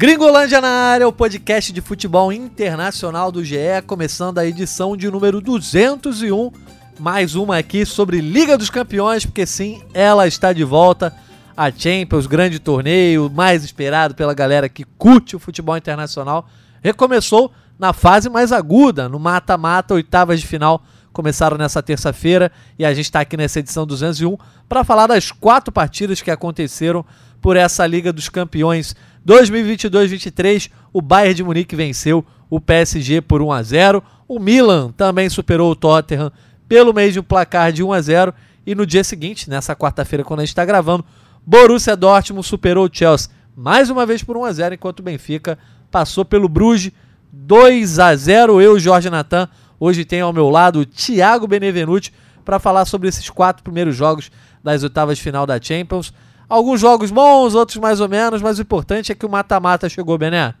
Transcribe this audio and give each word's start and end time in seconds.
Gringolândia 0.00 0.62
na 0.62 0.70
área, 0.70 1.06
o 1.06 1.12
podcast 1.12 1.70
de 1.74 1.82
futebol 1.82 2.32
internacional 2.32 3.30
do 3.30 3.44
GE, 3.44 3.82
começando 3.86 4.38
a 4.38 4.46
edição 4.46 4.96
de 4.96 5.10
número 5.10 5.42
201. 5.42 6.50
Mais 6.98 7.34
uma 7.34 7.58
aqui 7.58 7.84
sobre 7.84 8.18
Liga 8.18 8.56
dos 8.56 8.70
Campeões, 8.70 9.26
porque 9.26 9.44
sim, 9.44 9.82
ela 9.92 10.26
está 10.26 10.54
de 10.54 10.64
volta. 10.64 11.14
A 11.54 11.70
Champions, 11.70 12.26
grande 12.26 12.58
torneio, 12.58 13.30
mais 13.30 13.62
esperado 13.62 14.14
pela 14.14 14.32
galera 14.32 14.70
que 14.70 14.84
curte 14.96 15.36
o 15.36 15.38
futebol 15.38 15.76
internacional, 15.76 16.48
recomeçou 16.82 17.52
na 17.78 17.92
fase 17.92 18.30
mais 18.30 18.52
aguda, 18.52 19.06
no 19.06 19.18
mata-mata, 19.18 19.92
oitavas 19.92 20.40
de 20.40 20.46
final 20.46 20.82
começaram 21.12 21.58
nessa 21.58 21.82
terça-feira 21.82 22.50
e 22.78 22.84
a 22.84 22.94
gente 22.94 23.06
está 23.06 23.20
aqui 23.20 23.36
nessa 23.36 23.58
edição 23.58 23.86
201 23.86 24.36
para 24.68 24.84
falar 24.84 25.06
das 25.06 25.30
quatro 25.30 25.72
partidas 25.72 26.22
que 26.22 26.30
aconteceram 26.30 27.04
por 27.40 27.56
essa 27.56 27.86
Liga 27.86 28.12
dos 28.12 28.28
Campeões 28.28 28.94
2022-23. 29.26 30.70
O 30.92 31.00
Bayern 31.00 31.34
de 31.34 31.44
Munique 31.44 31.76
venceu 31.76 32.24
o 32.48 32.60
PSG 32.60 33.20
por 33.20 33.40
1 33.42 33.52
a 33.52 33.62
0. 33.62 34.02
O 34.28 34.38
Milan 34.38 34.92
também 34.92 35.28
superou 35.28 35.70
o 35.70 35.76
Tottenham 35.76 36.32
pelo 36.68 36.92
mesmo 36.92 37.22
placar 37.22 37.72
de 37.72 37.82
1 37.82 37.92
a 37.92 38.00
0 38.00 38.34
e 38.66 38.74
no 38.74 38.86
dia 38.86 39.02
seguinte, 39.02 39.48
nessa 39.48 39.74
quarta-feira 39.74 40.22
quando 40.22 40.40
a 40.40 40.42
gente 40.44 40.50
está 40.50 40.64
gravando, 40.64 41.04
Borussia 41.44 41.96
Dortmund 41.96 42.46
superou 42.46 42.86
o 42.86 42.90
Chelsea 42.92 43.30
mais 43.56 43.90
uma 43.90 44.06
vez 44.06 44.22
por 44.22 44.36
1 44.36 44.44
a 44.44 44.52
0, 44.52 44.74
enquanto 44.74 45.00
o 45.00 45.02
Benfica 45.02 45.58
passou 45.90 46.24
pelo 46.24 46.48
Bruges 46.48 46.92
2 47.32 47.98
a 47.98 48.14
0. 48.14 48.60
Eu, 48.60 48.78
Jorge 48.78 49.10
Natan, 49.10 49.48
hoje 49.78 50.04
tenho 50.04 50.26
ao 50.26 50.32
meu 50.32 50.48
lado 50.48 50.80
o 50.80 50.86
Thiago 50.86 51.46
Benevenuti 51.46 52.12
para 52.44 52.58
falar 52.58 52.84
sobre 52.84 53.08
esses 53.08 53.28
quatro 53.28 53.62
primeiros 53.62 53.96
jogos 53.96 54.30
das 54.62 54.82
oitavas 54.82 55.18
de 55.18 55.24
final 55.24 55.46
da 55.46 55.60
Champions. 55.60 56.12
Alguns 56.50 56.80
jogos 56.80 57.12
bons, 57.12 57.54
outros 57.54 57.78
mais 57.78 58.00
ou 58.00 58.08
menos, 58.08 58.42
mas 58.42 58.58
o 58.58 58.62
importante 58.62 59.12
é 59.12 59.14
que 59.14 59.24
o 59.24 59.30
mata-mata 59.30 59.88
chegou, 59.88 60.18
Bené. 60.18 60.52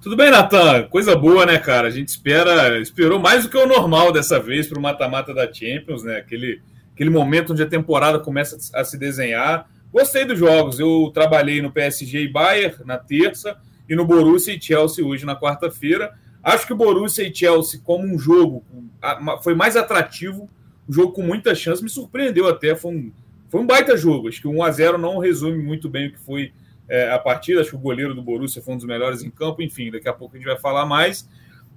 Tudo 0.00 0.16
bem, 0.16 0.30
Natan? 0.30 0.84
Coisa 0.84 1.14
boa, 1.14 1.44
né, 1.44 1.58
cara? 1.58 1.88
A 1.88 1.90
gente 1.90 2.08
espera, 2.08 2.80
esperou 2.80 3.18
mais 3.18 3.42
do 3.42 3.50
que 3.50 3.58
o 3.58 3.66
normal 3.66 4.10
dessa 4.10 4.40
vez 4.40 4.66
para 4.66 4.78
o 4.78 4.80
mata-mata 4.80 5.34
da 5.34 5.52
Champions, 5.52 6.02
né? 6.02 6.16
Aquele, 6.16 6.62
aquele 6.94 7.10
momento 7.10 7.52
onde 7.52 7.62
a 7.62 7.68
temporada 7.68 8.18
começa 8.18 8.56
a 8.74 8.82
se 8.84 8.96
desenhar. 8.96 9.68
Gostei 9.92 10.24
dos 10.24 10.38
jogos. 10.38 10.80
Eu 10.80 11.10
trabalhei 11.12 11.60
no 11.60 11.70
PSG 11.70 12.22
e 12.22 12.32
Bayern 12.32 12.74
na 12.86 12.96
terça 12.96 13.58
e 13.86 13.94
no 13.94 14.06
Borussia 14.06 14.54
e 14.54 14.60
Chelsea 14.60 15.04
hoje 15.04 15.26
na 15.26 15.38
quarta-feira. 15.38 16.14
Acho 16.42 16.66
que 16.66 16.72
o 16.72 16.76
Borussia 16.76 17.28
e 17.28 17.34
Chelsea, 17.34 17.82
como 17.84 18.06
um 18.06 18.18
jogo, 18.18 18.64
foi 19.42 19.54
mais 19.54 19.76
atrativo, 19.76 20.48
um 20.88 20.92
jogo 20.92 21.12
com 21.12 21.22
muita 21.22 21.54
chance, 21.54 21.82
me 21.82 21.90
surpreendeu 21.90 22.48
até. 22.48 22.74
Foi 22.74 22.94
um, 22.94 23.12
foi 23.48 23.60
um 23.60 23.66
baita 23.66 23.96
jogo. 23.96 24.28
Acho 24.28 24.40
que 24.40 24.48
o 24.48 24.52
1x0 24.52 24.96
não 24.98 25.18
resume 25.18 25.58
muito 25.62 25.88
bem 25.88 26.08
o 26.08 26.12
que 26.12 26.18
foi 26.18 26.52
é, 26.88 27.10
a 27.10 27.18
partida. 27.18 27.60
Acho 27.60 27.70
que 27.70 27.76
o 27.76 27.80
goleiro 27.80 28.14
do 28.14 28.22
Borussia 28.22 28.62
foi 28.62 28.74
um 28.74 28.76
dos 28.76 28.86
melhores 28.86 29.22
em 29.22 29.30
campo. 29.30 29.62
Enfim, 29.62 29.90
daqui 29.90 30.08
a 30.08 30.12
pouco 30.12 30.34
a 30.34 30.38
gente 30.38 30.46
vai 30.46 30.58
falar 30.58 30.84
mais. 30.84 31.28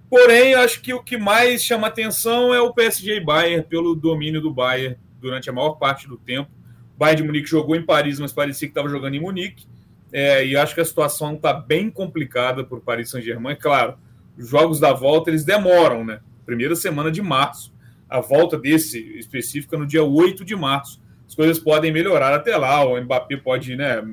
Porém, 0.10 0.54
acho 0.54 0.82
que 0.82 0.94
o 0.94 1.02
que 1.02 1.18
mais 1.18 1.64
chama 1.64 1.88
atenção 1.88 2.54
é 2.54 2.60
o 2.60 2.74
PSG 2.74 3.18
e 3.18 3.20
Bayern, 3.22 3.66
pelo 3.66 3.96
domínio 3.96 4.42
do 4.42 4.54
Bayern 4.54 4.98
durante 5.22 5.50
a 5.50 5.54
maior 5.54 5.76
parte 5.76 6.08
do 6.08 6.18
tempo. 6.18 6.52
O 6.96 7.00
Bayern 7.00 7.22
de 7.22 7.28
Munique 7.28 7.50
jogou 7.50 7.76
em 7.76 7.86
Paris, 7.86 8.20
mas 8.20 8.34
parecia 8.34 8.68
que 8.68 8.72
estava 8.72 8.90
jogando 8.90 9.16
em 9.16 9.22
Munique. 9.22 9.66
É, 10.12 10.46
e 10.46 10.58
acho 10.58 10.76
que 10.76 10.82
a 10.82 10.86
situação 10.86 11.36
está 11.36 11.54
bem 11.54 11.90
complicada 11.90 12.66
para 12.66 12.78
o 12.78 12.82
Paris 12.82 13.10
Saint-Germain. 13.10 13.56
Claro, 13.56 13.98
os 14.38 14.50
jogos 14.50 14.82
da 14.82 14.92
volta 14.92 15.30
eles 15.30 15.46
demoram, 15.46 16.04
né? 16.04 16.20
Primeira 16.46 16.76
semana 16.76 17.10
de 17.10 17.22
março. 17.22 17.74
A 18.10 18.20
volta 18.20 18.58
desse 18.58 19.00
específica 19.18 19.78
no 19.78 19.88
dia 19.88 20.04
8 20.04 20.44
de 20.44 20.54
março 20.58 21.01
as 21.32 21.36
coisas 21.36 21.60
podem 21.60 21.94
melhorar 21.94 22.36
até 22.36 22.58
lá. 22.58 22.84
O 22.84 23.02
Mbappé 23.02 23.38
pode, 23.38 23.74
né, 23.78 24.06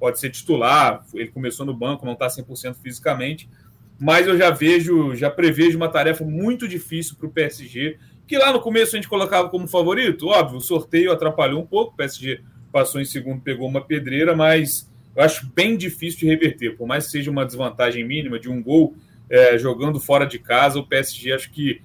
pode 0.00 0.18
ser 0.18 0.30
titular, 0.30 1.06
ele 1.14 1.28
começou 1.28 1.64
no 1.64 1.72
banco, 1.72 2.04
não 2.04 2.14
está 2.14 2.26
100% 2.26 2.74
fisicamente, 2.82 3.48
mas 3.96 4.26
eu 4.26 4.36
já 4.36 4.50
vejo, 4.50 5.14
já 5.14 5.30
prevejo 5.30 5.76
uma 5.76 5.88
tarefa 5.88 6.24
muito 6.24 6.66
difícil 6.66 7.14
para 7.16 7.28
o 7.28 7.30
PSG, 7.30 7.96
que 8.26 8.36
lá 8.36 8.52
no 8.52 8.60
começo 8.60 8.96
a 8.96 8.98
gente 8.98 9.08
colocava 9.08 9.48
como 9.48 9.68
favorito. 9.68 10.26
Óbvio, 10.26 10.58
o 10.58 10.60
sorteio 10.60 11.12
atrapalhou 11.12 11.62
um 11.62 11.66
pouco, 11.66 11.92
o 11.92 11.96
PSG 11.96 12.40
passou 12.72 13.00
em 13.00 13.04
segundo, 13.04 13.40
pegou 13.40 13.68
uma 13.68 13.80
pedreira, 13.80 14.34
mas 14.34 14.90
eu 15.14 15.22
acho 15.22 15.46
bem 15.54 15.76
difícil 15.76 16.18
de 16.18 16.26
reverter. 16.26 16.76
Por 16.76 16.88
mais 16.88 17.04
que 17.04 17.12
seja 17.12 17.30
uma 17.30 17.46
desvantagem 17.46 18.02
mínima 18.02 18.36
de 18.36 18.50
um 18.50 18.60
gol 18.60 18.96
é, 19.30 19.56
jogando 19.58 20.00
fora 20.00 20.26
de 20.26 20.40
casa, 20.40 20.80
o 20.80 20.86
PSG 20.86 21.32
acho 21.34 21.52
que 21.52 21.80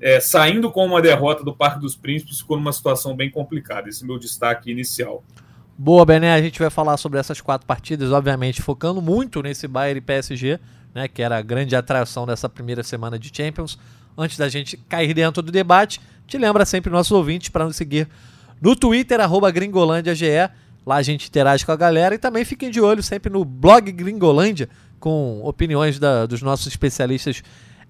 é, 0.00 0.20
saindo 0.20 0.70
com 0.70 0.84
uma 0.86 1.02
derrota 1.02 1.42
do 1.42 1.54
Parque 1.54 1.80
dos 1.80 1.96
Príncipes, 1.96 2.40
ficou 2.40 2.56
numa 2.56 2.72
situação 2.72 3.16
bem 3.16 3.30
complicada. 3.30 3.88
Esse 3.88 4.04
é 4.04 4.06
meu 4.06 4.18
destaque 4.18 4.70
inicial. 4.70 5.24
Boa, 5.76 6.04
Bené, 6.04 6.32
a 6.32 6.42
gente 6.42 6.58
vai 6.58 6.70
falar 6.70 6.96
sobre 6.96 7.18
essas 7.18 7.40
quatro 7.40 7.66
partidas, 7.66 8.10
obviamente 8.10 8.60
focando 8.60 9.00
muito 9.00 9.42
nesse 9.42 9.68
Bayern 9.68 9.98
e 9.98 10.00
PSG, 10.00 10.58
né, 10.94 11.06
que 11.06 11.22
era 11.22 11.38
a 11.38 11.42
grande 11.42 11.76
atração 11.76 12.26
dessa 12.26 12.48
primeira 12.48 12.82
semana 12.82 13.18
de 13.18 13.30
Champions. 13.32 13.78
Antes 14.16 14.36
da 14.36 14.48
gente 14.48 14.76
cair 14.76 15.14
dentro 15.14 15.40
do 15.42 15.52
debate, 15.52 16.00
te 16.26 16.36
lembra 16.36 16.66
sempre 16.66 16.90
nossos 16.90 17.12
ouvintes 17.12 17.48
para 17.48 17.64
nos 17.64 17.76
seguir 17.76 18.08
no 18.60 18.74
Twitter, 18.74 19.20
arroba 19.20 19.50
gringolândiage. 19.50 20.26
Lá 20.84 20.96
a 20.96 21.02
gente 21.02 21.28
interage 21.28 21.64
com 21.64 21.72
a 21.72 21.76
galera 21.76 22.14
e 22.14 22.18
também 22.18 22.44
fiquem 22.44 22.70
de 22.70 22.80
olho 22.80 23.02
sempre 23.02 23.30
no 23.30 23.44
blog 23.44 23.92
Gringolândia, 23.92 24.68
com 24.98 25.40
opiniões 25.44 25.98
da, 25.98 26.26
dos 26.26 26.42
nossos 26.42 26.66
especialistas 26.66 27.42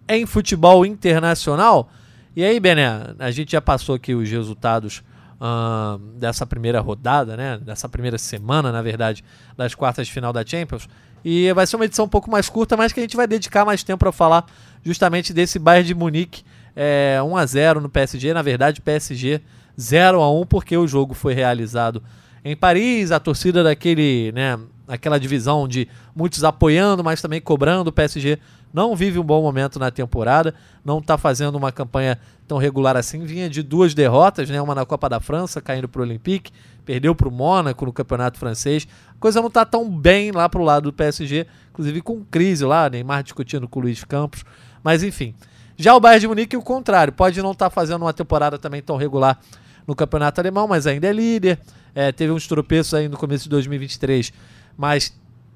em 0.08 0.26
futebol 0.26 0.86
internacional. 0.86 1.90
E 2.34 2.44
aí, 2.44 2.58
Bené, 2.58 3.14
a 3.18 3.30
gente 3.30 3.52
já 3.52 3.60
passou 3.60 3.94
aqui 3.94 4.14
os 4.14 4.30
resultados 4.30 5.02
uh, 5.40 5.98
dessa 6.16 6.46
primeira 6.46 6.80
rodada, 6.80 7.36
né? 7.36 7.58
Dessa 7.58 7.88
primeira 7.88 8.18
semana, 8.18 8.70
na 8.70 8.82
verdade, 8.82 9.24
das 9.56 9.74
quartas 9.74 10.06
de 10.06 10.12
final 10.12 10.32
da 10.32 10.44
Champions. 10.44 10.88
E 11.24 11.52
vai 11.52 11.66
ser 11.66 11.76
uma 11.76 11.84
edição 11.84 12.04
um 12.04 12.08
pouco 12.08 12.30
mais 12.30 12.48
curta, 12.48 12.76
mas 12.76 12.92
que 12.92 13.00
a 13.00 13.02
gente 13.02 13.16
vai 13.16 13.26
dedicar 13.26 13.64
mais 13.64 13.82
tempo 13.82 13.98
para 13.98 14.12
falar 14.12 14.46
justamente 14.84 15.32
desse 15.32 15.58
Bayern 15.58 15.86
de 15.86 15.94
Munique 15.94 16.44
é, 16.76 17.20
1 17.22 17.36
a 17.36 17.46
0 17.46 17.80
no 17.80 17.88
PSG. 17.88 18.32
Na 18.32 18.42
verdade, 18.42 18.80
PSG 18.80 19.40
0 19.78 20.20
a 20.20 20.30
1 20.30 20.46
porque 20.46 20.76
o 20.76 20.86
jogo 20.86 21.14
foi 21.14 21.34
realizado 21.34 22.02
em 22.44 22.56
Paris, 22.56 23.10
a 23.10 23.18
torcida 23.18 23.64
daquele, 23.64 24.32
né, 24.32 24.58
aquela 24.88 25.18
divisão 25.18 25.68
de 25.68 25.86
muitos 26.16 26.42
apoiando, 26.42 27.04
mas 27.04 27.20
também 27.22 27.40
cobrando 27.40 27.90
o 27.90 27.92
PSG 27.92 28.38
não 28.72 28.94
vive 28.94 29.18
um 29.18 29.24
bom 29.24 29.42
momento 29.42 29.78
na 29.78 29.90
temporada, 29.90 30.54
não 30.84 30.98
está 30.98 31.16
fazendo 31.16 31.54
uma 31.56 31.72
campanha 31.72 32.18
tão 32.46 32.58
regular 32.58 32.96
assim. 32.96 33.24
Vinha 33.24 33.48
de 33.48 33.62
duas 33.62 33.94
derrotas, 33.94 34.48
né? 34.48 34.60
uma 34.60 34.74
na 34.74 34.84
Copa 34.84 35.08
da 35.08 35.20
França, 35.20 35.60
caindo 35.60 35.88
para 35.88 36.00
o 36.00 36.04
Olympique, 36.04 36.52
perdeu 36.84 37.14
para 37.14 37.28
o 37.28 37.30
Mônaco 37.30 37.86
no 37.86 37.92
Campeonato 37.92 38.38
Francês. 38.38 38.86
A 39.10 39.18
coisa 39.18 39.40
não 39.40 39.48
está 39.48 39.64
tão 39.64 39.88
bem 39.88 40.32
lá 40.32 40.48
para 40.48 40.60
o 40.60 40.64
lado 40.64 40.84
do 40.84 40.92
PSG, 40.92 41.46
inclusive 41.70 42.00
com 42.02 42.24
crise 42.24 42.64
lá, 42.64 42.88
Neymar 42.90 43.22
discutindo 43.22 43.66
com 43.66 43.80
o 43.80 43.82
Luiz 43.82 44.04
Campos. 44.04 44.44
Mas 44.82 45.02
enfim. 45.02 45.34
Já 45.76 45.94
o 45.94 46.00
Bayern 46.00 46.20
de 46.20 46.28
Munique, 46.28 46.56
o 46.56 46.62
contrário, 46.62 47.12
pode 47.12 47.40
não 47.40 47.52
estar 47.52 47.66
tá 47.66 47.70
fazendo 47.70 48.02
uma 48.02 48.12
temporada 48.12 48.58
também 48.58 48.82
tão 48.82 48.96
regular 48.96 49.38
no 49.86 49.94
Campeonato 49.94 50.40
Alemão, 50.40 50.66
mas 50.66 50.88
ainda 50.88 51.06
é 51.06 51.12
líder. 51.12 51.58
É, 51.94 52.10
teve 52.10 52.32
uns 52.32 52.46
tropeços 52.46 52.94
aí 52.94 53.08
no 53.08 53.16
começo 53.16 53.44
de 53.44 53.50
2023, 53.50 54.32
mas 54.78 55.12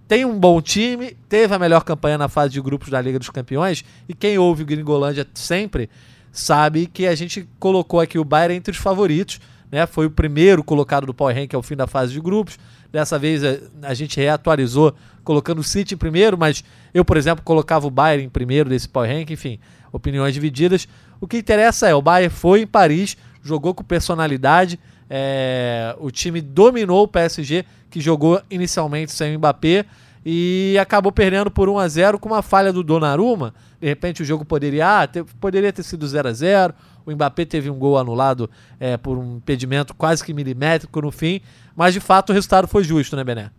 tem 0.08 0.24
um 0.24 0.38
bom 0.38 0.60
time, 0.60 1.16
teve 1.28 1.54
a 1.54 1.58
melhor 1.58 1.84
campanha 1.84 2.18
na 2.18 2.28
fase 2.28 2.52
de 2.52 2.60
grupos 2.60 2.90
da 2.90 3.00
Liga 3.00 3.18
dos 3.18 3.30
Campeões, 3.30 3.84
e 4.08 4.12
quem 4.12 4.36
ouve 4.36 4.64
o 4.64 4.66
Gringolândia 4.66 5.26
sempre 5.32 5.88
sabe 6.32 6.86
que 6.86 7.06
a 7.06 7.14
gente 7.14 7.48
colocou 7.58 8.00
aqui 8.00 8.18
o 8.18 8.24
Bayern 8.24 8.56
entre 8.56 8.72
os 8.72 8.78
favoritos, 8.78 9.40
né? 9.70 9.86
Foi 9.86 10.04
o 10.04 10.10
primeiro 10.10 10.62
colocado 10.62 11.06
do 11.06 11.14
Power 11.14 11.34
Rank 11.34 11.54
ao 11.54 11.62
fim 11.62 11.74
da 11.74 11.86
fase 11.86 12.12
de 12.12 12.20
grupos. 12.20 12.58
Dessa 12.90 13.18
vez 13.18 13.42
a, 13.42 13.58
a 13.82 13.94
gente 13.94 14.20
reatualizou 14.20 14.94
colocando 15.24 15.60
o 15.60 15.64
City 15.64 15.94
em 15.94 15.96
primeiro, 15.96 16.36
mas 16.36 16.62
eu, 16.92 17.04
por 17.04 17.16
exemplo, 17.16 17.42
colocava 17.42 17.86
o 17.86 17.90
Bayern 17.90 18.26
em 18.26 18.28
primeiro 18.28 18.68
desse 18.68 18.86
Power 18.86 19.10
Rank, 19.10 19.30
enfim, 19.30 19.58
opiniões 19.90 20.34
divididas. 20.34 20.86
O 21.18 21.26
que 21.26 21.38
interessa 21.38 21.88
é, 21.88 21.94
o 21.94 22.02
Bayern 22.02 22.34
foi 22.34 22.60
em 22.60 22.66
Paris, 22.66 23.16
jogou 23.42 23.72
com 23.72 23.82
personalidade, 23.82 24.78
é, 25.14 25.94
o 25.98 26.10
time 26.10 26.40
dominou 26.40 27.02
o 27.02 27.08
PSG, 27.08 27.66
que 27.90 28.00
jogou 28.00 28.40
inicialmente 28.50 29.12
sem 29.12 29.36
o 29.36 29.38
Mbappé 29.38 29.84
e 30.24 30.74
acabou 30.80 31.12
perdendo 31.12 31.50
por 31.50 31.68
1 31.68 31.78
a 31.78 31.86
0 31.86 32.18
com 32.18 32.30
uma 32.30 32.40
falha 32.40 32.72
do 32.72 32.82
Donnarumma. 32.82 33.52
De 33.78 33.86
repente 33.86 34.22
o 34.22 34.24
jogo 34.24 34.42
poderia, 34.42 35.02
ah, 35.02 35.06
ter, 35.06 35.22
poderia 35.38 35.70
ter 35.70 35.82
sido 35.82 36.08
0 36.08 36.28
a 36.28 36.32
0 36.32 36.74
O 37.04 37.12
Mbappé 37.12 37.44
teve 37.44 37.68
um 37.68 37.78
gol 37.78 37.98
anulado 37.98 38.48
é, 38.80 38.96
por 38.96 39.18
um 39.18 39.36
impedimento 39.36 39.92
quase 39.92 40.24
que 40.24 40.32
milimétrico 40.32 41.02
no 41.02 41.10
fim, 41.10 41.42
mas 41.76 41.92
de 41.92 42.00
fato 42.00 42.30
o 42.30 42.32
resultado 42.32 42.66
foi 42.66 42.82
justo, 42.82 43.14
né, 43.14 43.22
Bené? 43.22 43.50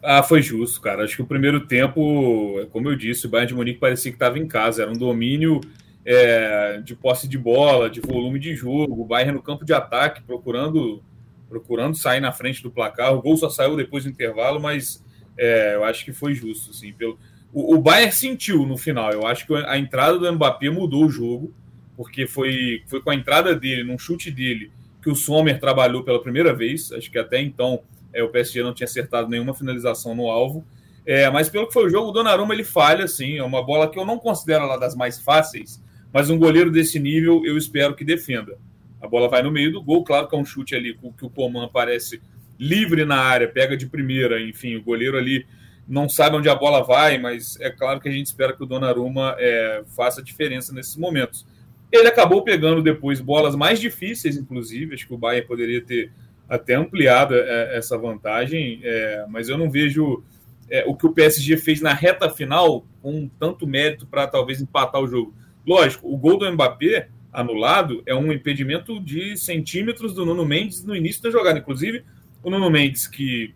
Ah, 0.00 0.22
foi 0.22 0.40
justo, 0.40 0.80
cara. 0.80 1.02
Acho 1.02 1.16
que 1.16 1.22
o 1.22 1.26
primeiro 1.26 1.66
tempo, 1.66 2.64
como 2.70 2.88
eu 2.88 2.94
disse, 2.94 3.26
o 3.26 3.28
Bayern 3.28 3.48
de 3.48 3.54
Munique 3.56 3.80
parecia 3.80 4.12
que 4.12 4.16
estava 4.16 4.38
em 4.38 4.46
casa. 4.46 4.82
Era 4.82 4.90
um 4.90 4.96
domínio 4.96 5.60
é, 6.04 6.80
de 6.84 6.94
posse 6.94 7.28
de 7.28 7.38
bola, 7.38 7.88
de 7.88 8.00
volume 8.00 8.38
de 8.38 8.54
jogo, 8.54 9.00
o 9.00 9.04
Bayern 9.04 9.34
no 9.34 9.42
campo 9.42 9.64
de 9.64 9.72
ataque, 9.72 10.22
procurando 10.22 11.02
procurando 11.48 11.94
sair 11.94 12.18
na 12.18 12.32
frente 12.32 12.62
do 12.62 12.70
placar. 12.70 13.12
O 13.12 13.20
gol 13.20 13.36
só 13.36 13.50
saiu 13.50 13.76
depois 13.76 14.04
do 14.04 14.10
intervalo, 14.10 14.58
mas 14.58 15.04
é, 15.36 15.74
eu 15.74 15.84
acho 15.84 16.02
que 16.02 16.12
foi 16.12 16.34
justo. 16.34 16.70
Assim, 16.70 16.94
pelo... 16.94 17.18
o, 17.52 17.74
o 17.74 17.78
Bayern 17.78 18.10
sentiu 18.10 18.64
no 18.66 18.78
final. 18.78 19.12
Eu 19.12 19.26
acho 19.26 19.46
que 19.46 19.54
a 19.54 19.76
entrada 19.76 20.18
do 20.18 20.32
Mbappé 20.32 20.70
mudou 20.70 21.04
o 21.04 21.10
jogo, 21.10 21.52
porque 21.94 22.26
foi, 22.26 22.82
foi 22.86 23.02
com 23.02 23.10
a 23.10 23.14
entrada 23.14 23.54
dele, 23.54 23.84
num 23.84 23.98
chute 23.98 24.30
dele, 24.30 24.72
que 25.02 25.10
o 25.10 25.14
Sommer 25.14 25.60
trabalhou 25.60 26.02
pela 26.02 26.22
primeira 26.22 26.54
vez. 26.54 26.90
Acho 26.90 27.10
que 27.10 27.18
até 27.18 27.38
então 27.42 27.82
é, 28.14 28.22
o 28.22 28.30
PSG 28.30 28.62
não 28.62 28.72
tinha 28.72 28.86
acertado 28.86 29.28
nenhuma 29.28 29.52
finalização 29.52 30.14
no 30.14 30.30
alvo. 30.30 30.64
É, 31.04 31.28
mas 31.30 31.50
pelo 31.50 31.66
que 31.66 31.72
foi 31.72 31.86
o 31.86 31.90
jogo, 31.90 32.08
o 32.08 32.12
Donnarumma 32.12 32.54
ele 32.54 32.64
falha, 32.64 33.06
sim. 33.06 33.36
É 33.36 33.44
uma 33.44 33.62
bola 33.62 33.90
que 33.90 33.98
eu 33.98 34.06
não 34.06 34.18
considero 34.18 34.66
lá 34.66 34.76
das 34.76 34.94
mais 34.94 35.20
fáceis, 35.20 35.82
mas 36.12 36.30
um 36.30 36.38
goleiro 36.38 36.70
desse 36.70 36.98
nível 36.98 37.42
eu 37.44 37.56
espero 37.56 37.94
que 37.94 38.04
defenda. 38.04 38.58
A 39.00 39.08
bola 39.08 39.28
vai 39.28 39.42
no 39.42 39.50
meio 39.50 39.72
do 39.72 39.82
gol, 39.82 40.04
claro 40.04 40.28
que 40.28 40.36
é 40.36 40.38
um 40.38 40.44
chute 40.44 40.74
ali 40.74 40.96
que 41.18 41.26
o 41.26 41.30
Coman 41.30 41.68
parece 41.68 42.20
livre 42.58 43.04
na 43.04 43.16
área, 43.16 43.48
pega 43.48 43.76
de 43.76 43.86
primeira, 43.86 44.40
enfim, 44.40 44.76
o 44.76 44.82
goleiro 44.82 45.16
ali 45.16 45.44
não 45.88 46.08
sabe 46.08 46.36
onde 46.36 46.48
a 46.48 46.54
bola 46.54 46.82
vai, 46.82 47.18
mas 47.18 47.58
é 47.60 47.70
claro 47.70 48.00
que 48.00 48.08
a 48.08 48.12
gente 48.12 48.26
espera 48.26 48.52
que 48.52 48.62
o 48.62 48.66
Donnarumma 48.66 49.34
é, 49.38 49.82
faça 49.96 50.22
diferença 50.22 50.72
nesses 50.72 50.96
momentos. 50.96 51.44
Ele 51.90 52.08
acabou 52.08 52.42
pegando 52.42 52.82
depois 52.82 53.20
bolas 53.20 53.56
mais 53.56 53.80
difíceis, 53.80 54.36
inclusive, 54.36 54.94
acho 54.94 55.06
que 55.06 55.12
o 55.12 55.18
Bayern 55.18 55.46
poderia 55.46 55.82
ter 55.82 56.12
até 56.48 56.74
ampliado 56.74 57.34
é, 57.34 57.76
essa 57.76 57.98
vantagem, 57.98 58.80
é, 58.82 59.26
mas 59.28 59.48
eu 59.48 59.58
não 59.58 59.70
vejo 59.70 60.22
é, 60.70 60.84
o 60.86 60.94
que 60.94 61.06
o 61.06 61.12
PSG 61.12 61.56
fez 61.56 61.80
na 61.80 61.92
reta 61.92 62.30
final 62.30 62.86
com 63.02 63.28
tanto 63.38 63.66
mérito 63.66 64.06
para 64.06 64.26
talvez 64.26 64.60
empatar 64.60 65.02
o 65.02 65.06
jogo. 65.06 65.34
Lógico, 65.66 66.12
o 66.12 66.16
gol 66.16 66.38
do 66.38 66.50
Mbappé 66.50 67.08
anulado 67.32 68.02
é 68.04 68.14
um 68.14 68.32
impedimento 68.32 69.00
de 69.00 69.36
centímetros 69.36 70.14
do 70.14 70.26
Nuno 70.26 70.44
Mendes 70.44 70.84
no 70.84 70.94
início 70.94 71.22
da 71.22 71.30
jogada. 71.30 71.58
Inclusive, 71.58 72.04
o 72.42 72.50
Nuno 72.50 72.70
Mendes, 72.70 73.06
que 73.06 73.54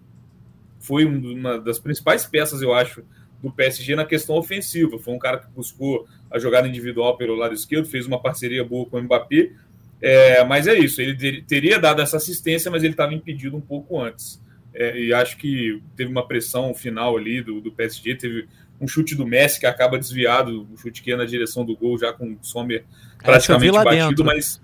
foi 0.78 1.04
uma 1.04 1.58
das 1.58 1.78
principais 1.78 2.24
peças, 2.24 2.62
eu 2.62 2.72
acho, 2.72 3.02
do 3.42 3.50
PSG 3.50 3.94
na 3.94 4.04
questão 4.04 4.36
ofensiva. 4.36 4.98
Foi 4.98 5.12
um 5.12 5.18
cara 5.18 5.38
que 5.38 5.50
buscou 5.50 6.06
a 6.30 6.38
jogada 6.38 6.66
individual 6.68 7.16
pelo 7.16 7.34
lado 7.34 7.54
esquerdo, 7.54 7.86
fez 7.86 8.06
uma 8.06 8.20
parceria 8.20 8.64
boa 8.64 8.86
com 8.86 8.96
o 8.96 9.02
Mbappé. 9.02 9.52
É, 10.00 10.44
mas 10.44 10.66
é 10.66 10.78
isso, 10.78 11.00
ele 11.00 11.42
teria 11.42 11.78
dado 11.78 12.02
essa 12.02 12.18
assistência, 12.18 12.70
mas 12.70 12.82
ele 12.82 12.92
estava 12.92 13.14
impedido 13.14 13.56
um 13.56 13.60
pouco 13.60 14.00
antes. 14.00 14.42
É, 14.74 14.98
e 14.98 15.12
acho 15.12 15.38
que 15.38 15.82
teve 15.96 16.10
uma 16.10 16.26
pressão 16.26 16.74
final 16.74 17.16
ali 17.16 17.40
do, 17.40 17.62
do 17.62 17.72
PSG, 17.72 18.14
teve 18.14 18.46
um 18.80 18.86
chute 18.86 19.14
do 19.14 19.26
Messi 19.26 19.60
que 19.60 19.66
acaba 19.66 19.98
desviado, 19.98 20.66
um 20.70 20.76
chute 20.76 21.02
que 21.02 21.10
ia 21.10 21.16
na 21.16 21.24
direção 21.24 21.64
do 21.64 21.76
gol, 21.76 21.98
já 21.98 22.12
com 22.12 22.32
o 22.32 22.38
Sommer 22.42 22.84
praticamente 23.22 23.72
batido, 23.72 24.08
dentro. 24.08 24.24
mas. 24.24 24.60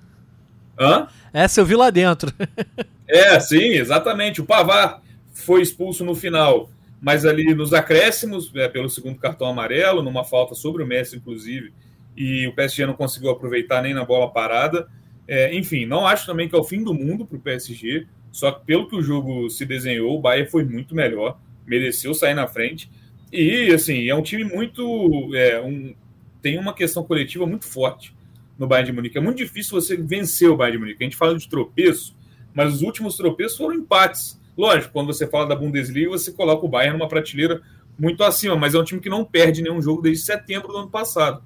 Hã? 0.79 1.07
Essa 1.33 1.61
eu 1.61 1.67
vi 1.67 1.77
lá 1.77 1.91
dentro. 1.91 2.33
é, 3.07 3.39
sim, 3.41 3.71
exatamente. 3.71 4.41
O 4.41 4.45
Pavar 4.45 5.03
foi 5.33 5.63
expulso 5.63 6.05
no 6.05 6.15
final, 6.15 6.71
mas 7.01 7.25
ali 7.25 7.55
nos 7.55 7.73
acréscimos, 7.73 8.51
é, 8.55 8.69
pelo 8.69 8.89
segundo 8.89 9.19
cartão 9.19 9.47
amarelo, 9.47 10.03
numa 10.03 10.25
falta 10.25 10.55
sobre 10.55 10.83
o 10.83 10.87
Messi, 10.87 11.17
inclusive, 11.17 11.73
e 12.17 12.47
o 12.47 12.55
PSG 12.55 12.87
não 12.87 12.95
conseguiu 12.95 13.31
aproveitar 13.31 13.83
nem 13.83 13.95
na 13.95 14.05
bola 14.05 14.31
parada. 14.31 14.89
É, 15.27 15.55
enfim, 15.55 15.87
não 15.87 16.07
acho 16.07 16.27
também 16.27 16.49
que 16.49 16.55
é 16.55 16.59
o 16.59 16.65
fim 16.65 16.83
do 16.83 16.93
mundo 16.93 17.25
para 17.25 17.37
o 17.37 17.41
PSG, 17.41 18.07
só 18.31 18.51
que 18.51 18.65
pelo 18.65 18.89
que 18.89 18.97
o 18.97 19.03
jogo 19.03 19.49
se 19.51 19.65
desenhou, 19.65 20.17
o 20.17 20.21
Bayern 20.21 20.51
foi 20.51 20.65
muito 20.65 20.95
melhor, 20.95 21.39
mereceu 21.67 22.15
sair 22.15 22.35
na 22.35 22.47
frente. 22.47 22.91
E, 23.33 23.73
assim, 23.73 24.09
é 24.09 24.15
um 24.15 24.23
time 24.23 24.45
muito. 24.45 25.35
É, 25.35 25.61
um, 25.61 25.95
tem 26.43 26.59
uma 26.59 26.75
questão 26.75 27.03
coletiva 27.03 27.47
muito 27.47 27.65
forte 27.65 28.15
no 28.59 28.67
Bayern 28.67 28.91
de 28.91 28.97
Munique. 28.97 29.17
É 29.17 29.21
muito 29.21 29.39
difícil 29.39 29.81
você 29.81 29.97
vencer 29.97 30.51
o 30.51 30.57
Bayern 30.57 30.77
de 30.77 30.85
Munique. 30.85 31.03
A 31.03 31.07
gente 31.07 31.17
fala 31.17 31.37
de 31.37 31.49
tropeço, 31.49 32.15
mas 32.53 32.75
os 32.75 32.83
últimos 32.83 33.17
tropeços 33.17 33.57
foram 33.57 33.75
empates. 33.75 34.39
Lógico, 34.57 34.93
quando 34.93 35.07
você 35.07 35.27
fala 35.27 35.47
da 35.47 35.57
Bundesliga, 35.57 36.11
você 36.11 36.31
coloca 36.31 36.67
o 36.67 36.69
Bayern 36.69 36.99
numa 36.99 37.09
prateleira 37.09 37.63
muito 37.99 38.23
acima, 38.23 38.57
mas 38.57 38.75
é 38.75 38.79
um 38.79 38.85
time 38.85 39.01
que 39.01 39.09
não 39.09 39.25
perde 39.25 39.63
nenhum 39.63 39.81
jogo 39.81 40.03
desde 40.03 40.25
setembro 40.25 40.69
do 40.69 40.79
ano 40.79 40.91
passado. 40.91 41.43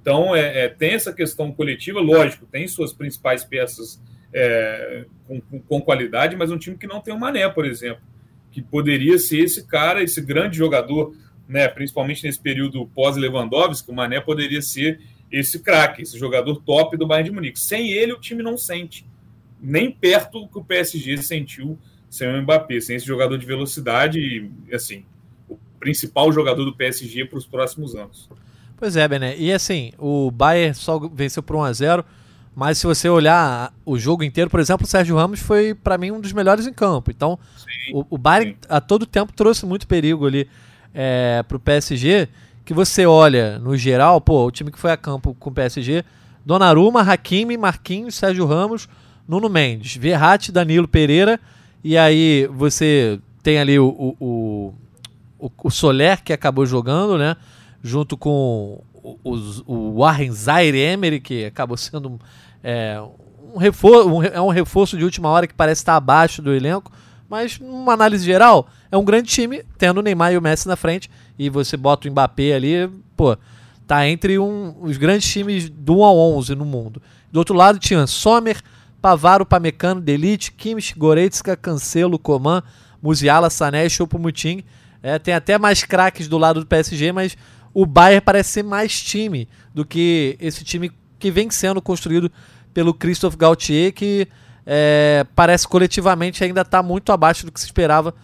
Então, 0.00 0.34
é, 0.34 0.64
é 0.64 0.68
tem 0.68 0.94
essa 0.94 1.12
questão 1.12 1.52
coletiva, 1.52 2.00
lógico, 2.00 2.46
tem 2.46 2.66
suas 2.68 2.92
principais 2.92 3.44
peças 3.44 4.00
é, 4.32 5.04
com, 5.26 5.40
com, 5.40 5.80
qualidade, 5.80 6.36
mas 6.36 6.50
um 6.50 6.58
time 6.58 6.76
que 6.78 6.86
não 6.86 7.00
tem 7.00 7.12
o 7.12 7.18
Mané, 7.18 7.48
por 7.48 7.66
exemplo, 7.66 8.02
que 8.52 8.62
poderia 8.62 9.18
ser 9.18 9.40
esse 9.40 9.66
cara, 9.66 10.02
esse 10.02 10.20
grande 10.20 10.56
jogador 10.56 11.14
né, 11.48 11.68
principalmente 11.68 12.24
nesse 12.24 12.40
período 12.40 12.86
pós-Lewandowski, 12.94 13.90
o 13.90 13.94
Mané 13.94 14.20
poderia 14.20 14.60
ser 14.60 15.00
esse 15.30 15.58
craque, 15.58 16.02
esse 16.02 16.18
jogador 16.18 16.56
top 16.62 16.96
do 16.96 17.06
Bayern 17.06 17.30
de 17.30 17.34
Munique. 17.34 17.60
Sem 17.60 17.92
ele, 17.92 18.12
o 18.12 18.20
time 18.20 18.42
não 18.42 18.56
sente 18.56 19.06
nem 19.60 19.90
perto 19.90 20.40
do 20.40 20.48
que 20.48 20.58
o 20.58 20.64
PSG 20.64 21.18
sentiu 21.22 21.78
sem 22.08 22.28
o 22.28 22.42
Mbappé, 22.42 22.80
sem 22.80 22.96
esse 22.96 23.06
jogador 23.06 23.36
de 23.36 23.46
velocidade 23.46 24.18
e, 24.20 24.74
assim, 24.74 25.04
o 25.48 25.58
principal 25.78 26.32
jogador 26.32 26.64
do 26.64 26.74
PSG 26.74 27.24
para 27.24 27.38
os 27.38 27.46
próximos 27.46 27.94
anos. 27.94 28.28
Pois 28.76 28.96
é, 28.96 29.06
Bené. 29.08 29.36
E 29.36 29.52
assim, 29.52 29.92
o 29.98 30.30
Bayern 30.30 30.74
só 30.74 30.98
venceu 30.98 31.42
por 31.42 31.56
1 31.56 31.62
a 31.62 31.72
0 31.72 32.04
mas 32.54 32.78
se 32.78 32.86
você 32.86 33.06
olhar 33.06 33.70
o 33.84 33.98
jogo 33.98 34.24
inteiro, 34.24 34.48
por 34.48 34.60
exemplo, 34.60 34.86
o 34.86 34.88
Sérgio 34.88 35.14
Ramos 35.14 35.40
foi, 35.40 35.74
para 35.74 35.98
mim, 35.98 36.10
um 36.10 36.20
dos 36.20 36.32
melhores 36.32 36.66
em 36.66 36.72
campo. 36.72 37.10
Então, 37.10 37.38
sim, 37.54 37.92
o, 37.92 38.06
o 38.08 38.16
Bayern 38.16 38.52
sim. 38.52 38.58
a 38.66 38.80
todo 38.80 39.04
tempo 39.04 39.30
trouxe 39.34 39.66
muito 39.66 39.86
perigo 39.86 40.26
ali 40.26 40.48
é, 40.94 41.44
pro 41.46 41.58
PSG, 41.58 42.28
que 42.64 42.74
você 42.74 43.06
olha 43.06 43.58
no 43.58 43.76
geral, 43.76 44.20
pô, 44.20 44.46
o 44.46 44.50
time 44.50 44.70
que 44.70 44.78
foi 44.78 44.90
a 44.90 44.96
campo 44.96 45.34
com 45.38 45.50
o 45.50 45.52
PSG, 45.52 46.04
Donnarumma, 46.44 47.02
Hakimi, 47.02 47.56
Marquinhos, 47.56 48.14
Sérgio 48.14 48.46
Ramos, 48.46 48.88
Nuno 49.26 49.48
Mendes, 49.48 49.96
Verratti, 49.96 50.52
Danilo 50.52 50.88
Pereira, 50.88 51.40
e 51.82 51.96
aí 51.96 52.48
você 52.52 53.20
tem 53.42 53.58
ali 53.58 53.78
o, 53.78 53.86
o, 53.86 54.74
o, 55.38 55.50
o 55.62 55.70
Soler, 55.70 56.22
que 56.22 56.32
acabou 56.32 56.66
jogando, 56.66 57.16
né, 57.16 57.36
junto 57.82 58.16
com 58.16 58.82
o, 58.94 59.16
o, 59.22 59.34
o 59.66 59.98
Warren 59.98 60.32
Zaire 60.32 60.78
Emery, 60.78 61.20
que 61.20 61.44
acabou 61.44 61.76
sendo 61.76 62.18
é, 62.62 63.00
um, 63.54 63.58
reforço, 63.58 64.08
um, 64.08 64.22
é 64.24 64.40
um 64.40 64.48
reforço 64.48 64.96
de 64.96 65.04
última 65.04 65.28
hora 65.28 65.46
que 65.46 65.54
parece 65.54 65.82
estar 65.82 65.94
abaixo 65.94 66.42
do 66.42 66.52
elenco, 66.52 66.90
mas 67.28 67.60
numa 67.60 67.92
análise 67.92 68.24
geral, 68.24 68.68
é 68.90 68.96
um 68.96 69.04
grande 69.04 69.28
time, 69.28 69.62
tendo 69.78 69.98
o 69.98 70.02
Neymar 70.02 70.32
e 70.32 70.38
o 70.38 70.42
Messi 70.42 70.68
na 70.68 70.76
frente, 70.76 71.10
e 71.38 71.50
você 71.50 71.76
bota 71.76 72.08
o 72.08 72.10
Mbappé 72.10 72.54
ali, 72.54 72.88
pô, 73.16 73.36
tá 73.86 74.06
entre 74.08 74.38
um, 74.38 74.74
os 74.80 74.96
grandes 74.96 75.30
times 75.30 75.68
do 75.68 75.98
1 75.98 76.04
ao 76.04 76.16
11 76.16 76.54
no 76.54 76.64
mundo. 76.64 77.00
Do 77.30 77.38
outro 77.38 77.54
lado 77.54 77.78
tinha 77.78 78.06
Sommer, 78.06 78.60
Pavaro, 79.00 79.46
Pamecano, 79.46 80.00
Delite, 80.00 80.52
Kimmich, 80.52 80.98
Goretzka, 80.98 81.56
Cancelo, 81.56 82.18
Coman, 82.18 82.62
Musiala, 83.00 83.50
Sané 83.50 83.88
Choupo-Moting. 83.88 84.64
É, 85.02 85.18
tem 85.18 85.34
até 85.34 85.58
mais 85.58 85.84
craques 85.84 86.26
do 86.26 86.38
lado 86.38 86.60
do 86.60 86.66
PSG, 86.66 87.12
mas 87.12 87.36
o 87.72 87.86
Bayern 87.86 88.22
parece 88.22 88.50
ser 88.50 88.62
mais 88.64 89.00
time 89.00 89.48
do 89.74 89.84
que 89.84 90.36
esse 90.40 90.64
time 90.64 90.90
que 91.18 91.30
vem 91.30 91.50
sendo 91.50 91.80
construído 91.80 92.30
pelo 92.72 92.92
Christophe 92.92 93.36
Gauthier, 93.36 93.92
que 93.92 94.26
é, 94.64 95.24
parece 95.36 95.68
coletivamente 95.68 96.42
ainda 96.42 96.62
está 96.62 96.82
muito 96.82 97.12
abaixo 97.12 97.46
do 97.46 97.52
que 97.52 97.60
se 97.60 97.66
esperava 97.66 98.14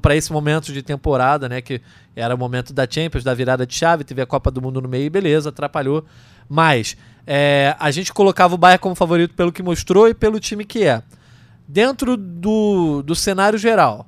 para 0.00 0.16
esse 0.16 0.32
momento 0.32 0.72
de 0.72 0.82
temporada, 0.82 1.48
né? 1.48 1.60
Que 1.60 1.80
era 2.14 2.34
o 2.34 2.38
momento 2.38 2.72
da 2.72 2.86
Champions, 2.88 3.24
da 3.24 3.34
virada 3.34 3.66
de 3.66 3.74
chave, 3.74 4.04
teve 4.04 4.22
a 4.22 4.26
Copa 4.26 4.50
do 4.50 4.62
Mundo 4.62 4.80
no 4.80 4.88
meio, 4.88 5.10
beleza, 5.10 5.50
atrapalhou. 5.50 6.04
Mas 6.48 6.96
é, 7.26 7.74
a 7.78 7.90
gente 7.90 8.12
colocava 8.12 8.54
o 8.54 8.58
Bayern 8.58 8.80
como 8.80 8.94
favorito 8.94 9.34
pelo 9.34 9.52
que 9.52 9.62
mostrou 9.62 10.08
e 10.08 10.14
pelo 10.14 10.38
time 10.40 10.64
que 10.64 10.84
é. 10.84 11.02
Dentro 11.68 12.16
do, 12.16 13.02
do 13.02 13.14
cenário 13.14 13.58
geral, 13.58 14.06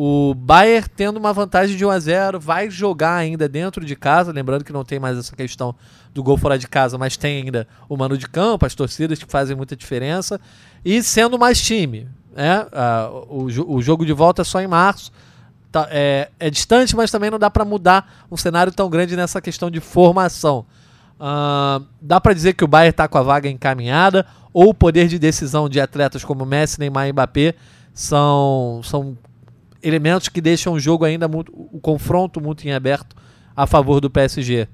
o 0.00 0.32
Bayern 0.32 0.88
tendo 0.94 1.16
uma 1.16 1.32
vantagem 1.32 1.76
de 1.76 1.84
1 1.84 1.90
a 1.90 1.98
0 1.98 2.38
vai 2.38 2.70
jogar 2.70 3.16
ainda 3.16 3.48
dentro 3.48 3.84
de 3.84 3.96
casa, 3.96 4.30
lembrando 4.30 4.62
que 4.62 4.72
não 4.72 4.84
tem 4.84 5.00
mais 5.00 5.18
essa 5.18 5.34
questão 5.34 5.74
do 6.14 6.22
gol 6.22 6.36
fora 6.36 6.56
de 6.56 6.68
casa, 6.68 6.96
mas 6.96 7.16
tem 7.16 7.42
ainda 7.42 7.66
o 7.88 7.96
mano 7.96 8.16
de 8.16 8.28
campo, 8.28 8.64
as 8.64 8.76
torcidas 8.76 9.18
que 9.18 9.28
fazem 9.28 9.56
muita 9.56 9.74
diferença, 9.74 10.40
e 10.84 11.02
sendo 11.02 11.36
mais 11.36 11.60
time. 11.60 12.06
Né? 12.34 12.66
o, 13.28 13.74
o 13.74 13.82
jogo 13.82 14.06
de 14.06 14.12
volta 14.12 14.42
é 14.42 14.44
só 14.44 14.60
em 14.60 14.66
março, 14.66 15.10
tá, 15.72 15.88
é, 15.90 16.30
é 16.38 16.50
distante, 16.50 16.94
mas 16.94 17.10
também 17.10 17.30
não 17.30 17.38
dá 17.38 17.50
para 17.50 17.64
mudar 17.64 18.26
um 18.30 18.36
cenário 18.36 18.72
tão 18.72 18.88
grande 18.88 19.16
nessa 19.16 19.40
questão 19.40 19.70
de 19.70 19.80
formação. 19.80 20.64
Uh, 21.18 21.84
dá 22.00 22.20
para 22.20 22.32
dizer 22.32 22.52
que 22.54 22.62
o 22.62 22.68
Bayern 22.68 22.90
está 22.90 23.08
com 23.08 23.18
a 23.18 23.22
vaga 23.22 23.48
encaminhada, 23.48 24.24
ou 24.52 24.70
o 24.70 24.74
poder 24.74 25.08
de 25.08 25.18
decisão 25.18 25.68
de 25.68 25.80
atletas 25.80 26.24
como 26.24 26.46
Messi, 26.46 26.78
Neymar 26.78 27.08
e 27.08 27.12
Mbappé 27.12 27.54
são, 27.92 28.80
são 28.84 29.18
elementos 29.82 30.28
que 30.28 30.40
deixam 30.40 30.72
o 30.74 30.80
jogo 30.80 31.04
ainda 31.04 31.26
muito, 31.28 31.52
o 31.54 31.80
confronto 31.80 32.40
muito 32.40 32.66
em 32.66 32.72
aberto 32.72 33.16
a 33.56 33.66
favor 33.66 34.00
do 34.00 34.08
PSG? 34.08 34.68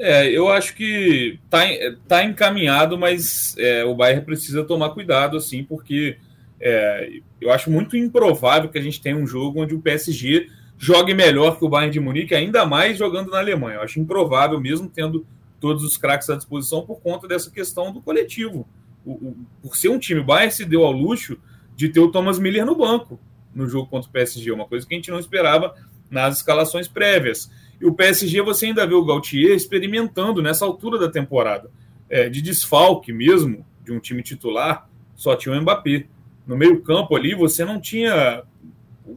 É, 0.00 0.28
eu 0.30 0.48
acho 0.48 0.74
que 0.74 1.38
tá, 1.50 1.60
tá 2.08 2.24
encaminhado, 2.24 2.98
mas 2.98 3.54
é, 3.58 3.84
o 3.84 3.94
Bayern 3.94 4.24
precisa 4.24 4.64
tomar 4.64 4.90
cuidado, 4.90 5.36
assim, 5.36 5.62
porque 5.62 6.16
é, 6.58 7.20
eu 7.40 7.52
acho 7.52 7.70
muito 7.70 7.96
improvável 7.96 8.70
que 8.70 8.78
a 8.78 8.82
gente 8.82 9.00
tenha 9.00 9.16
um 9.16 9.26
jogo 9.26 9.62
onde 9.62 9.74
o 9.74 9.80
PSG 9.80 10.48
jogue 10.78 11.12
melhor 11.12 11.58
que 11.58 11.64
o 11.64 11.68
Bayern 11.68 11.92
de 11.92 12.00
Munique, 12.00 12.34
ainda 12.34 12.64
mais 12.64 12.96
jogando 12.96 13.30
na 13.30 13.38
Alemanha. 13.38 13.76
Eu 13.76 13.82
acho 13.82 14.00
improvável, 14.00 14.58
mesmo 14.58 14.88
tendo 14.88 15.26
todos 15.60 15.84
os 15.84 15.98
craques 15.98 16.30
à 16.30 16.36
disposição, 16.36 16.86
por 16.86 17.00
conta 17.00 17.28
dessa 17.28 17.50
questão 17.50 17.92
do 17.92 18.00
coletivo. 18.00 18.66
O, 19.04 19.12
o, 19.12 19.36
por 19.62 19.76
ser 19.76 19.90
um 19.90 19.98
time, 19.98 20.20
o 20.20 20.24
Bayern 20.24 20.52
se 20.52 20.64
deu 20.64 20.84
ao 20.84 20.92
luxo 20.92 21.38
de 21.76 21.90
ter 21.90 22.00
o 22.00 22.10
Thomas 22.10 22.38
Miller 22.38 22.64
no 22.64 22.74
banco 22.74 23.20
no 23.54 23.68
jogo 23.68 23.88
contra 23.88 24.08
o 24.08 24.12
PSG, 24.12 24.50
uma 24.52 24.66
coisa 24.66 24.86
que 24.86 24.94
a 24.94 24.96
gente 24.96 25.10
não 25.10 25.18
esperava 25.18 25.74
nas 26.10 26.38
escalações 26.38 26.88
prévias. 26.88 27.50
E 27.80 27.86
o 27.86 27.94
PSG 27.94 28.42
você 28.42 28.66
ainda 28.66 28.86
vê 28.86 28.94
o 28.94 29.04
Gautier 29.04 29.54
experimentando 29.54 30.42
nessa 30.42 30.64
altura 30.64 30.98
da 30.98 31.10
temporada, 31.10 31.70
é, 32.08 32.28
de 32.28 32.42
desfalque 32.42 33.12
mesmo, 33.12 33.64
de 33.84 33.92
um 33.92 33.98
time 33.98 34.22
titular, 34.22 34.88
só 35.14 35.34
tinha 35.34 35.54
o 35.54 35.60
Mbappé. 35.60 36.06
No 36.46 36.56
meio-campo 36.56 37.16
ali 37.16 37.34
você 37.34 37.64
não 37.64 37.80
tinha 37.80 38.42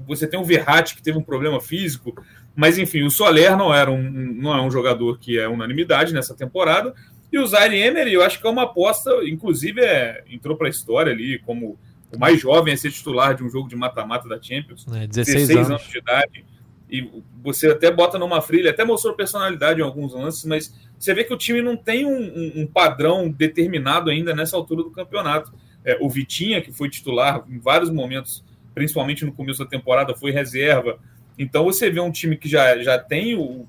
você 0.07 0.25
tem 0.25 0.39
o 0.39 0.43
Verratti, 0.43 0.95
que 0.95 1.03
teve 1.03 1.17
um 1.17 1.23
problema 1.23 1.59
físico, 1.61 2.15
mas 2.55 2.77
enfim, 2.77 3.03
o 3.03 3.11
Soler 3.11 3.55
não, 3.55 3.73
era 3.73 3.91
um, 3.91 4.01
não 4.01 4.53
é 4.55 4.61
um 4.61 4.71
jogador 4.71 5.19
que 5.19 5.37
é 5.37 5.47
unanimidade 5.47 6.13
nessa 6.13 6.33
temporada, 6.33 6.93
e 7.31 7.39
o 7.39 7.47
Zaire 7.47 7.77
Emery, 7.77 8.13
eu 8.13 8.23
acho 8.23 8.39
que 8.39 8.45
é 8.45 8.49
uma 8.49 8.63
aposta, 8.63 9.11
inclusive 9.25 9.81
é, 9.81 10.23
entrou 10.29 10.55
para 10.55 10.67
a 10.67 10.69
história 10.69 11.11
ali 11.11 11.39
como 11.39 11.79
o 12.13 12.19
mais 12.19 12.39
jovem 12.39 12.75
a 12.75 12.77
ser 12.77 12.91
titular 12.91 13.33
de 13.35 13.43
um 13.43 13.49
jogo 13.49 13.67
de 13.67 13.75
mata-mata 13.75 14.29
da 14.29 14.39
Champions. 14.39 14.85
É, 14.87 15.07
16, 15.07 15.47
16 15.47 15.57
anos. 15.57 15.69
anos. 15.69 15.83
de 15.91 15.97
idade. 15.97 16.45
E 16.93 17.09
você 17.41 17.71
até 17.71 17.89
bota 17.91 18.19
numa 18.19 18.39
frilha, 18.39 18.69
até 18.69 18.85
mostrou 18.85 19.15
personalidade 19.15 19.79
em 19.81 19.83
alguns 19.83 20.13
lances, 20.13 20.45
mas 20.45 20.71
você 20.99 21.11
vê 21.11 21.23
que 21.23 21.33
o 21.33 21.37
time 21.37 21.59
não 21.59 21.75
tem 21.75 22.05
um, 22.05 22.11
um, 22.11 22.61
um 22.61 22.67
padrão 22.67 23.31
determinado 23.31 24.11
ainda 24.11 24.35
nessa 24.35 24.55
altura 24.55 24.83
do 24.83 24.91
campeonato. 24.91 25.51
É, 25.83 25.97
o 25.99 26.07
Vitinha, 26.07 26.61
que 26.61 26.71
foi 26.71 26.87
titular 26.91 27.43
em 27.49 27.57
vários 27.57 27.89
momentos, 27.89 28.45
principalmente 28.75 29.25
no 29.25 29.33
começo 29.33 29.63
da 29.63 29.67
temporada, 29.67 30.13
foi 30.13 30.29
reserva. 30.29 30.99
Então 31.35 31.63
você 31.63 31.89
vê 31.89 31.99
um 31.99 32.11
time 32.11 32.37
que 32.37 32.47
já, 32.47 32.77
já 32.77 32.99
tem 32.99 33.33
o, 33.35 33.65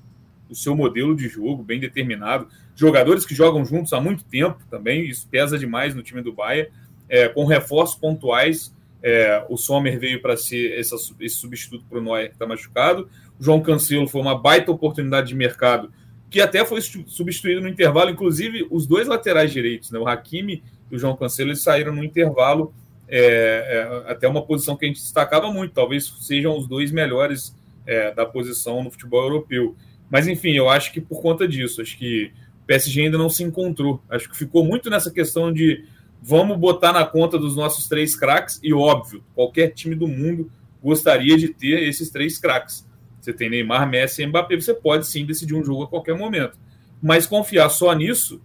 o 0.47 0.53
seu 0.53 0.75
modelo 0.75 1.15
de 1.15 1.27
jogo 1.27 1.63
bem 1.63 1.79
determinado, 1.79 2.47
jogadores 2.75 3.25
que 3.25 3.33
jogam 3.33 3.65
juntos 3.65 3.91
há 3.91 3.99
muito 3.99 4.23
tempo 4.23 4.59
também, 4.69 5.03
isso 5.09 5.27
pesa 5.31 5.57
demais 5.57 5.95
no 5.95 6.03
time 6.03 6.21
do 6.21 6.31
Bahia 6.31 6.69
é, 7.09 7.27
com 7.27 7.43
reforços 7.45 7.97
pontuais. 7.97 8.71
É, 9.07 9.45
o 9.49 9.55
Sommer 9.55 9.99
veio 9.99 10.19
para 10.19 10.35
ser 10.35 10.79
esse 10.79 11.29
substituto 11.29 11.85
para 11.87 11.99
o 11.99 12.01
Neuer 12.01 12.29
que 12.29 12.33
está 12.33 12.47
machucado. 12.47 13.07
O 13.39 13.43
João 13.43 13.61
Cancelo 13.61 14.07
foi 14.07 14.19
uma 14.19 14.35
baita 14.35 14.71
oportunidade 14.71 15.27
de 15.27 15.35
mercado, 15.35 15.93
que 16.27 16.41
até 16.41 16.65
foi 16.65 16.81
substituído 16.81 17.61
no 17.61 17.67
intervalo. 17.67 18.09
Inclusive, 18.09 18.67
os 18.71 18.87
dois 18.87 19.07
laterais 19.07 19.53
direitos, 19.53 19.91
né, 19.91 19.99
o 19.99 20.07
Hakimi 20.07 20.63
e 20.89 20.95
o 20.95 20.97
João 20.97 21.15
Cancelo, 21.15 21.51
eles 21.51 21.61
saíram 21.61 21.93
no 21.93 22.03
intervalo, 22.03 22.73
é, 23.07 24.07
é, 24.07 24.11
até 24.11 24.27
uma 24.27 24.41
posição 24.41 24.75
que 24.75 24.85
a 24.85 24.87
gente 24.87 25.01
destacava 25.01 25.51
muito. 25.51 25.75
Talvez 25.75 26.11
sejam 26.21 26.57
os 26.57 26.67
dois 26.67 26.91
melhores 26.91 27.55
é, 27.85 28.11
da 28.11 28.25
posição 28.25 28.83
no 28.83 28.89
futebol 28.89 29.21
europeu. 29.21 29.75
Mas, 30.09 30.27
enfim, 30.27 30.53
eu 30.53 30.67
acho 30.67 30.91
que 30.91 30.99
por 30.99 31.21
conta 31.21 31.47
disso, 31.47 31.79
acho 31.79 31.95
que 31.95 32.31
o 32.63 32.65
PSG 32.65 33.03
ainda 33.03 33.19
não 33.19 33.29
se 33.29 33.43
encontrou. 33.43 34.01
Acho 34.09 34.27
que 34.27 34.35
ficou 34.35 34.65
muito 34.65 34.89
nessa 34.89 35.11
questão 35.11 35.53
de 35.53 35.85
Vamos 36.27 36.57
botar 36.57 36.91
na 36.91 37.05
conta 37.05 37.37
dos 37.37 37.55
nossos 37.55 37.87
três 37.87 38.15
craques, 38.15 38.59
e 38.63 38.73
óbvio, 38.73 39.23
qualquer 39.35 39.75
time 39.75 39.93
do 39.93 40.07
mundo 40.07 40.51
gostaria 40.81 41.37
de 41.37 41.49
ter 41.49 41.83
esses 41.83 42.09
três 42.09 42.39
craques. 42.39 42.83
Você 43.21 43.31
tem 43.31 43.47
Neymar, 43.47 43.87
Messi 43.87 44.23
e 44.23 44.25
Mbappé, 44.25 44.55
você 44.55 44.73
pode 44.73 45.05
sim 45.05 45.23
decidir 45.23 45.53
um 45.53 45.63
jogo 45.63 45.83
a 45.83 45.87
qualquer 45.87 46.17
momento. 46.17 46.57
Mas 46.99 47.27
confiar 47.27 47.69
só 47.69 47.93
nisso, 47.93 48.41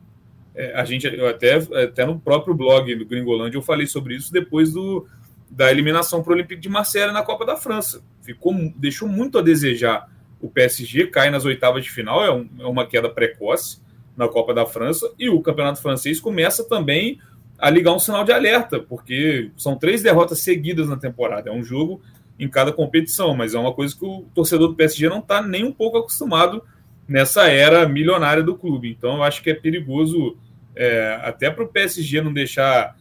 é, 0.55 0.75
a 0.79 0.85
gente 0.85 1.07
até, 1.07 1.55
até 1.55 2.05
no 2.05 2.21
próprio 2.21 2.53
blog 2.53 2.95
do 2.97 3.07
Gringolândia 3.07 3.57
eu 3.57 3.63
falei 3.63 3.87
sobre 3.87 4.15
isso 4.15 4.31
depois 4.31 4.75
do, 4.75 5.07
da 5.51 5.71
eliminação 5.71 6.23
para 6.23 6.33
o 6.33 6.35
Olympique 6.35 6.61
de 6.61 6.69
Marseille 6.69 7.15
na 7.15 7.23
Copa 7.23 7.47
da 7.47 7.57
França. 7.57 8.05
Ficou, 8.21 8.55
deixou 8.77 9.09
muito 9.09 9.39
a 9.39 9.43
desejar. 9.43 10.07
O 10.39 10.51
PSG 10.51 11.07
cai 11.07 11.31
nas 11.31 11.47
oitavas 11.47 11.83
de 11.83 11.91
final, 11.91 12.23
é, 12.23 12.31
um, 12.31 12.47
é 12.59 12.67
uma 12.67 12.87
queda 12.87 13.09
precoce 13.09 13.81
na 14.15 14.29
Copa 14.29 14.53
da 14.53 14.67
França, 14.67 15.11
e 15.19 15.31
o 15.31 15.41
campeonato 15.41 15.81
francês 15.81 16.21
começa 16.21 16.63
também 16.69 17.19
a 17.61 17.69
ligar 17.69 17.93
um 17.93 17.99
sinal 17.99 18.25
de 18.25 18.33
alerta, 18.33 18.81
porque 18.81 19.51
são 19.57 19.77
três 19.77 20.03
derrotas 20.03 20.41
seguidas 20.41 20.89
na 20.89 20.97
temporada. 20.97 21.51
É 21.51 21.53
um 21.53 21.63
jogo 21.63 22.01
em 22.39 22.49
cada 22.49 22.73
competição, 22.73 23.37
mas 23.37 23.55
é 23.55 23.59
uma 23.59 23.75
coisa 23.75 23.95
que 23.95 24.05
o 24.05 24.25
torcedor 24.35 24.69
do 24.69 24.75
PSG 24.75 25.11
não 25.11 25.19
está 25.19 25.43
nem 25.43 25.63
um 25.63 25.73
pouco 25.73 25.99
acostumado 25.99 26.63
nessa 27.07 27.49
era 27.49 27.87
milionária 27.87 28.43
do 28.43 28.57
clube. 28.57 28.91
Então, 28.91 29.17
eu 29.17 29.23
acho 29.23 29.43
que 29.43 29.51
é 29.51 29.55
perigoso 29.55 30.39
é, 30.75 31.21
até 31.23 31.51
para 31.51 31.65
o 31.65 31.69
PSG 31.69 32.23
não 32.23 32.33
deixar 32.33 32.97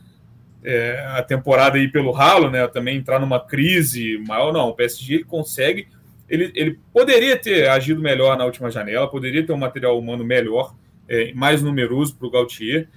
é, 0.62 1.06
a 1.16 1.24
temporada 1.24 1.80
ir 1.80 1.89
pelo 1.89 2.12
ralo, 2.12 2.50
né? 2.51 2.68
Também 2.68 2.98
entrar 2.98 3.18
numa 3.18 3.39
crise 3.39 4.18
maior. 4.28 4.51
Não, 4.51 4.70
o 4.70 4.75
PSG 4.75 5.24
consegue. 5.24 5.88
Ele, 6.28 6.51
ele 6.54 6.80
poderia 6.92 7.38
ter 7.38 7.70
agido 7.70 8.01
melhor 8.01 8.38
na 8.38 8.44
última 8.44 8.70
janela, 8.70 9.10
poderia 9.10 9.46
ter 9.46 9.54
um 9.54 9.58
material 9.58 9.98
humano 9.98 10.25
melhor, 10.25 10.75
é, 11.08 11.34
mais 11.34 11.62
numeroso 11.62 12.16
para 12.18 12.28
o 12.28 12.32
Gautier 12.32 12.89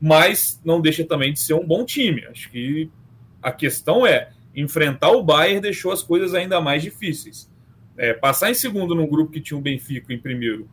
mas 0.00 0.60
não 0.64 0.80
deixa 0.80 1.04
também 1.04 1.32
de 1.32 1.40
ser 1.40 1.54
um 1.54 1.66
bom 1.66 1.84
time. 1.84 2.24
Acho 2.26 2.50
que 2.50 2.90
a 3.42 3.50
questão 3.52 4.06
é 4.06 4.30
enfrentar 4.54 5.10
o 5.10 5.22
Bayern 5.22 5.60
deixou 5.60 5.92
as 5.92 6.02
coisas 6.02 6.34
ainda 6.34 6.60
mais 6.60 6.82
difíceis. 6.82 7.50
É, 7.96 8.12
passar 8.12 8.50
em 8.50 8.54
segundo 8.54 8.94
num 8.94 9.06
grupo 9.06 9.32
que 9.32 9.40
tinha 9.40 9.56
o 9.56 9.60
Benfica 9.60 10.12
em 10.12 10.18
primeiro 10.18 10.68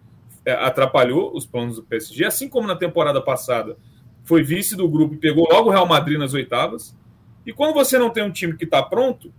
é, 0.45 0.53
atrapalhou 0.53 1.35
os 1.35 1.45
planos 1.45 1.77
do 1.77 1.83
PSG, 1.83 2.25
assim 2.25 2.49
como 2.49 2.67
na 2.67 2.75
temporada 2.75 3.21
passada 3.21 3.77
foi 4.23 4.43
vice 4.43 4.75
do 4.75 4.87
grupo 4.89 5.15
e 5.15 5.17
pegou 5.17 5.47
logo 5.49 5.69
o 5.69 5.71
Real 5.71 5.85
Madrid 5.85 6.17
nas 6.17 6.33
oitavas. 6.33 6.95
E 7.45 7.51
quando 7.51 7.73
você 7.73 7.97
não 7.97 8.09
tem 8.09 8.23
um 8.23 8.31
time 8.31 8.55
que 8.55 8.63
está 8.63 8.81
pronto, 8.81 9.33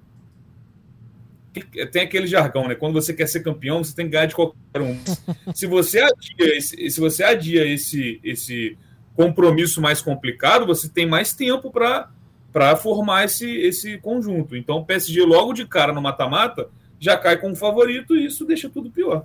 tem 1.92 2.02
aquele 2.02 2.26
jargão, 2.26 2.68
né? 2.68 2.74
Quando 2.74 2.94
você 2.94 3.14
quer 3.14 3.26
ser 3.26 3.40
campeão, 3.40 3.82
você 3.82 3.94
tem 3.94 4.06
que 4.06 4.12
ganhar 4.12 4.26
de 4.26 4.34
qualquer 4.34 4.80
um. 4.80 4.98
se 5.54 5.66
você 5.66 6.00
adia 6.00 6.56
esse, 6.56 6.90
se 6.90 7.00
você 7.00 7.22
adia 7.22 7.66
esse, 7.66 8.20
esse 8.22 8.76
compromisso 9.14 9.80
mais 9.80 10.02
complicado, 10.02 10.66
você 10.66 10.88
tem 10.88 11.06
mais 11.06 11.32
tempo 11.32 11.70
para 11.70 12.76
formar 12.76 13.24
esse, 13.24 13.48
esse 13.48 13.98
conjunto. 13.98 14.56
Então, 14.56 14.78
o 14.78 14.84
PSG, 14.84 15.22
logo 15.22 15.52
de 15.52 15.66
cara 15.66 15.92
no 15.92 16.02
mata-mata, 16.02 16.68
já 16.98 17.16
cai 17.16 17.36
como 17.36 17.54
favorito 17.54 18.16
e 18.16 18.26
isso 18.26 18.44
deixa 18.44 18.68
tudo 18.68 18.90
pior. 18.90 19.24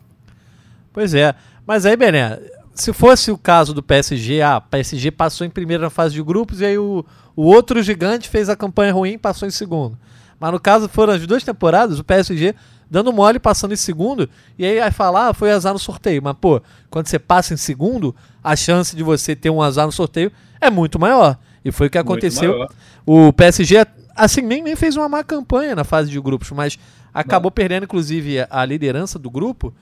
Pois 0.93 1.13
é. 1.13 1.33
Mas 1.65 1.85
aí, 1.85 1.95
Bené, 1.95 2.39
se 2.73 2.93
fosse 2.93 3.31
o 3.31 3.37
caso 3.37 3.73
do 3.73 3.83
PSG, 3.83 4.41
ah, 4.41 4.61
PSG 4.61 5.11
passou 5.11 5.45
em 5.45 5.49
primeiro 5.49 5.83
na 5.83 5.89
fase 5.89 6.13
de 6.13 6.23
grupos 6.23 6.61
e 6.61 6.65
aí 6.65 6.77
o, 6.77 7.05
o 7.35 7.43
outro 7.43 7.81
gigante 7.83 8.29
fez 8.29 8.49
a 8.49 8.55
campanha 8.55 8.93
ruim 8.93 9.13
e 9.13 9.17
passou 9.17 9.47
em 9.47 9.51
segundo. 9.51 9.97
Mas 10.39 10.51
no 10.51 10.59
caso 10.59 10.87
foram 10.87 11.13
as 11.13 11.25
duas 11.27 11.43
temporadas, 11.43 11.99
o 11.99 12.03
PSG 12.03 12.55
dando 12.89 13.13
mole, 13.13 13.39
passando 13.39 13.73
em 13.73 13.77
segundo, 13.77 14.29
e 14.57 14.65
aí 14.65 14.79
vai 14.79 14.91
falar, 14.91 15.29
ah, 15.29 15.33
foi 15.33 15.51
azar 15.51 15.73
no 15.73 15.79
sorteio. 15.79 16.21
Mas, 16.23 16.35
pô, 16.39 16.61
quando 16.89 17.07
você 17.07 17.19
passa 17.19 17.53
em 17.53 17.57
segundo, 17.57 18.15
a 18.43 18.55
chance 18.55 18.95
de 18.95 19.03
você 19.03 19.35
ter 19.35 19.49
um 19.49 19.61
azar 19.61 19.85
no 19.85 19.91
sorteio 19.91 20.31
é 20.59 20.69
muito 20.69 20.99
maior. 20.99 21.37
E 21.63 21.71
foi 21.71 21.87
o 21.87 21.89
que 21.89 21.97
aconteceu. 21.97 22.67
O 23.05 23.31
PSG, 23.33 23.85
assim, 24.15 24.41
nem, 24.41 24.61
nem 24.61 24.75
fez 24.75 24.95
uma 24.95 25.09
má 25.09 25.23
campanha 25.23 25.75
na 25.75 25.83
fase 25.83 26.09
de 26.09 26.19
grupos, 26.19 26.51
mas 26.51 26.79
acabou 27.13 27.49
Não. 27.49 27.55
perdendo, 27.55 27.83
inclusive, 27.83 28.45
a 28.49 28.65
liderança 28.65 29.19
do 29.19 29.29
grupo 29.29 29.73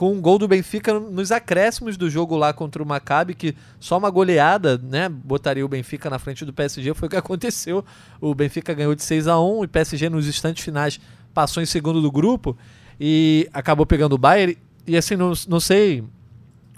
com 0.00 0.12
um 0.12 0.20
gol 0.22 0.38
do 0.38 0.48
Benfica 0.48 0.98
nos 0.98 1.30
acréscimos 1.30 1.98
do 1.98 2.08
jogo 2.08 2.34
lá 2.34 2.54
contra 2.54 2.82
o 2.82 2.86
Maccabi, 2.86 3.34
que 3.34 3.54
só 3.78 3.98
uma 3.98 4.08
goleada, 4.08 4.78
né, 4.78 5.10
botaria 5.10 5.62
o 5.62 5.68
Benfica 5.68 6.08
na 6.08 6.18
frente 6.18 6.42
do 6.42 6.54
PSG, 6.54 6.94
foi 6.94 7.06
o 7.06 7.10
que 7.10 7.16
aconteceu. 7.20 7.84
O 8.18 8.34
Benfica 8.34 8.72
ganhou 8.72 8.94
de 8.94 9.02
6 9.02 9.28
a 9.28 9.38
1 9.38 9.62
e 9.62 9.66
o 9.66 9.68
PSG 9.68 10.08
nos 10.08 10.26
instantes 10.26 10.64
finais 10.64 10.98
passou 11.40 11.62
em 11.62 11.66
segundo 11.66 12.02
do 12.02 12.12
grupo 12.12 12.54
e 13.00 13.48
acabou 13.54 13.86
pegando 13.86 14.12
o 14.14 14.18
Bayern. 14.18 14.58
E 14.86 14.94
assim, 14.94 15.16
não, 15.16 15.32
não 15.48 15.58
sei, 15.58 16.04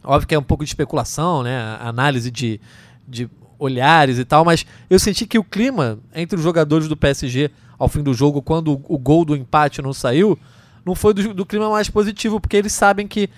óbvio 0.04 0.28
que 0.28 0.34
é 0.36 0.38
um 0.38 0.42
pouco 0.42 0.62
de 0.62 0.70
especulação, 0.70 1.42
né? 1.42 1.76
Análise 1.80 2.30
de, 2.30 2.60
de 3.08 3.28
olhares 3.58 4.18
e 4.18 4.24
tal, 4.24 4.44
mas 4.44 4.64
eu 4.88 5.00
senti 5.00 5.26
que 5.26 5.36
o 5.36 5.42
clima 5.42 5.98
entre 6.14 6.36
os 6.36 6.44
jogadores 6.44 6.86
do 6.86 6.96
PSG 6.96 7.50
ao 7.76 7.88
fim 7.88 8.04
do 8.04 8.14
jogo, 8.14 8.40
quando 8.40 8.74
o, 8.74 8.84
o 8.94 8.98
gol 8.98 9.24
do 9.24 9.34
empate 9.34 9.82
não 9.82 9.92
saiu, 9.92 10.38
não 10.84 10.94
foi 10.94 11.12
do, 11.12 11.34
do, 11.34 11.44
clima 11.44 11.68
mais 11.68 11.90
positivo, 11.90 12.40
porque 12.40 12.56
eles 12.56 12.72
sabem 12.72 13.08
que 13.08 13.28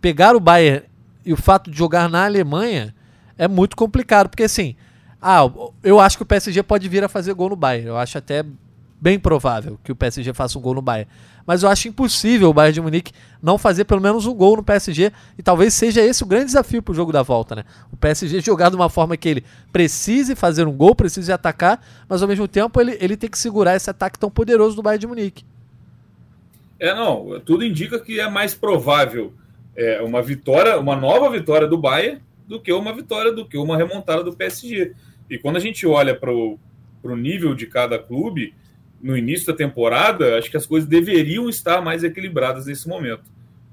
pegar 0.00 0.36
o 0.36 0.40
Bayern 0.40 0.84
e 1.26 1.32
o 1.32 1.36
fato 1.36 1.72
de 1.72 1.76
jogar 1.76 2.08
na 2.08 2.24
Alemanha 2.24 2.94
é 3.36 3.48
muito 3.48 3.76
complicado, 3.76 4.28
porque 4.28 4.44
assim, 4.44 4.76
ah, 5.20 5.40
eu 5.82 5.98
acho 5.98 6.16
que 6.16 6.22
o 6.22 6.26
PSG 6.26 6.62
pode 6.62 6.88
vir 6.88 7.02
a 7.02 7.08
fazer 7.08 7.34
gol 7.34 7.50
no 7.50 7.56
Bayern, 7.56 7.88
eu 7.88 7.96
acho 7.96 8.16
até 8.16 8.44
bem 9.00 9.18
provável 9.18 9.78
que 9.82 9.92
o 9.92 9.96
PSG 9.96 10.32
faça 10.32 10.58
um 10.58 10.62
gol 10.62 10.74
no 10.74 10.82
Bayern. 10.82 11.10
Mas 11.46 11.62
eu 11.62 11.68
acho 11.68 11.88
impossível 11.88 12.50
o 12.50 12.52
Bayern 12.52 12.74
de 12.74 12.80
Munique 12.80 13.12
não 13.42 13.56
fazer 13.56 13.84
pelo 13.84 14.00
menos 14.00 14.26
um 14.26 14.34
gol 14.34 14.56
no 14.56 14.62
PSG 14.62 15.12
e 15.38 15.42
talvez 15.42 15.72
seja 15.72 16.00
esse 16.00 16.22
o 16.22 16.26
grande 16.26 16.46
desafio 16.46 16.82
para 16.82 16.92
o 16.92 16.94
jogo 16.94 17.12
da 17.12 17.22
volta, 17.22 17.54
né? 17.54 17.64
O 17.92 17.96
PSG 17.96 18.40
jogar 18.40 18.70
de 18.70 18.76
uma 18.76 18.88
forma 18.88 19.16
que 19.16 19.28
ele 19.28 19.44
precise 19.72 20.34
fazer 20.34 20.66
um 20.66 20.72
gol, 20.72 20.94
precise 20.94 21.32
atacar, 21.32 21.82
mas 22.08 22.20
ao 22.20 22.28
mesmo 22.28 22.46
tempo 22.46 22.80
ele, 22.80 22.98
ele 23.00 23.16
tem 23.16 23.30
que 23.30 23.38
segurar 23.38 23.76
esse 23.76 23.88
ataque 23.88 24.18
tão 24.18 24.30
poderoso 24.30 24.76
do 24.76 24.82
Bayern 24.82 25.00
de 25.00 25.06
Munique. 25.06 25.44
É, 26.78 26.94
não, 26.94 27.40
tudo 27.40 27.64
indica 27.64 27.98
que 27.98 28.20
é 28.20 28.28
mais 28.28 28.54
provável 28.54 29.32
é, 29.76 30.02
uma 30.02 30.20
vitória, 30.20 30.78
uma 30.78 30.96
nova 30.96 31.30
vitória 31.30 31.66
do 31.66 31.78
Bayern 31.78 32.20
do 32.46 32.60
que 32.60 32.72
uma 32.72 32.92
vitória, 32.94 33.30
do 33.30 33.46
que 33.46 33.58
uma 33.58 33.76
remontada 33.76 34.24
do 34.24 34.32
PSG. 34.32 34.92
E 35.28 35.38
quando 35.38 35.56
a 35.56 35.60
gente 35.60 35.86
olha 35.86 36.14
para 36.14 36.32
o 36.32 36.58
nível 37.16 37.54
de 37.54 37.66
cada 37.66 37.98
clube, 37.98 38.54
no 39.00 39.16
início 39.16 39.46
da 39.46 39.54
temporada, 39.54 40.38
acho 40.38 40.50
que 40.50 40.56
as 40.56 40.66
coisas 40.66 40.88
deveriam 40.88 41.48
estar 41.48 41.80
mais 41.80 42.02
equilibradas 42.02 42.66
nesse 42.66 42.88
momento. 42.88 43.24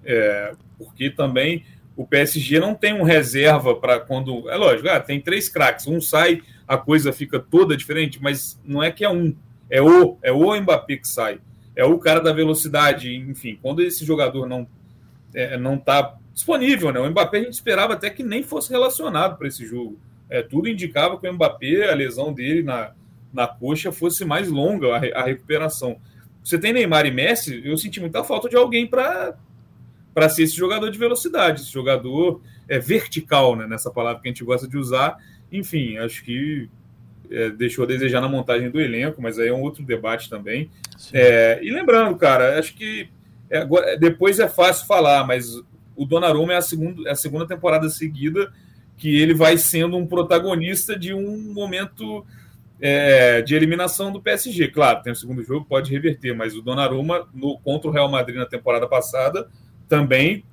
É, 0.04 0.54
porque 0.78 1.10
também 1.10 1.64
o 1.96 2.06
PSG 2.06 2.60
não 2.60 2.76
tem 2.76 2.94
um 2.94 3.04
reserva 3.04 3.76
para 3.76 4.00
quando. 4.00 4.50
É 4.50 4.56
lógico, 4.56 4.90
ah, 4.90 5.00
tem 5.00 5.20
três 5.20 5.50
craques, 5.50 5.88
um 5.88 6.02
sai, 6.02 6.42
a 6.68 6.78
coisa 6.78 7.14
fica 7.14 7.40
toda 7.40 7.78
diferente, 7.78 8.22
mas 8.22 8.60
não 8.64 8.84
é 8.84 8.92
que 8.92 9.04
é 9.04 9.10
um, 9.10 9.36
é 9.70 9.82
o, 9.82 10.18
é 10.22 10.32
o 10.32 10.54
Mbappé 10.62 10.98
que 10.98 11.08
sai, 11.08 11.40
é 11.76 11.86
o 11.86 11.98
cara 11.98 12.20
da 12.20 12.34
velocidade, 12.34 13.16
enfim, 13.16 13.58
quando 13.62 13.82
esse 13.82 14.06
jogador 14.06 14.48
não 14.48 14.68
é, 15.34 15.58
não 15.58 15.76
está 15.76 16.16
disponível, 16.34 16.92
né? 16.92 17.00
O 17.00 17.10
Mbappé 17.10 17.40
a 17.40 17.44
gente 17.44 17.54
esperava 17.54 17.94
até 17.94 18.10
que 18.10 18.24
nem 18.24 18.44
fosse 18.44 18.70
relacionado 18.70 19.38
para 19.38 19.48
esse 19.48 19.66
jogo. 19.66 20.00
É, 20.30 20.42
tudo 20.42 20.68
indicava 20.68 21.20
que 21.20 21.28
o 21.28 21.34
Mbappé, 21.34 21.90
a 21.90 21.96
lesão 21.96 22.34
dele 22.34 22.64
na, 22.64 22.92
na 23.36 23.48
coxa 23.48 23.92
fosse 23.92 24.24
mais 24.24 24.50
longa 24.50 24.96
a, 24.96 25.22
a 25.22 25.24
recuperação. 25.26 25.98
você 26.44 26.58
tem 26.58 26.74
Neymar 26.74 27.06
e 27.06 27.12
Messi, 27.12 27.62
eu 27.64 27.78
senti 27.78 28.00
muita 28.00 28.24
falta 28.24 28.50
de 28.50 28.56
alguém 28.56 28.88
para 28.88 29.36
para 30.14 30.30
ser 30.30 30.44
esse 30.44 30.56
jogador 30.56 30.90
de 30.90 30.98
velocidade, 30.98 31.60
esse 31.60 31.74
jogador 31.74 32.42
é, 32.70 32.80
vertical, 32.80 33.54
né, 33.54 33.68
nessa 33.68 33.92
palavra 33.92 34.22
que 34.22 34.30
a 34.30 34.32
gente 34.32 34.46
gosta 34.46 34.66
de 34.66 34.78
usar. 34.78 35.18
Enfim, 35.52 35.98
acho 35.98 36.24
que 36.24 36.70
é, 37.30 37.50
deixou 37.50 37.84
a 37.84 37.88
desejar 37.88 38.22
na 38.22 38.30
montagem 38.30 38.70
do 38.70 38.80
elenco, 38.80 39.22
mas 39.22 39.38
aí 39.38 39.50
é 39.50 39.54
um 39.54 39.62
outro 39.62 39.84
debate 39.84 40.30
também. 40.30 40.72
É, 41.12 41.60
e 41.62 41.70
lembrando, 41.70 42.16
cara, 42.16 42.58
acho 42.58 42.74
que 42.76 43.10
é, 43.50 43.58
agora, 43.58 43.98
depois 43.98 44.40
é 44.40 44.48
fácil 44.48 44.88
falar, 44.88 45.28
mas 45.28 45.62
o 45.98 46.06
Donnarumma 46.06 46.54
é 46.54 46.58
a, 46.58 46.62
segunda, 46.62 47.10
é 47.10 47.12
a 47.12 47.16
segunda 47.16 47.46
temporada 47.46 47.90
seguida 47.90 48.54
que 48.98 49.20
ele 49.20 49.34
vai 49.34 49.58
sendo 49.58 49.98
um 49.98 50.08
protagonista 50.08 50.98
de 50.98 51.14
um 51.14 51.54
momento 51.54 52.26
é, 52.80 53.42
de 53.42 53.56
eliminação 53.56 54.12
do 54.12 54.22
PSG. 54.22 54.68
Claro, 54.70 55.02
tem 55.02 55.14
o 55.14 55.16
segundo 55.16 55.44
jogo, 55.44 55.66
pode 55.66 55.92
reverter, 55.92 56.36
mas 56.36 56.56
o 56.56 56.62
Donnarumma 56.62 57.28
no, 57.34 57.58
contra 57.60 57.90
o 57.90 57.94
Real 57.94 58.10
Madrid 58.10 58.38
na 58.38 58.46
temporada 58.46 58.88
passada 58.88 59.50
também 59.88 60.44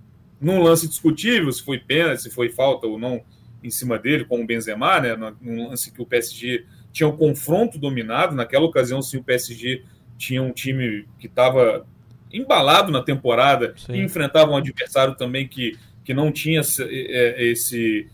num 0.41 0.61
lance 0.61 0.89
discutível, 0.89 1.53
se 1.53 1.63
foi 1.63 1.79
pênalti, 1.79 2.23
se 2.23 2.31
foi 2.31 2.49
falta 2.49 2.87
ou 2.87 2.99
não 2.99 3.23
em 3.63 3.71
cima 3.71 3.97
dele, 3.97 4.25
como 4.25 4.43
o 4.43 4.47
Benzema, 4.47 5.01
né, 5.01 5.17
num 5.41 5.69
lance 5.69 5.93
que 5.93 6.03
o 6.03 6.07
PSG 6.07 6.67
tinha 6.93 7.09
um 7.09 7.17
confronto 7.17 7.79
dominado, 7.79 8.35
naquela 8.35 8.65
ocasião 8.65 9.01
sim 9.01 9.19
o 9.19 9.23
PSG 9.23 9.85
tinha 10.19 10.43
um 10.43 10.51
time 10.51 11.07
que 11.19 11.29
estava 11.29 11.87
embalado 12.33 12.91
na 12.91 13.03
temporada 13.03 13.73
sim. 13.77 13.93
e 13.93 14.01
enfrentava 14.01 14.51
um 14.51 14.57
adversário 14.57 15.15
também 15.15 15.47
que, 15.47 15.79
que 16.05 16.13
não 16.13 16.33
tinha 16.33 16.61
é, 16.81 17.45
esse, 17.45 18.09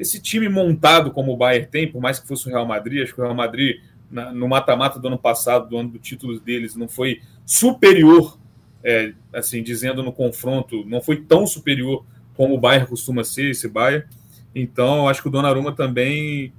esse 0.00 0.20
time 0.20 0.48
montado 0.48 1.10
como 1.10 1.32
o 1.32 1.36
Bayern 1.36 1.68
tem, 1.68 1.90
por 1.90 2.00
mais 2.00 2.18
que 2.18 2.26
fosse 2.26 2.46
o 2.48 2.50
Real 2.50 2.66
Madrid, 2.66 3.02
acho 3.02 3.14
que 3.14 3.20
o 3.20 3.24
Real 3.24 3.34
Madrid 3.34 3.80
no 4.10 4.48
mata-mata 4.48 4.98
do 4.98 5.06
ano 5.06 5.18
passado, 5.18 5.68
do 5.68 5.78
ano 5.78 5.90
do 5.90 5.98
título 5.98 6.40
deles, 6.40 6.74
não 6.74 6.88
foi 6.88 7.20
superior 7.46 8.36
é, 8.82 9.12
assim, 9.32 9.62
dizendo 9.62 10.02
no 10.02 10.12
confronto, 10.12 10.84
não 10.86 11.00
foi 11.00 11.18
tão 11.18 11.46
superior 11.46 12.04
como 12.34 12.54
o 12.54 12.58
Bayern 12.58 12.88
costuma 12.88 13.22
ser, 13.22 13.50
esse 13.50 13.68
Bayern. 13.68 14.06
Então, 14.54 15.08
acho 15.08 15.22
que 15.22 15.28
o 15.28 15.30
Donnarumma 15.30 15.72
também. 15.72 16.52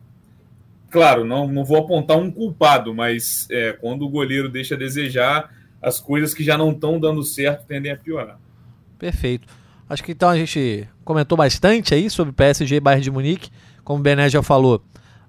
Claro, 0.89 1.25
não, 1.25 1.47
não 1.47 1.65
vou 1.65 1.77
apontar 1.77 2.17
um 2.17 2.29
culpado, 2.29 2.93
mas 2.93 3.47
é, 3.49 3.73
quando 3.73 4.03
o 4.03 4.09
goleiro 4.09 4.49
deixa 4.49 4.75
a 4.75 4.77
desejar, 4.77 5.49
as 5.81 5.99
coisas 5.99 6.33
que 6.33 6.43
já 6.43 6.57
não 6.57 6.71
estão 6.71 6.99
dando 6.99 7.23
certo 7.23 7.65
tendem 7.65 7.91
a 7.91 7.97
piorar. 7.97 8.39
Perfeito. 8.99 9.47
Acho 9.91 10.05
que 10.05 10.13
então 10.13 10.29
a 10.29 10.37
gente 10.37 10.87
comentou 11.03 11.37
bastante 11.37 11.93
aí 11.93 12.09
sobre 12.09 12.31
PSG 12.31 12.77
e 12.77 12.79
Bayern 12.79 13.03
de 13.03 13.11
Munique. 13.11 13.49
Como 13.83 13.99
o 13.99 14.01
Bené 14.01 14.29
já 14.29 14.41
falou, 14.41 14.81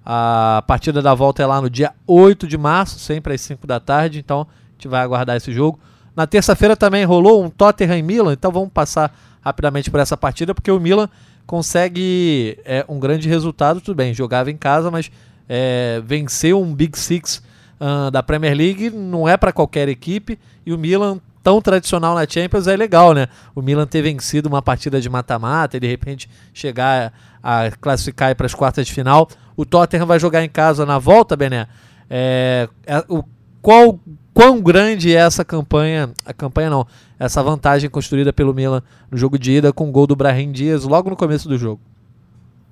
a 0.05 0.63
partida 0.65 1.01
da 1.01 1.13
volta 1.13 1.43
é 1.43 1.45
lá 1.45 1.59
no 1.59 1.69
dia 1.69 1.91
8 2.07 2.47
de 2.47 2.57
março, 2.57 2.97
sempre 2.97 3.33
às 3.33 3.41
5 3.41 3.67
da 3.67 3.81
tarde, 3.81 4.19
então 4.19 4.47
a 4.47 4.71
gente 4.71 4.87
vai 4.87 5.01
aguardar 5.01 5.35
esse 5.35 5.51
jogo. 5.51 5.77
Na 6.15 6.25
terça-feira 6.25 6.77
também 6.77 7.03
rolou 7.03 7.43
um 7.43 7.49
Tottenham 7.49 7.97
e 7.97 8.01
Milan, 8.01 8.31
então 8.31 8.53
vamos 8.53 8.69
passar 8.73 9.13
rapidamente 9.41 9.91
por 9.91 9.99
essa 9.99 10.15
partida, 10.15 10.55
porque 10.55 10.71
o 10.71 10.79
Milan 10.79 11.09
consegue 11.45 12.57
é, 12.63 12.85
um 12.87 13.01
grande 13.01 13.27
resultado, 13.27 13.81
tudo 13.81 13.97
bem, 13.97 14.13
jogava 14.13 14.49
em 14.49 14.55
casa, 14.55 14.89
mas 14.89 15.11
é, 15.49 16.01
venceu 16.05 16.61
um 16.61 16.73
Big 16.73 16.97
Six 16.97 17.43
uh, 17.81 18.09
da 18.09 18.23
Premier 18.23 18.55
League. 18.55 18.89
Não 18.91 19.27
é 19.27 19.35
para 19.35 19.51
qualquer 19.51 19.89
equipe, 19.89 20.39
e 20.65 20.71
o 20.71 20.77
Milan 20.77 21.19
tão 21.43 21.61
tradicional 21.61 22.15
na 22.15 22.25
Champions 22.27 22.67
é 22.67 22.75
legal, 22.75 23.13
né? 23.13 23.27
O 23.53 23.61
Milan 23.61 23.85
ter 23.85 24.01
vencido 24.01 24.47
uma 24.47 24.61
partida 24.61 25.01
de 25.01 25.09
mata-mata 25.09 25.75
e 25.75 25.79
de 25.79 25.87
repente 25.87 26.29
chegar 26.53 27.13
a 27.43 27.69
classificar 27.71 28.33
para 28.35 28.45
as 28.45 28.55
quartas 28.55 28.87
de 28.87 28.93
final. 28.93 29.27
O 29.55 29.65
Tottenham 29.65 30.07
vai 30.07 30.19
jogar 30.19 30.43
em 30.43 30.49
casa 30.49 30.85
na 30.85 30.97
volta, 30.97 31.35
Bené. 31.35 31.67
É, 32.09 32.69
é, 32.87 33.03
o, 33.09 33.23
qual 33.61 33.99
quão 34.33 34.61
grande 34.61 35.15
é 35.15 35.19
essa 35.19 35.45
campanha, 35.45 36.11
a 36.25 36.33
campanha 36.33 36.69
não, 36.69 36.87
essa 37.19 37.43
vantagem 37.43 37.89
construída 37.89 38.33
pelo 38.33 38.53
Milan 38.53 38.81
no 39.11 39.17
jogo 39.17 39.37
de 39.37 39.51
ida 39.51 39.71
com 39.71 39.89
o 39.89 39.91
gol 39.91 40.07
do 40.07 40.15
Brahim 40.15 40.51
Dias 40.51 40.85
logo 40.85 41.09
no 41.09 41.15
começo 41.15 41.47
do 41.47 41.57
jogo. 41.57 41.79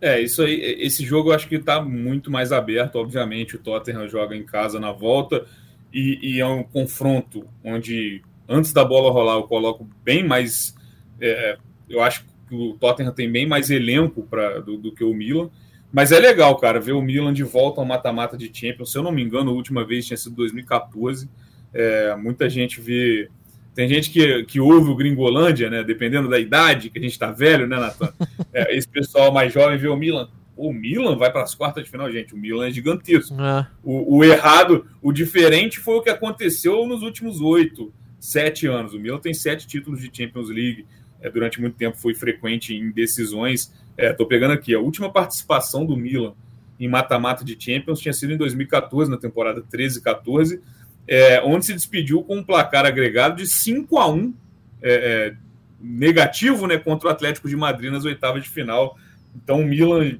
É, 0.01 0.19
isso 0.19 0.41
aí, 0.41 0.59
esse 0.79 1.05
jogo 1.05 1.29
eu 1.29 1.35
acho 1.35 1.47
que 1.47 1.55
está 1.55 1.79
muito 1.79 2.31
mais 2.31 2.51
aberto, 2.51 2.95
obviamente, 2.95 3.55
o 3.55 3.59
Tottenham 3.59 4.07
joga 4.07 4.35
em 4.35 4.43
casa 4.43 4.79
na 4.79 4.91
volta 4.91 5.45
e, 5.93 6.17
e 6.23 6.39
é 6.39 6.47
um 6.47 6.63
confronto 6.63 7.45
onde 7.63 8.23
antes 8.51 8.73
da 8.73 8.83
bola 8.83 9.11
rolar 9.11 9.35
eu 9.35 9.43
coloco 9.43 9.89
bem 10.03 10.27
mais, 10.27 10.75
é, 11.19 11.57
eu 11.89 12.01
acho 12.01 12.25
que 12.47 12.55
o 12.55 12.73
Tottenham 12.73 13.13
tem 13.13 13.31
bem 13.31 13.47
mais 13.47 13.69
elenco 13.69 14.23
pra, 14.23 14.59
do, 14.59 14.77
do 14.77 14.93
que 14.93 15.03
o 15.03 15.13
Milan, 15.13 15.49
mas 15.91 16.11
é 16.11 16.19
legal, 16.19 16.55
cara, 16.57 16.79
ver 16.79 16.93
o 16.93 17.01
Milan 17.01 17.33
de 17.33 17.43
volta 17.43 17.81
ao 17.81 17.85
mata-mata 17.85 18.37
de 18.37 18.49
Champions. 18.53 18.91
Se 18.91 18.97
eu 18.97 19.03
não 19.03 19.11
me 19.11 19.21
engano, 19.21 19.51
a 19.51 19.53
última 19.53 19.85
vez 19.85 20.05
tinha 20.05 20.17
sido 20.17 20.35
2014. 20.35 21.29
É, 21.73 22.15
muita 22.15 22.49
gente 22.49 22.79
vê. 22.79 23.29
Tem 23.75 23.87
gente 23.87 24.09
que, 24.09 24.43
que 24.43 24.59
ouve 24.59 24.89
o 24.89 24.95
Gringolândia, 24.95 25.69
né? 25.69 25.83
Dependendo 25.83 26.29
da 26.29 26.39
idade, 26.39 26.89
que 26.89 26.99
a 26.99 27.01
gente 27.01 27.19
tá 27.19 27.31
velho, 27.31 27.67
né, 27.67 27.77
Natan? 27.77 28.13
É, 28.53 28.75
esse 28.75 28.87
pessoal 28.87 29.31
mais 29.31 29.53
jovem 29.53 29.77
vê 29.77 29.87
o 29.87 29.95
Milan. 29.95 30.29
O 30.57 30.73
Milan 30.73 31.15
vai 31.15 31.31
para 31.31 31.43
as 31.43 31.55
quartas 31.55 31.85
de 31.85 31.89
final, 31.89 32.11
gente. 32.11 32.33
O 32.33 32.37
Milan 32.37 32.67
é 32.67 32.71
gigantesco. 32.71 33.33
É. 33.41 33.65
O, 33.81 34.17
o, 34.17 34.23
errado, 34.25 34.85
o 35.01 35.13
diferente 35.13 35.79
foi 35.79 35.95
o 35.95 36.01
que 36.01 36.09
aconteceu 36.09 36.85
nos 36.85 37.01
últimos 37.01 37.39
oito, 37.39 37.93
sete 38.21 38.67
anos. 38.67 38.93
O 38.93 38.99
Milan 38.99 39.19
tem 39.19 39.33
sete 39.33 39.67
títulos 39.67 39.99
de 39.99 40.09
Champions 40.15 40.47
League. 40.49 40.85
É, 41.19 41.29
durante 41.29 41.59
muito 41.59 41.75
tempo 41.75 41.97
foi 41.97 42.13
frequente 42.13 42.73
em 42.73 42.89
decisões. 42.89 43.73
Estou 43.97 44.25
é, 44.25 44.29
pegando 44.29 44.53
aqui. 44.53 44.73
A 44.73 44.79
última 44.79 45.11
participação 45.11 45.85
do 45.85 45.97
Milan 45.97 46.33
em 46.79 46.87
mata-mata 46.87 47.43
de 47.43 47.57
Champions 47.59 47.99
tinha 47.99 48.13
sido 48.13 48.31
em 48.31 48.37
2014, 48.37 49.11
na 49.11 49.17
temporada 49.17 49.61
13-14 49.61 50.59
é, 51.07 51.41
onde 51.41 51.65
se 51.65 51.73
despediu 51.73 52.23
com 52.23 52.37
um 52.37 52.43
placar 52.43 52.85
agregado 52.85 53.35
de 53.35 53.47
5 53.47 53.97
a 53.97 54.07
1 54.09 54.33
é, 54.81 54.93
é, 54.93 55.35
negativo 55.79 56.67
né, 56.67 56.77
contra 56.77 57.09
o 57.09 57.11
Atlético 57.11 57.49
de 57.49 57.55
Madrid 57.55 57.91
nas 57.91 58.05
oitavas 58.05 58.43
de 58.43 58.49
final. 58.49 58.97
Então, 59.35 59.61
o 59.61 59.65
Milan 59.65 60.19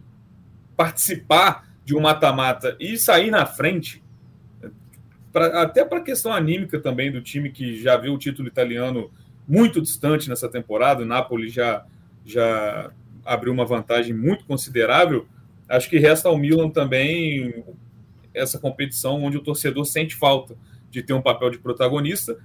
participar 0.75 1.67
de 1.85 1.95
um 1.95 2.01
mata-mata 2.01 2.75
e 2.79 2.97
sair 2.97 3.31
na 3.31 3.45
frente, 3.45 4.00
pra, 5.31 5.61
até 5.61 5.83
para 5.85 5.99
a 5.99 6.03
questão 6.03 6.33
anímica 6.33 6.79
também 6.79 7.11
do 7.11 7.21
time 7.21 7.49
que 7.51 7.81
já 7.81 7.97
viu 7.97 8.13
o 8.13 8.17
título 8.17 8.47
italiano 8.47 9.11
muito 9.47 9.81
distante 9.81 10.29
nessa 10.29 10.47
temporada, 10.47 11.03
o 11.03 11.05
Napoli 11.05 11.49
já, 11.49 11.85
já 12.25 12.91
abriu 13.25 13.51
uma 13.51 13.65
vantagem 13.65 14.13
muito 14.13 14.45
considerável. 14.45 15.25
Acho 15.67 15.89
que 15.89 15.97
resta 15.97 16.29
ao 16.29 16.37
Milan 16.37 16.69
também 16.69 17.63
essa 18.33 18.59
competição 18.59 19.21
onde 19.23 19.37
o 19.37 19.43
torcedor 19.43 19.85
sente 19.85 20.15
falta 20.15 20.55
de 20.89 21.01
ter 21.01 21.13
um 21.13 21.21
papel 21.21 21.49
de 21.49 21.57
protagonista. 21.57 22.37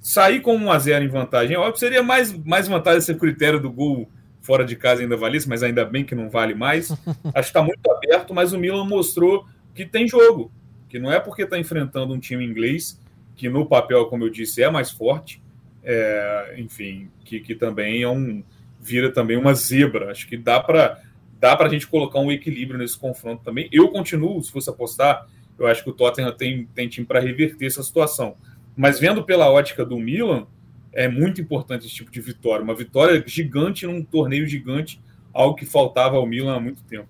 Sair 0.00 0.40
com 0.40 0.56
1 0.56 0.70
a 0.70 0.78
0 0.78 1.04
em 1.04 1.08
vantagem, 1.08 1.56
óbvio, 1.56 1.78
seria 1.78 2.02
mais, 2.02 2.32
mais 2.44 2.68
vantagem 2.68 2.98
esse 2.98 3.14
critério 3.14 3.58
do 3.58 3.70
gol 3.70 4.08
fora 4.42 4.64
de 4.64 4.76
casa 4.76 5.00
ainda 5.00 5.16
valesse, 5.16 5.48
mas 5.48 5.62
ainda 5.62 5.84
bem 5.84 6.04
que 6.04 6.14
não 6.14 6.28
vale 6.28 6.54
mais. 6.54 6.90
Acho 7.32 7.32
que 7.32 7.40
está 7.40 7.62
muito 7.62 7.90
aberto, 7.90 8.34
mas 8.34 8.52
o 8.52 8.58
Milan 8.58 8.84
mostrou 8.84 9.46
que 9.74 9.86
tem 9.86 10.06
jogo, 10.06 10.52
que 10.94 10.98
não 11.00 11.10
é 11.10 11.18
porque 11.18 11.42
está 11.42 11.58
enfrentando 11.58 12.14
um 12.14 12.20
time 12.20 12.44
inglês, 12.44 13.00
que 13.34 13.48
no 13.48 13.66
papel, 13.66 14.06
como 14.06 14.22
eu 14.22 14.30
disse, 14.30 14.62
é 14.62 14.70
mais 14.70 14.92
forte, 14.92 15.42
é, 15.82 16.54
enfim, 16.56 17.10
que, 17.24 17.40
que 17.40 17.52
também 17.52 18.04
é 18.04 18.08
um 18.08 18.44
vira 18.80 19.10
também 19.10 19.36
uma 19.36 19.54
zebra. 19.54 20.12
Acho 20.12 20.28
que 20.28 20.36
dá 20.36 20.60
para 20.60 21.02
dá 21.40 21.56
para 21.56 21.66
a 21.66 21.68
gente 21.68 21.88
colocar 21.88 22.20
um 22.20 22.30
equilíbrio 22.30 22.78
nesse 22.78 22.96
confronto 22.96 23.42
também. 23.42 23.68
Eu 23.72 23.88
continuo, 23.88 24.40
se 24.40 24.52
fosse 24.52 24.70
apostar, 24.70 25.26
eu 25.58 25.66
acho 25.66 25.82
que 25.82 25.90
o 25.90 25.92
Tottenham 25.92 26.30
tem, 26.30 26.64
tem 26.66 26.88
time 26.88 27.04
para 27.04 27.18
reverter 27.18 27.66
essa 27.66 27.82
situação. 27.82 28.36
Mas 28.76 29.00
vendo 29.00 29.24
pela 29.24 29.50
ótica 29.50 29.84
do 29.84 29.98
Milan, 29.98 30.46
é 30.92 31.08
muito 31.08 31.40
importante 31.40 31.86
esse 31.86 31.94
tipo 31.96 32.12
de 32.12 32.20
vitória. 32.20 32.62
Uma 32.62 32.76
vitória 32.76 33.20
gigante 33.26 33.84
num 33.84 34.00
torneio 34.04 34.46
gigante, 34.46 35.02
algo 35.32 35.56
que 35.56 35.66
faltava 35.66 36.18
ao 36.18 36.24
Milan 36.24 36.54
há 36.54 36.60
muito 36.60 36.84
tempo. 36.84 37.08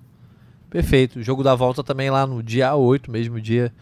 Perfeito. 0.74 1.20
O 1.20 1.22
jogo 1.22 1.44
da 1.44 1.54
volta 1.54 1.84
também 1.84 2.10
lá 2.10 2.26
no 2.26 2.42
dia 2.42 2.74
8, 2.74 3.08
mesmo 3.08 3.40
dia 3.40 3.72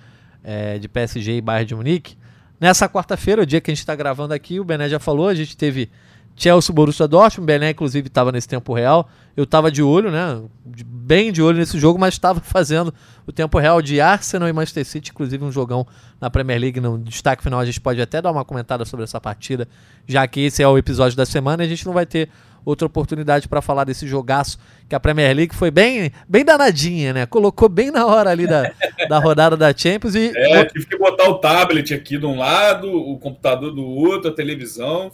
é, 0.45 0.79
de 0.79 0.87
PSG 0.91 1.39
e 1.39 1.41
Bayern 1.41 1.65
de 1.67 1.75
Munique. 1.75 2.19
Nessa 2.61 2.87
quarta-feira, 2.87 3.41
o 3.41 3.47
dia 3.47 3.63
que 3.63 3.71
a 3.71 3.75
gente 3.75 3.81
está 3.81 3.97
gravando 3.97 4.35
aqui, 4.35 4.61
o 4.61 4.65
Bené 4.65 4.91
já 4.91 4.99
falou, 4.99 5.29
a 5.29 5.35
gente 5.35 5.57
teve 5.57 5.89
Chelsea 6.37 6.75
Borussia 6.75 7.09
Dortmund, 7.09 7.47
Bené 7.47 7.71
inclusive 7.71 8.09
estava 8.09 8.31
nesse 8.31 8.47
tempo 8.47 8.75
real. 8.75 9.09
Eu 9.35 9.45
estava 9.45 9.71
de 9.71 9.83
olho, 9.83 10.11
né? 10.11 10.43
Bem 10.87 11.33
de 11.33 11.41
olho 11.41 11.57
nesse 11.57 11.79
jogo, 11.79 11.99
mas 11.99 12.13
estava 12.13 12.41
fazendo 12.45 12.93
o 13.27 13.33
tempo 13.33 13.59
real 13.59 13.81
de 13.81 13.99
Arsenal 13.99 14.47
e 14.47 14.53
Manchester 14.53 14.85
City, 14.85 15.13
inclusive 15.13 15.43
um 15.43 15.51
jogão 15.51 15.87
na 16.21 16.29
Premier 16.29 16.61
League. 16.61 16.79
No 16.79 16.99
destaque 16.99 17.43
final 17.43 17.59
a 17.59 17.65
gente 17.65 17.81
pode 17.81 18.03
até 18.03 18.21
dar 18.21 18.31
uma 18.31 18.45
comentada 18.45 18.85
sobre 18.85 19.05
essa 19.05 19.19
partida, 19.19 19.67
já 20.07 20.29
que 20.29 20.41
esse 20.41 20.63
é 20.63 20.69
o 20.69 20.77
episódio 20.77 21.17
da 21.17 21.25
semana 21.25 21.63
e 21.63 21.67
a 21.67 21.69
gente 21.71 21.87
não 21.87 21.95
vai 21.95 22.05
ter 22.05 22.29
outra 22.65 22.87
oportunidade 22.87 23.49
para 23.49 23.61
falar 23.61 23.85
desse 23.85 24.07
jogaço 24.07 24.59
que 24.89 24.95
a 24.95 25.01
Premier 25.01 25.35
League 25.35 25.55
foi 25.55 25.71
bem, 25.71 26.13
bem 26.29 26.45
danadinha, 26.45 27.13
né? 27.13 27.27
Colocou 27.27 27.69
bem 27.69 27.91
na 27.91 28.07
hora 28.07 28.31
ali 28.31 28.47
da, 28.47 28.71
da 29.09 29.19
rodada 29.19 29.57
da 29.57 29.77
Champions 29.77 30.15
e. 30.15 30.33
É, 30.35 30.65
tive 30.67 30.87
que 30.87 30.99
botar 30.99 31.29
o 31.29 31.39
tablet 31.39 31.93
aqui 31.95 32.19
de 32.19 32.27
um 32.27 32.39
lado, 32.39 32.91
o 32.91 33.19
computador 33.19 33.73
do 33.73 33.85
outro, 33.85 34.31
a 34.31 34.35
televisão 34.35 35.11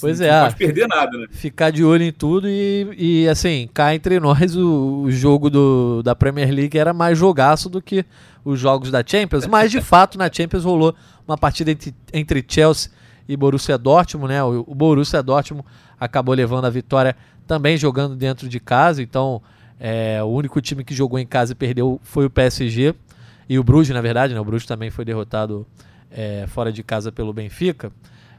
Pois 0.00 0.20
é. 0.20 0.30
Não 0.30 0.44
pode 0.44 0.56
perder 0.56 0.88
nada, 0.88 1.18
né? 1.18 1.26
Ficar 1.30 1.70
de 1.70 1.84
olho 1.84 2.02
em 2.02 2.12
tudo 2.12 2.48
e, 2.48 2.88
e 2.96 3.28
assim, 3.28 3.68
cá 3.72 3.94
entre 3.94 4.20
nós, 4.20 4.54
o, 4.54 5.02
o 5.04 5.10
jogo 5.10 5.48
do, 5.48 6.02
da 6.02 6.14
Premier 6.14 6.50
League 6.50 6.78
era 6.78 6.92
mais 6.92 7.16
jogaço 7.18 7.68
do 7.68 7.80
que 7.80 8.04
os 8.44 8.60
jogos 8.60 8.90
da 8.90 9.02
Champions, 9.04 9.46
mas 9.46 9.70
de 9.70 9.80
fato 9.80 10.18
na 10.18 10.30
Champions 10.32 10.64
rolou 10.64 10.94
uma 11.26 11.36
partida 11.36 11.70
entre, 11.70 11.94
entre 12.12 12.44
Chelsea 12.46 12.90
e 13.28 13.36
Borussia 13.36 13.76
Dortmund, 13.76 14.28
né? 14.28 14.42
O, 14.44 14.64
o 14.66 14.74
Borussia 14.74 15.22
Dortmund 15.22 15.66
acabou 15.98 16.34
levando 16.34 16.64
a 16.64 16.70
vitória 16.70 17.16
também 17.46 17.76
jogando 17.76 18.16
dentro 18.16 18.48
de 18.48 18.58
casa, 18.58 19.02
então 19.02 19.40
é, 19.78 20.22
o 20.22 20.26
único 20.26 20.60
time 20.60 20.82
que 20.82 20.94
jogou 20.94 21.18
em 21.18 21.26
casa 21.26 21.52
e 21.52 21.54
perdeu 21.54 22.00
foi 22.02 22.26
o 22.26 22.30
PSG 22.30 22.94
e 23.48 23.58
o 23.58 23.64
Bruges, 23.64 23.94
na 23.94 24.00
verdade, 24.00 24.34
né? 24.34 24.40
O 24.40 24.44
Bruges 24.44 24.66
também 24.66 24.90
foi 24.90 25.04
derrotado 25.04 25.66
é, 26.10 26.44
fora 26.48 26.72
de 26.72 26.82
casa 26.82 27.12
pelo 27.12 27.32
Benfica. 27.32 27.92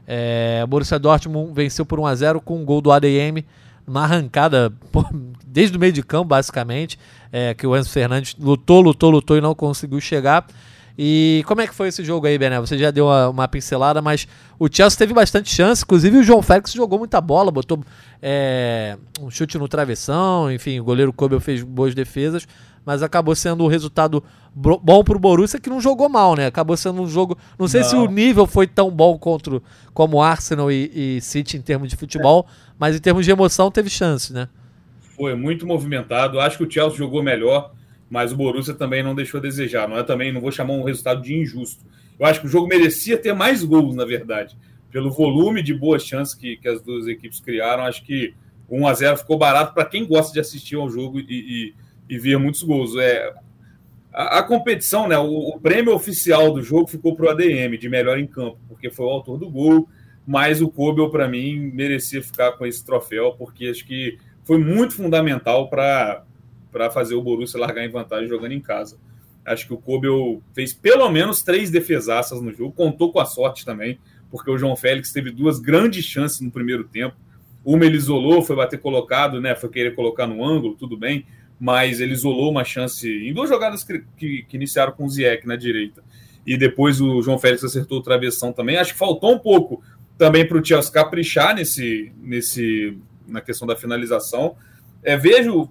É, 0.06 0.64
Borussia 0.66 0.98
Dortmund 0.98 1.52
venceu 1.52 1.84
por 1.84 2.00
1 2.00 2.06
a 2.06 2.14
0 2.14 2.40
com 2.40 2.60
um 2.60 2.64
gol 2.64 2.80
do 2.80 2.90
ADM, 2.90 3.44
uma 3.86 4.04
arrancada 4.04 4.72
desde 5.46 5.76
o 5.76 5.80
meio 5.80 5.92
de 5.92 6.02
campo, 6.02 6.24
basicamente, 6.24 6.98
é, 7.32 7.54
que 7.54 7.66
o 7.66 7.76
Enzo 7.76 7.90
Fernandes 7.90 8.34
lutou, 8.38 8.80
lutou, 8.80 9.10
lutou 9.10 9.36
e 9.36 9.40
não 9.40 9.54
conseguiu 9.54 10.00
chegar. 10.00 10.46
E 11.00 11.44
como 11.46 11.60
é 11.60 11.66
que 11.68 11.74
foi 11.74 11.86
esse 11.86 12.02
jogo 12.02 12.26
aí, 12.26 12.36
Bené? 12.36 12.58
Você 12.58 12.76
já 12.76 12.90
deu 12.90 13.06
uma, 13.06 13.28
uma, 13.28 13.48
pincelada, 13.48 14.02
mas 14.02 14.26
o 14.58 14.66
Chelsea 14.68 14.98
teve 14.98 15.14
bastante 15.14 15.48
chance. 15.48 15.84
Inclusive 15.84 16.18
o 16.18 16.22
João 16.24 16.42
Félix 16.42 16.72
jogou 16.72 16.98
muita 16.98 17.20
bola, 17.20 17.52
botou 17.52 17.84
é, 18.20 18.98
um 19.20 19.30
chute 19.30 19.56
no 19.58 19.68
travessão. 19.68 20.50
Enfim, 20.50 20.80
o 20.80 20.84
goleiro 20.84 21.12
Kobe 21.12 21.38
fez 21.38 21.62
boas 21.62 21.94
defesas, 21.94 22.48
mas 22.84 23.00
acabou 23.00 23.36
sendo 23.36 23.62
um 23.62 23.68
resultado 23.68 24.24
bom 24.52 25.04
pro 25.04 25.20
Borussia 25.20 25.60
que 25.60 25.70
não 25.70 25.80
jogou 25.80 26.08
mal, 26.08 26.34
né? 26.34 26.46
Acabou 26.46 26.76
sendo 26.76 27.00
um 27.00 27.06
jogo. 27.06 27.38
Não 27.56 27.68
sei 27.68 27.82
não. 27.82 27.88
se 27.88 27.94
o 27.94 28.06
nível 28.06 28.44
foi 28.44 28.66
tão 28.66 28.90
bom 28.90 29.16
contra 29.16 29.62
como 29.94 30.20
Arsenal 30.20 30.68
e, 30.68 30.90
e 31.16 31.20
City 31.20 31.56
em 31.56 31.62
termos 31.62 31.88
de 31.88 31.94
futebol, 31.94 32.44
é. 32.48 32.72
mas 32.76 32.96
em 32.96 32.98
termos 32.98 33.24
de 33.24 33.30
emoção 33.30 33.70
teve 33.70 33.88
chance, 33.88 34.32
né? 34.32 34.48
Foi 35.16 35.36
muito 35.36 35.64
movimentado. 35.64 36.40
Acho 36.40 36.58
que 36.58 36.64
o 36.64 36.70
Chelsea 36.70 36.98
jogou 36.98 37.22
melhor 37.22 37.70
mas 38.08 38.32
o 38.32 38.36
Borussia 38.36 38.74
também 38.74 39.02
não 39.02 39.14
deixou 39.14 39.38
a 39.38 39.42
desejar. 39.42 39.88
Não 39.88 39.98
é 39.98 40.02
também, 40.02 40.32
não 40.32 40.40
vou 40.40 40.52
chamar 40.52 40.74
um 40.74 40.82
resultado 40.82 41.22
de 41.22 41.34
injusto. 41.34 41.84
Eu 42.18 42.26
acho 42.26 42.40
que 42.40 42.46
o 42.46 42.50
jogo 42.50 42.66
merecia 42.66 43.16
ter 43.16 43.34
mais 43.34 43.62
gols, 43.62 43.94
na 43.94 44.04
verdade. 44.04 44.56
Pelo 44.90 45.10
volume 45.10 45.62
de 45.62 45.74
boas 45.74 46.02
chances 46.02 46.34
que, 46.34 46.56
que 46.56 46.68
as 46.68 46.82
duas 46.82 47.06
equipes 47.06 47.40
criaram, 47.40 47.84
acho 47.84 48.04
que 48.04 48.34
1 48.68 48.86
a 48.86 48.94
0 48.94 49.16
ficou 49.18 49.38
barato 49.38 49.74
para 49.74 49.84
quem 49.84 50.06
gosta 50.06 50.32
de 50.32 50.40
assistir 50.40 50.76
ao 50.76 50.90
jogo 50.90 51.20
e, 51.20 51.24
e, 51.28 51.74
e 52.08 52.18
ver 52.18 52.38
muitos 52.38 52.62
gols. 52.62 52.96
É, 52.96 53.34
a, 54.12 54.38
a 54.38 54.42
competição, 54.42 55.06
né, 55.06 55.18
o, 55.18 55.50
o, 55.50 55.60
prêmio 55.60 55.94
oficial 55.94 56.52
do 56.52 56.62
jogo 56.62 56.88
ficou 56.88 57.14
para 57.14 57.26
o 57.26 57.30
ADM, 57.30 57.76
de 57.78 57.88
melhor 57.88 58.18
em 58.18 58.26
campo, 58.26 58.58
porque 58.68 58.90
foi 58.90 59.06
o 59.06 59.10
autor 59.10 59.38
do 59.38 59.50
gol, 59.50 59.88
mas 60.26 60.60
o 60.60 60.68
Kobel, 60.68 61.10
para 61.10 61.28
mim, 61.28 61.70
merecia 61.72 62.22
ficar 62.22 62.52
com 62.52 62.66
esse 62.66 62.84
troféu, 62.84 63.34
porque 63.38 63.68
acho 63.68 63.86
que 63.86 64.18
foi 64.44 64.58
muito 64.58 64.94
fundamental 64.94 65.68
para 65.70 66.24
para 66.70 66.90
fazer 66.90 67.14
o 67.14 67.22
Borussia 67.22 67.58
largar 67.58 67.84
em 67.84 67.90
vantagem 67.90 68.28
jogando 68.28 68.52
em 68.52 68.60
casa. 68.60 68.98
Acho 69.44 69.66
que 69.66 69.74
o 69.74 69.78
Kobel 69.78 70.42
fez 70.54 70.74
pelo 70.74 71.08
menos 71.10 71.42
três 71.42 71.70
defesaças 71.70 72.40
no 72.40 72.52
jogo, 72.52 72.72
contou 72.72 73.10
com 73.10 73.18
a 73.18 73.24
sorte 73.24 73.64
também, 73.64 73.98
porque 74.30 74.50
o 74.50 74.58
João 74.58 74.76
Félix 74.76 75.10
teve 75.10 75.30
duas 75.30 75.58
grandes 75.58 76.04
chances 76.04 76.40
no 76.40 76.50
primeiro 76.50 76.84
tempo. 76.84 77.16
Uma 77.64 77.86
ele 77.86 77.96
isolou, 77.96 78.42
foi 78.42 78.56
bater 78.56 78.78
colocado, 78.78 79.40
né? 79.40 79.54
Foi 79.54 79.68
querer 79.68 79.94
colocar 79.94 80.26
no 80.26 80.44
ângulo, 80.44 80.74
tudo 80.74 80.96
bem, 80.96 81.26
mas 81.58 82.00
ele 82.00 82.12
isolou 82.12 82.50
uma 82.50 82.64
chance 82.64 83.08
em 83.08 83.32
duas 83.32 83.48
jogadas 83.48 83.82
que, 83.82 84.04
que, 84.16 84.42
que 84.42 84.56
iniciaram 84.56 84.92
com 84.92 85.04
o 85.04 85.08
Ziek 85.08 85.46
na 85.46 85.56
direita. 85.56 86.02
E 86.46 86.56
depois 86.56 87.00
o 87.00 87.20
João 87.22 87.38
Félix 87.38 87.64
acertou 87.64 87.98
o 87.98 88.02
travessão 88.02 88.52
também. 88.52 88.76
Acho 88.76 88.92
que 88.92 88.98
faltou 88.98 89.34
um 89.34 89.38
pouco 89.38 89.82
também 90.16 90.46
para 90.46 90.58
o 90.58 90.64
Chelsea 90.64 90.92
caprichar 90.92 91.54
nesse, 91.54 92.12
nesse, 92.22 92.96
na 93.26 93.40
questão 93.40 93.66
da 93.66 93.76
finalização. 93.76 94.56
É, 95.02 95.16
vejo 95.16 95.68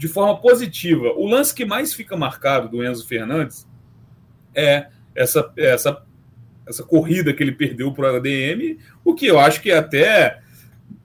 de 0.00 0.08
forma 0.08 0.40
positiva. 0.40 1.12
O 1.14 1.26
lance 1.26 1.54
que 1.54 1.62
mais 1.62 1.92
fica 1.92 2.16
marcado 2.16 2.70
do 2.70 2.82
Enzo 2.82 3.06
Fernandes 3.06 3.68
é 4.54 4.86
essa, 5.14 5.52
essa, 5.54 6.02
essa 6.66 6.82
corrida 6.82 7.34
que 7.34 7.42
ele 7.42 7.52
perdeu 7.52 7.92
para 7.92 8.14
o 8.14 8.16
ADM, 8.16 8.78
o 9.04 9.14
que 9.14 9.26
eu 9.26 9.38
acho 9.38 9.60
que 9.60 9.70
é 9.70 9.76
até 9.76 10.40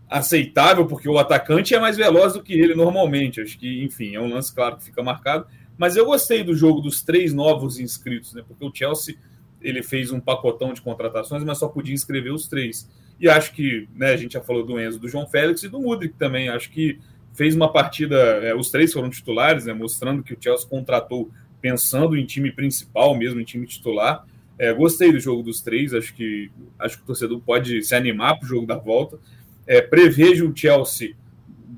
aceitável, 0.09 0.85
porque 0.85 1.09
o 1.09 1.19
atacante 1.19 1.75
é 1.75 1.79
mais 1.79 1.97
veloz 1.97 2.35
do 2.35 2.41
que 2.41 2.53
ele 2.53 2.73
normalmente. 2.73 3.41
Acho 3.41 3.59
que, 3.59 3.83
enfim, 3.83 4.15
é 4.15 4.21
um 4.21 4.29
lance, 4.29 4.55
claro, 4.55 4.77
que 4.77 4.85
fica 4.85 5.03
marcado. 5.03 5.45
Mas 5.77 5.97
eu 5.97 6.05
gostei 6.05 6.41
do 6.41 6.55
jogo 6.55 6.79
dos 6.79 7.01
três 7.01 7.33
novos 7.33 7.77
inscritos, 7.77 8.33
né? 8.33 8.45
Porque 8.47 8.63
o 8.63 8.73
Chelsea 8.73 9.17
ele 9.61 9.83
fez 9.83 10.09
um 10.09 10.21
pacotão 10.21 10.71
de 10.71 10.81
contratações, 10.81 11.43
mas 11.43 11.57
só 11.57 11.67
podia 11.67 11.93
inscrever 11.93 12.31
os 12.31 12.47
três. 12.47 12.89
E 13.19 13.27
acho 13.27 13.51
que, 13.51 13.89
né, 13.93 14.13
a 14.13 14.17
gente 14.17 14.35
já 14.35 14.41
falou 14.41 14.65
do 14.65 14.79
Enzo, 14.79 14.99
do 14.99 15.09
João 15.09 15.27
Félix 15.27 15.63
e 15.63 15.67
do 15.67 15.81
Mudrik 15.81 16.15
também. 16.17 16.47
Acho 16.47 16.71
que 16.71 16.97
fez 17.35 17.55
uma 17.55 17.71
partida, 17.71 18.15
é, 18.15 18.55
os 18.55 18.71
três 18.71 18.93
foram 18.93 19.09
titulares, 19.09 19.65
né, 19.65 19.73
mostrando 19.73 20.23
que 20.23 20.33
o 20.33 20.37
Chelsea 20.39 20.67
contratou 20.67 21.29
pensando 21.61 22.15
em 22.17 22.25
time 22.25 22.51
principal, 22.51 23.15
mesmo 23.15 23.39
em 23.39 23.43
time 23.43 23.67
titular. 23.67 24.25
É, 24.57 24.73
gostei 24.73 25.11
do 25.11 25.19
jogo 25.19 25.43
dos 25.43 25.61
três, 25.61 25.93
acho 25.93 26.13
que 26.13 26.49
acho 26.79 26.97
que 26.97 27.03
o 27.03 27.05
torcedor 27.05 27.41
pode 27.41 27.83
se 27.83 27.93
animar 27.93 28.37
para 28.37 28.45
o 28.45 28.47
jogo 28.47 28.65
da 28.65 28.77
volta. 28.77 29.19
É, 29.67 29.81
prevejo 29.81 30.49
o 30.49 30.55
Chelsea 30.55 31.15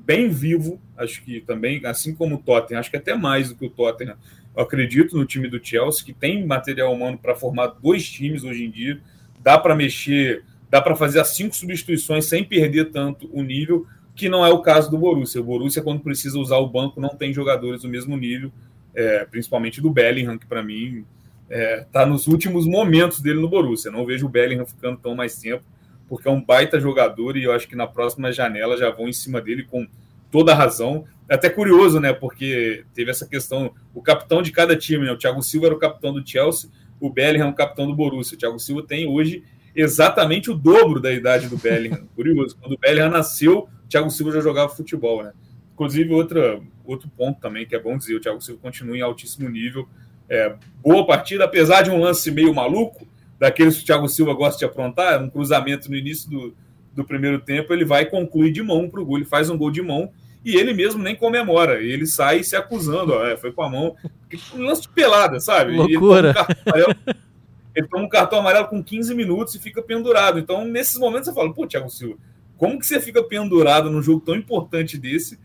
bem 0.08 0.28
vivo, 0.28 0.80
acho 0.96 1.22
que 1.24 1.40
também, 1.40 1.84
assim 1.84 2.14
como 2.14 2.36
o 2.36 2.38
Tottenham, 2.38 2.78
acho 2.78 2.90
que 2.90 2.96
até 2.96 3.16
mais 3.16 3.48
do 3.48 3.56
que 3.56 3.66
o 3.66 3.70
Tottenham. 3.70 4.16
Eu 4.56 4.62
acredito 4.62 5.16
no 5.16 5.24
time 5.24 5.48
do 5.48 5.62
Chelsea, 5.62 6.04
que 6.04 6.12
tem 6.12 6.46
material 6.46 6.92
humano 6.92 7.18
para 7.18 7.34
formar 7.34 7.66
dois 7.82 8.08
times 8.08 8.44
hoje 8.44 8.64
em 8.64 8.70
dia. 8.70 9.00
Dá 9.40 9.58
para 9.58 9.74
mexer, 9.74 10.44
dá 10.70 10.80
para 10.80 10.94
fazer 10.94 11.20
as 11.20 11.28
cinco 11.28 11.54
substituições 11.54 12.26
sem 12.26 12.44
perder 12.44 12.90
tanto 12.90 13.28
o 13.32 13.42
nível 13.42 13.86
que 14.18 14.28
não 14.28 14.44
é 14.44 14.50
o 14.50 14.60
caso 14.60 14.90
do 14.90 14.98
Borussia. 14.98 15.40
O 15.40 15.44
Borussia, 15.44 15.80
quando 15.80 16.00
precisa 16.00 16.36
usar 16.38 16.58
o 16.58 16.68
banco, 16.68 17.00
não 17.00 17.10
tem 17.10 17.32
jogadores 17.32 17.82
do 17.82 17.88
mesmo 17.88 18.16
nível, 18.16 18.50
é, 18.92 19.24
principalmente 19.24 19.80
do 19.80 19.90
Bellingham, 19.90 20.36
que 20.36 20.44
para 20.44 20.60
mim 20.60 21.04
está 21.48 21.56
é, 21.56 21.86
tá 21.92 22.04
nos 22.04 22.26
últimos 22.26 22.66
momentos 22.66 23.20
dele 23.20 23.40
no 23.40 23.48
Borussia. 23.48 23.92
Não 23.92 24.04
vejo 24.04 24.26
o 24.26 24.28
Bellingham 24.28 24.66
ficando 24.66 24.98
tão 24.98 25.14
mais 25.14 25.36
tempo, 25.36 25.62
porque 26.08 26.26
é 26.26 26.30
um 26.32 26.44
baita 26.44 26.80
jogador 26.80 27.36
e 27.36 27.44
eu 27.44 27.52
acho 27.52 27.68
que 27.68 27.76
na 27.76 27.86
próxima 27.86 28.32
janela 28.32 28.76
já 28.76 28.90
vão 28.90 29.08
em 29.08 29.12
cima 29.12 29.40
dele 29.40 29.62
com 29.62 29.86
toda 30.32 30.50
a 30.50 30.54
razão. 30.56 31.04
É 31.28 31.36
até 31.36 31.48
curioso, 31.48 32.00
né? 32.00 32.12
Porque 32.12 32.84
teve 32.92 33.12
essa 33.12 33.24
questão, 33.24 33.72
o 33.94 34.02
capitão 34.02 34.42
de 34.42 34.50
cada 34.50 34.74
time, 34.74 35.04
né? 35.04 35.12
O 35.12 35.16
Thiago 35.16 35.42
Silva 35.44 35.66
era 35.66 35.74
o 35.76 35.78
capitão 35.78 36.12
do 36.12 36.28
Chelsea, 36.28 36.68
o 36.98 37.08
Bellingham 37.08 37.46
é 37.46 37.50
o 37.50 37.54
capitão 37.54 37.86
do 37.86 37.94
Borussia. 37.94 38.34
O 38.34 38.38
Thiago 38.38 38.58
Silva 38.58 38.82
tem 38.82 39.06
hoje 39.06 39.44
exatamente 39.78 40.50
o 40.50 40.54
dobro 40.54 41.00
da 41.00 41.12
idade 41.12 41.48
do 41.48 41.56
Bellingham. 41.56 42.08
Curioso. 42.16 42.56
Quando 42.60 42.72
o 42.72 42.78
Bellingham 42.78 43.10
nasceu, 43.10 43.68
Thiago 43.88 44.10
Silva 44.10 44.32
já 44.32 44.40
jogava 44.40 44.74
futebol, 44.74 45.22
né? 45.22 45.32
Inclusive, 45.72 46.12
outra, 46.12 46.60
outro 46.84 47.08
ponto 47.16 47.40
também 47.40 47.64
que 47.64 47.76
é 47.76 47.78
bom 47.78 47.96
dizer, 47.96 48.16
o 48.16 48.20
Thiago 48.20 48.40
Silva 48.40 48.60
continua 48.60 48.96
em 48.96 49.00
altíssimo 49.00 49.48
nível. 49.48 49.88
É, 50.28 50.56
boa 50.82 51.06
partida, 51.06 51.44
apesar 51.44 51.82
de 51.82 51.90
um 51.90 52.00
lance 52.00 52.28
meio 52.32 52.52
maluco, 52.52 53.06
daqueles 53.38 53.76
que 53.76 53.84
o 53.84 53.86
Thiago 53.86 54.08
Silva 54.08 54.34
gosta 54.34 54.58
de 54.58 54.64
aprontar, 54.64 55.22
um 55.22 55.30
cruzamento 55.30 55.88
no 55.88 55.96
início 55.96 56.28
do, 56.28 56.54
do 56.92 57.04
primeiro 57.04 57.38
tempo, 57.38 57.72
ele 57.72 57.84
vai 57.84 58.04
concluir 58.04 58.50
de 58.50 58.62
mão 58.62 58.90
para 58.90 59.00
o 59.00 59.06
gol, 59.06 59.18
ele 59.18 59.24
faz 59.24 59.48
um 59.48 59.56
gol 59.56 59.70
de 59.70 59.80
mão 59.80 60.10
e 60.44 60.56
ele 60.56 60.74
mesmo 60.74 61.00
nem 61.00 61.14
comemora, 61.14 61.80
ele 61.80 62.04
sai 62.04 62.42
se 62.42 62.56
acusando, 62.56 63.12
ó, 63.12 63.24
é, 63.24 63.36
foi 63.36 63.52
com 63.52 63.62
a 63.62 63.70
mão, 63.70 63.94
um 64.54 64.62
lance 64.62 64.82
de 64.82 64.88
pelada, 64.88 65.38
sabe? 65.38 65.76
Loucura. 65.76 66.34
Ele 66.74 67.14
ele 67.78 67.86
toma 67.86 68.04
um 68.04 68.08
cartão 68.08 68.40
amarelo 68.40 68.66
com 68.66 68.82
15 68.82 69.14
minutos 69.14 69.54
e 69.54 69.58
fica 69.60 69.80
pendurado. 69.80 70.38
Então, 70.38 70.64
nesses 70.64 70.98
momentos, 70.98 71.28
você 71.28 71.34
fala, 71.34 71.52
pô, 71.54 71.66
Thiago 71.66 71.88
Silva, 71.88 72.18
como 72.56 72.78
que 72.78 72.86
você 72.86 73.00
fica 73.00 73.22
pendurado 73.22 73.88
num 73.88 74.02
jogo 74.02 74.20
tão 74.20 74.34
importante 74.34 74.98
desse 74.98 75.38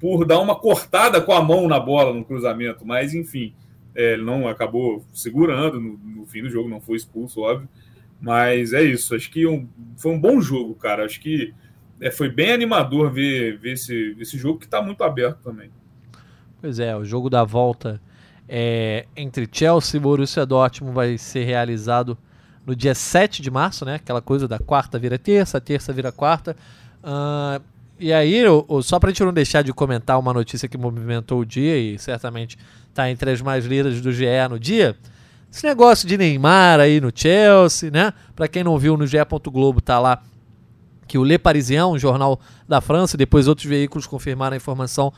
por 0.00 0.24
dar 0.24 0.40
uma 0.40 0.56
cortada 0.56 1.20
com 1.20 1.32
a 1.32 1.42
mão 1.42 1.68
na 1.68 1.78
bola 1.78 2.14
no 2.14 2.24
cruzamento? 2.24 2.86
Mas, 2.86 3.12
enfim, 3.14 3.54
é, 3.94 4.14
ele 4.14 4.22
não 4.22 4.48
acabou 4.48 5.04
segurando 5.12 5.78
no, 5.78 5.98
no, 5.98 6.26
fim 6.26 6.42
do 6.42 6.48
jogo, 6.48 6.70
não 6.70 6.80
foi 6.80 6.96
expulso, 6.96 7.42
óbvio. 7.42 7.68
Mas 8.18 8.72
é 8.72 8.82
isso, 8.82 9.14
acho 9.14 9.30
que 9.30 9.46
um, 9.46 9.68
foi 9.98 10.12
um 10.12 10.20
bom 10.20 10.40
jogo, 10.40 10.74
cara. 10.74 11.04
Acho 11.04 11.20
que 11.20 11.52
é, 12.00 12.10
foi 12.10 12.30
bem 12.30 12.50
animador 12.50 13.12
ver, 13.12 13.58
ver 13.58 13.72
esse, 13.72 14.16
esse 14.18 14.38
jogo 14.38 14.58
que 14.58 14.64
está 14.64 14.80
muito 14.80 15.04
aberto 15.04 15.42
também. 15.42 15.70
Pois 16.62 16.78
é, 16.78 16.96
o 16.96 17.04
jogo 17.04 17.28
da 17.28 17.44
volta 17.44 18.00
é, 18.48 19.06
entre 19.16 19.48
Chelsea 19.50 19.98
e 19.98 20.00
Borussia 20.00 20.44
Dortmund 20.44 20.94
vai 20.94 21.18
ser 21.18 21.44
realizado 21.44 22.16
no 22.66 22.74
dia 22.74 22.94
7 22.94 23.42
de 23.42 23.50
março, 23.50 23.84
né? 23.84 23.96
Aquela 23.96 24.22
coisa 24.22 24.48
da 24.48 24.58
quarta 24.58 24.98
vira 24.98 25.18
terça, 25.18 25.60
terça 25.60 25.92
vira 25.92 26.10
quarta. 26.10 26.56
Uh, 27.02 27.62
e 27.98 28.12
aí, 28.12 28.36
eu, 28.36 28.66
eu, 28.68 28.82
só 28.82 28.98
para 28.98 29.10
a 29.10 29.12
gente 29.12 29.22
não 29.22 29.32
deixar 29.32 29.62
de 29.62 29.72
comentar 29.72 30.18
uma 30.18 30.32
notícia 30.32 30.68
que 30.68 30.76
movimentou 30.76 31.40
o 31.40 31.46
dia 31.46 31.76
e 31.76 31.98
certamente 31.98 32.58
está 32.88 33.10
entre 33.10 33.30
as 33.30 33.40
mais 33.40 33.64
lidas 33.64 34.00
do 34.00 34.12
GE 34.12 34.26
no 34.48 34.58
dia, 34.58 34.96
esse 35.50 35.64
negócio 35.64 36.08
de 36.08 36.18
Neymar 36.18 36.80
aí 36.80 37.00
no 37.00 37.12
Chelsea, 37.14 37.90
né? 37.90 38.12
Para 38.34 38.48
quem 38.48 38.64
não 38.64 38.76
viu 38.76 38.96
no 38.96 39.06
GE. 39.06 39.18
Globo 39.46 39.80
tá 39.80 39.98
lá 40.00 40.20
que 41.06 41.16
o 41.16 41.22
Le 41.22 41.38
Parisien, 41.38 41.84
um 41.84 41.98
jornal 41.98 42.40
da 42.68 42.80
França, 42.80 43.14
e 43.14 43.18
depois 43.18 43.46
outros 43.46 43.68
veículos 43.68 44.06
confirmaram 44.06 44.54
a 44.54 44.56
informação 44.56 45.12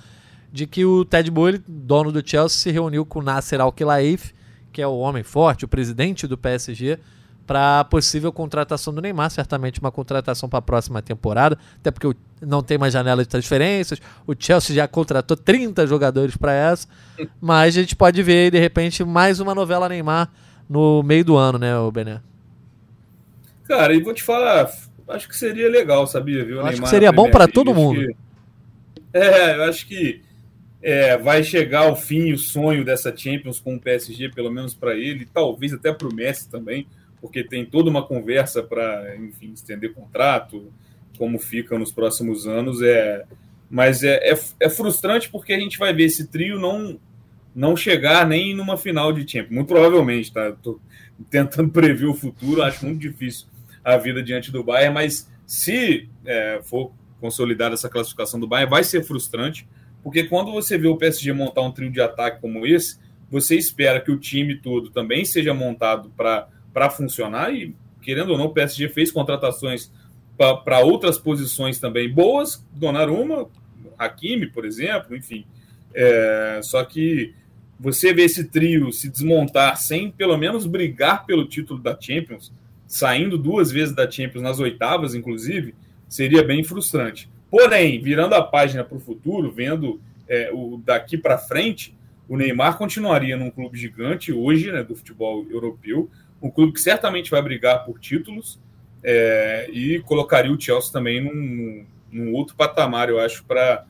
de 0.56 0.66
que 0.66 0.86
o 0.86 1.04
Ted 1.04 1.30
Boyle, 1.30 1.62
dono 1.68 2.10
do 2.10 2.26
Chelsea, 2.26 2.58
se 2.58 2.70
reuniu 2.70 3.04
com 3.04 3.20
Nasser 3.20 3.60
Al-Khelaifi, 3.60 4.32
que 4.72 4.80
é 4.80 4.86
o 4.86 4.96
homem 4.96 5.22
forte, 5.22 5.66
o 5.66 5.68
presidente 5.68 6.26
do 6.26 6.38
PSG, 6.38 6.98
para 7.46 7.80
a 7.80 7.84
possível 7.84 8.32
contratação 8.32 8.92
do 8.92 9.02
Neymar, 9.02 9.30
certamente 9.30 9.78
uma 9.80 9.92
contratação 9.92 10.48
para 10.48 10.60
a 10.60 10.62
próxima 10.62 11.02
temporada, 11.02 11.58
até 11.78 11.90
porque 11.90 12.16
não 12.40 12.62
tem 12.62 12.78
mais 12.78 12.94
janela 12.94 13.22
de 13.22 13.28
transferências, 13.28 14.00
o 14.26 14.34
Chelsea 14.36 14.74
já 14.74 14.88
contratou 14.88 15.36
30 15.36 15.86
jogadores 15.86 16.38
para 16.38 16.54
essa, 16.54 16.88
mas 17.38 17.76
a 17.76 17.80
gente 17.82 17.94
pode 17.94 18.22
ver 18.22 18.50
de 18.50 18.58
repente 18.58 19.04
mais 19.04 19.40
uma 19.40 19.54
novela 19.54 19.90
Neymar 19.90 20.32
no 20.66 21.02
meio 21.02 21.24
do 21.24 21.36
ano, 21.36 21.58
né, 21.58 21.78
o 21.78 21.92
Bené? 21.92 22.22
Cara, 23.68 23.92
e 23.92 24.00
vou 24.00 24.14
te 24.14 24.22
falar, 24.22 24.70
acho 25.08 25.28
que 25.28 25.36
seria 25.36 25.68
legal, 25.68 26.06
sabia? 26.06 26.42
Viu, 26.46 26.64
acho 26.64 26.80
que 26.80 26.88
seria 26.88 27.12
bom 27.12 27.30
para 27.30 27.46
todo 27.46 27.74
mundo. 27.74 28.00
Que... 28.00 28.16
É, 29.12 29.56
eu 29.56 29.64
acho 29.64 29.86
que 29.86 30.24
é, 30.87 31.18
vai 31.18 31.42
chegar 31.42 31.81
ao 31.81 31.96
fim 31.96 32.33
o 32.33 32.38
sonho 32.38 32.85
dessa 32.85 33.14
Champions 33.14 33.59
com 33.59 33.75
o 33.75 33.81
PSG, 33.81 34.29
pelo 34.29 34.53
menos 34.53 34.72
para 34.72 34.94
ele, 34.94 35.27
talvez 35.27 35.72
até 35.72 35.92
para 35.92 36.07
o 36.07 36.14
Messi 36.14 36.49
também, 36.49 36.87
porque 37.20 37.42
tem 37.42 37.66
toda 37.66 37.90
uma 37.90 38.07
conversa 38.07 38.62
para, 38.62 39.16
enfim, 39.16 39.51
estender 39.53 39.92
contrato, 39.92 40.72
como 41.18 41.40
fica 41.40 41.77
nos 41.77 41.90
próximos 41.90 42.46
anos. 42.46 42.81
É, 42.83 43.25
mas 43.68 44.05
é, 44.05 44.31
é, 44.31 44.38
é, 44.61 44.70
frustrante 44.70 45.29
porque 45.29 45.53
a 45.53 45.59
gente 45.59 45.77
vai 45.77 45.92
ver 45.92 46.05
esse 46.05 46.29
trio 46.29 46.57
não 46.57 47.01
não 47.53 47.75
chegar 47.75 48.25
nem 48.25 48.55
numa 48.55 48.77
final 48.77 49.12
de 49.12 49.29
Champions. 49.29 49.57
Muito 49.57 49.66
provavelmente, 49.66 50.33
tá? 50.33 50.53
Tô 50.53 50.79
tentando 51.29 51.68
prever 51.75 52.07
o 52.07 52.14
futuro, 52.14 52.62
acho 52.62 52.87
muito 52.87 53.01
difícil 53.01 53.49
a 53.83 53.96
vida 53.96 54.22
diante 54.22 54.53
do 54.53 54.62
Bayern, 54.62 54.94
mas 54.94 55.29
se 55.44 56.09
é, 56.25 56.61
for 56.62 56.92
consolidada 57.20 57.75
essa 57.75 57.88
classificação 57.88 58.38
do 58.38 58.46
Bayern, 58.46 58.70
vai 58.70 58.85
ser 58.85 59.03
frustrante, 59.03 59.66
porque 60.06 60.22
quando 60.22 60.52
você 60.52 60.78
vê 60.78 60.86
o 60.86 60.96
PSG 60.96 61.32
montar 61.32 61.62
um 61.62 61.72
trio 61.72 61.90
de 61.90 62.00
ataque 62.00 62.40
como 62.40 62.64
esse, 62.64 62.96
você 63.28 63.56
espera 63.56 64.00
que 64.00 64.12
o 64.12 64.16
time 64.16 64.54
todo 64.54 64.88
também 64.88 65.24
seja 65.24 65.52
montado 65.52 66.12
para 66.16 66.90
funcionar 66.90 67.52
e, 67.52 67.74
querendo 68.00 68.30
ou 68.30 68.38
não, 68.38 68.44
o 68.44 68.52
PSG 68.52 68.88
fez 68.90 69.10
contratações 69.10 69.90
para 70.38 70.78
outras 70.78 71.18
posições 71.18 71.80
também 71.80 72.08
boas, 72.08 72.64
Donnarumma, 72.72 73.48
Hakimi, 73.98 74.46
por 74.46 74.64
exemplo, 74.64 75.16
enfim. 75.16 75.44
É, 75.92 76.60
só 76.62 76.84
que 76.84 77.34
você 77.76 78.14
vê 78.14 78.26
esse 78.26 78.44
trio 78.44 78.92
se 78.92 79.10
desmontar 79.10 79.76
sem 79.76 80.08
pelo 80.08 80.36
menos 80.38 80.66
brigar 80.66 81.26
pelo 81.26 81.48
título 81.48 81.82
da 81.82 82.00
Champions, 82.00 82.52
saindo 82.86 83.36
duas 83.36 83.72
vezes 83.72 83.92
da 83.92 84.08
Champions 84.08 84.44
nas 84.44 84.60
oitavas, 84.60 85.16
inclusive, 85.16 85.74
seria 86.08 86.44
bem 86.44 86.62
frustrante. 86.62 87.28
Porém, 87.50 88.00
virando 88.00 88.35
a 88.35 88.42
página 88.42 88.85
para 88.85 88.96
o 88.96 89.00
futuro, 89.00 89.50
vendo 89.50 90.00
é, 90.28 90.50
o 90.52 90.80
daqui 90.85 91.16
para 91.16 91.38
frente, 91.38 91.96
o 92.28 92.37
Neymar 92.37 92.76
continuaria 92.76 93.37
num 93.37 93.50
clube 93.50 93.78
gigante 93.78 94.32
hoje, 94.32 94.72
né, 94.72 94.82
do 94.82 94.96
futebol 94.96 95.46
europeu, 95.48 96.11
um 96.42 96.50
clube 96.50 96.72
que 96.72 96.80
certamente 96.80 97.30
vai 97.30 97.40
brigar 97.40 97.85
por 97.85 97.98
títulos 97.98 98.61
é, 99.02 99.68
e 99.72 100.00
colocaria 100.00 100.52
o 100.52 100.61
Chelsea 100.61 100.92
também 100.92 101.22
num, 101.22 101.87
num 102.11 102.32
outro 102.32 102.56
patamar, 102.56 103.09
eu 103.09 103.20
acho, 103.20 103.44
para 103.44 103.87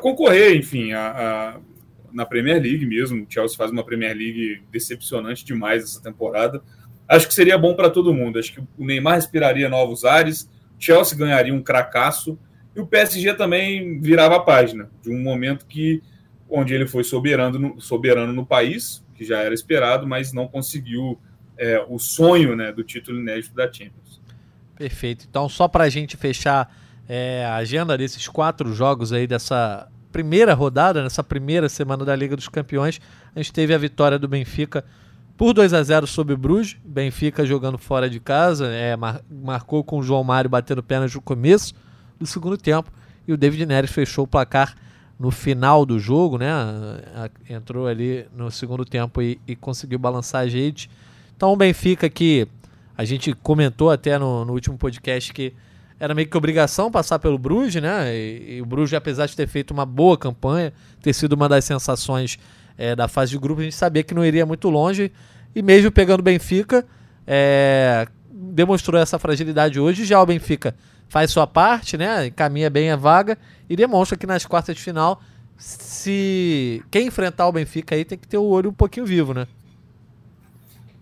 concorrer, 0.00 0.56
enfim, 0.56 0.92
a, 0.92 1.56
a 1.58 1.60
na 2.12 2.26
Premier 2.26 2.60
League 2.60 2.84
mesmo. 2.84 3.24
O 3.24 3.26
Chelsea 3.28 3.56
faz 3.56 3.70
uma 3.70 3.82
Premier 3.82 4.14
League 4.16 4.62
decepcionante 4.70 5.44
demais 5.44 5.82
essa 5.82 6.02
temporada. 6.02 6.62
Acho 7.08 7.26
que 7.26 7.34
seria 7.34 7.58
bom 7.58 7.74
para 7.74 7.90
todo 7.90 8.14
mundo. 8.14 8.38
Acho 8.38 8.52
que 8.52 8.60
o 8.60 8.84
Neymar 8.84 9.14
respiraria 9.14 9.68
novos 9.68 10.04
ares, 10.04 10.48
Chelsea 10.78 11.16
ganharia 11.16 11.54
um 11.54 11.62
cracaço 11.62 12.38
e 12.74 12.80
o 12.80 12.86
PSG 12.86 13.34
também 13.34 14.00
virava 14.00 14.36
a 14.36 14.40
página 14.40 14.90
de 15.02 15.10
um 15.10 15.22
momento 15.22 15.66
que 15.66 16.02
onde 16.48 16.74
ele 16.74 16.86
foi 16.86 17.04
soberano 17.04 17.58
no, 17.58 17.80
soberano 17.80 18.32
no 18.32 18.44
país, 18.44 19.04
que 19.14 19.24
já 19.24 19.38
era 19.38 19.54
esperado, 19.54 20.06
mas 20.06 20.32
não 20.32 20.48
conseguiu 20.48 21.18
é, 21.56 21.84
o 21.88 21.98
sonho 21.98 22.56
né, 22.56 22.72
do 22.72 22.82
título 22.82 23.18
inédito 23.18 23.54
da 23.54 23.64
Champions. 23.70 24.20
Perfeito. 24.76 25.26
Então, 25.28 25.48
só 25.48 25.68
para 25.68 25.84
a 25.84 25.88
gente 25.88 26.16
fechar 26.16 26.74
é, 27.08 27.44
a 27.44 27.56
agenda 27.56 27.96
desses 27.96 28.26
quatro 28.28 28.72
jogos 28.74 29.12
aí 29.12 29.26
dessa 29.26 29.88
primeira 30.10 30.52
rodada, 30.52 31.02
nessa 31.02 31.22
primeira 31.22 31.68
semana 31.68 32.04
da 32.04 32.14
Liga 32.14 32.36
dos 32.36 32.48
Campeões, 32.48 33.00
a 33.34 33.38
gente 33.38 33.52
teve 33.52 33.72
a 33.72 33.78
vitória 33.78 34.18
do 34.18 34.28
Benfica 34.28 34.84
por 35.36 35.54
2 35.54 35.72
a 35.72 35.82
0 35.82 36.06
sobre 36.06 36.34
o 36.34 36.36
Bruges. 36.36 36.76
Benfica 36.84 37.46
jogando 37.46 37.78
fora 37.78 38.10
de 38.10 38.20
casa, 38.20 38.66
é, 38.68 38.94
mar 38.94 39.22
marcou 39.30 39.82
com 39.82 39.98
o 39.98 40.02
João 40.02 40.24
Mário 40.24 40.50
batendo 40.50 40.82
pênalti 40.82 41.14
no 41.14 41.22
começo 41.22 41.74
do 42.22 42.28
segundo 42.28 42.56
tempo 42.56 42.90
e 43.26 43.32
o 43.32 43.36
David 43.36 43.66
Neres 43.66 43.90
fechou 43.90 44.24
o 44.24 44.26
placar 44.26 44.74
no 45.18 45.30
final 45.30 45.86
do 45.86 45.98
jogo, 45.98 46.38
né? 46.38 46.50
Entrou 47.48 47.86
ali 47.86 48.26
no 48.34 48.50
segundo 48.50 48.84
tempo 48.84 49.22
e, 49.22 49.40
e 49.46 49.54
conseguiu 49.54 49.98
balançar 49.98 50.42
a 50.42 50.48
gente. 50.48 50.90
Então 51.36 51.52
o 51.52 51.56
Benfica 51.56 52.08
que 52.08 52.48
a 52.96 53.04
gente 53.04 53.32
comentou 53.34 53.90
até 53.90 54.18
no, 54.18 54.44
no 54.44 54.52
último 54.52 54.76
podcast 54.76 55.32
que 55.32 55.52
era 55.98 56.14
meio 56.14 56.26
que 56.26 56.36
obrigação 56.36 56.90
passar 56.90 57.20
pelo 57.20 57.38
Bruges, 57.38 57.80
né? 57.80 58.12
E, 58.12 58.56
e, 58.56 58.62
o 58.62 58.66
Bruges, 58.66 58.94
apesar 58.94 59.26
de 59.26 59.36
ter 59.36 59.46
feito 59.46 59.70
uma 59.70 59.86
boa 59.86 60.18
campanha, 60.18 60.72
ter 61.00 61.12
sido 61.12 61.34
uma 61.34 61.48
das 61.48 61.64
sensações 61.64 62.38
é, 62.76 62.96
da 62.96 63.06
fase 63.06 63.30
de 63.30 63.38
grupo, 63.38 63.60
a 63.60 63.64
gente 63.64 63.76
sabia 63.76 64.02
que 64.02 64.12
não 64.12 64.24
iria 64.24 64.44
muito 64.44 64.68
longe. 64.68 65.12
E 65.54 65.62
mesmo 65.62 65.92
pegando 65.92 66.18
o 66.18 66.22
Benfica, 66.24 66.84
é, 67.24 68.08
demonstrou 68.28 69.00
essa 69.00 69.16
fragilidade 69.16 69.78
hoje. 69.78 70.04
Já 70.04 70.20
o 70.20 70.26
Benfica 70.26 70.74
faz 71.12 71.30
sua 71.30 71.46
parte, 71.46 71.98
né? 71.98 72.30
Caminha 72.30 72.70
bem 72.70 72.90
a 72.90 72.96
vaga 72.96 73.36
e 73.68 73.76
demonstra 73.76 74.16
que 74.16 74.26
nas 74.26 74.46
quartas 74.46 74.74
de 74.74 74.80
final, 74.80 75.22
se 75.58 76.82
quem 76.90 77.08
enfrentar 77.08 77.46
o 77.46 77.52
Benfica 77.52 77.94
aí 77.94 78.02
tem 78.02 78.16
que 78.16 78.26
ter 78.26 78.38
o 78.38 78.44
olho 78.44 78.70
um 78.70 78.72
pouquinho 78.72 79.04
vivo, 79.04 79.34
né? 79.34 79.46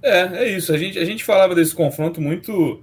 É, 0.03 0.21
é 0.43 0.57
isso. 0.57 0.73
A 0.73 0.77
gente, 0.77 0.99
a 0.99 1.05
gente 1.05 1.23
falava 1.23 1.55
desse 1.55 1.73
confronto 1.73 2.21
muito 2.21 2.83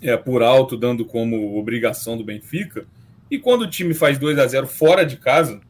é, 0.00 0.16
por 0.16 0.40
alto, 0.40 0.76
dando 0.76 1.04
como 1.04 1.58
obrigação 1.58 2.16
do 2.16 2.22
Benfica. 2.22 2.86
E 3.28 3.36
quando 3.36 3.62
o 3.62 3.70
time 3.70 3.92
faz 3.92 4.16
2 4.16 4.38
a 4.38 4.46
0 4.46 4.68
fora 4.68 5.04
de 5.04 5.16
casa, 5.16 5.60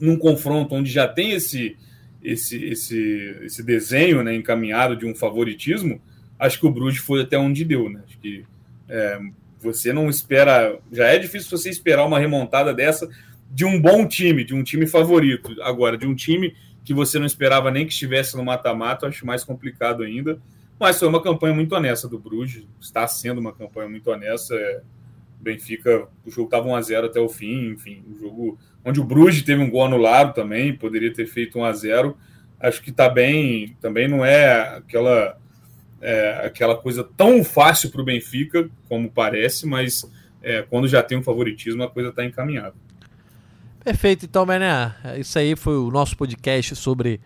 num 0.00 0.18
confronto 0.18 0.74
onde 0.74 0.90
já 0.90 1.06
tem 1.06 1.30
esse 1.30 1.76
esse 2.20 2.64
esse, 2.64 3.36
esse 3.42 3.62
desenho 3.62 4.24
né, 4.24 4.34
encaminhado 4.34 4.96
de 4.96 5.06
um 5.06 5.14
favoritismo, 5.14 6.02
acho 6.36 6.58
que 6.58 6.66
o 6.66 6.70
Bruges 6.72 7.00
foi 7.00 7.22
até 7.22 7.38
onde 7.38 7.64
deu. 7.64 7.88
Né? 7.88 8.00
Acho 8.08 8.18
que 8.18 8.44
é, 8.88 9.20
você 9.62 9.92
não 9.92 10.08
espera. 10.08 10.78
Já 10.90 11.06
é 11.06 11.18
difícil 11.18 11.56
você 11.56 11.70
esperar 11.70 12.04
uma 12.04 12.18
remontada 12.18 12.74
dessa 12.74 13.08
de 13.50 13.64
um 13.64 13.80
bom 13.80 14.06
time, 14.06 14.44
de 14.44 14.54
um 14.54 14.62
time 14.62 14.86
favorito. 14.86 15.54
Agora, 15.62 15.96
de 15.96 16.06
um 16.06 16.14
time 16.14 16.54
que 16.84 16.94
você 16.94 17.18
não 17.18 17.26
esperava 17.26 17.70
nem 17.70 17.86
que 17.86 17.92
estivesse 17.92 18.36
no 18.36 18.44
mata-mata, 18.44 19.06
acho 19.06 19.26
mais 19.26 19.44
complicado 19.44 20.02
ainda. 20.02 20.40
Mas 20.80 20.98
foi 20.98 21.06
uma 21.06 21.22
campanha 21.22 21.54
muito 21.54 21.74
honesta 21.74 22.08
do 22.08 22.18
Bruges, 22.18 22.66
está 22.80 23.06
sendo 23.06 23.40
uma 23.40 23.52
campanha 23.52 23.88
muito 23.88 24.10
honesta. 24.10 24.54
É, 24.54 24.82
Benfica, 25.40 26.08
o 26.24 26.30
jogo 26.30 26.46
estava 26.46 26.68
1x0 26.68 27.06
até 27.06 27.20
o 27.20 27.28
fim, 27.28 27.70
enfim, 27.70 28.02
o 28.08 28.18
jogo 28.18 28.58
onde 28.84 29.00
o 29.00 29.04
Bruges 29.04 29.42
teve 29.42 29.60
um 29.60 29.68
gol 29.68 29.84
anulado 29.84 30.34
também, 30.34 30.74
poderia 30.74 31.12
ter 31.12 31.26
feito 31.26 31.58
1x0. 31.58 32.14
Acho 32.60 32.80
que 32.80 32.90
está 32.90 33.08
bem, 33.08 33.76
também 33.80 34.08
não 34.08 34.24
é 34.24 34.76
aquela, 34.76 35.36
é, 36.02 36.46
aquela 36.46 36.76
coisa 36.76 37.04
tão 37.16 37.44
fácil 37.44 37.90
para 37.90 38.02
o 38.02 38.04
Benfica 38.04 38.68
como 38.88 39.08
parece, 39.08 39.66
mas 39.66 40.04
é, 40.42 40.62
quando 40.62 40.88
já 40.88 41.02
tem 41.02 41.16
um 41.16 41.22
favoritismo, 41.22 41.82
a 41.84 41.88
coisa 41.88 42.10
está 42.10 42.24
encaminhada. 42.24 42.74
Perfeito, 43.84 44.26
então, 44.26 44.44
Bené, 44.44 44.92
isso 45.16 45.38
aí 45.38 45.56
foi 45.56 45.76
o 45.76 45.90
nosso 45.90 46.16
podcast 46.16 46.74
sobre 46.76 47.20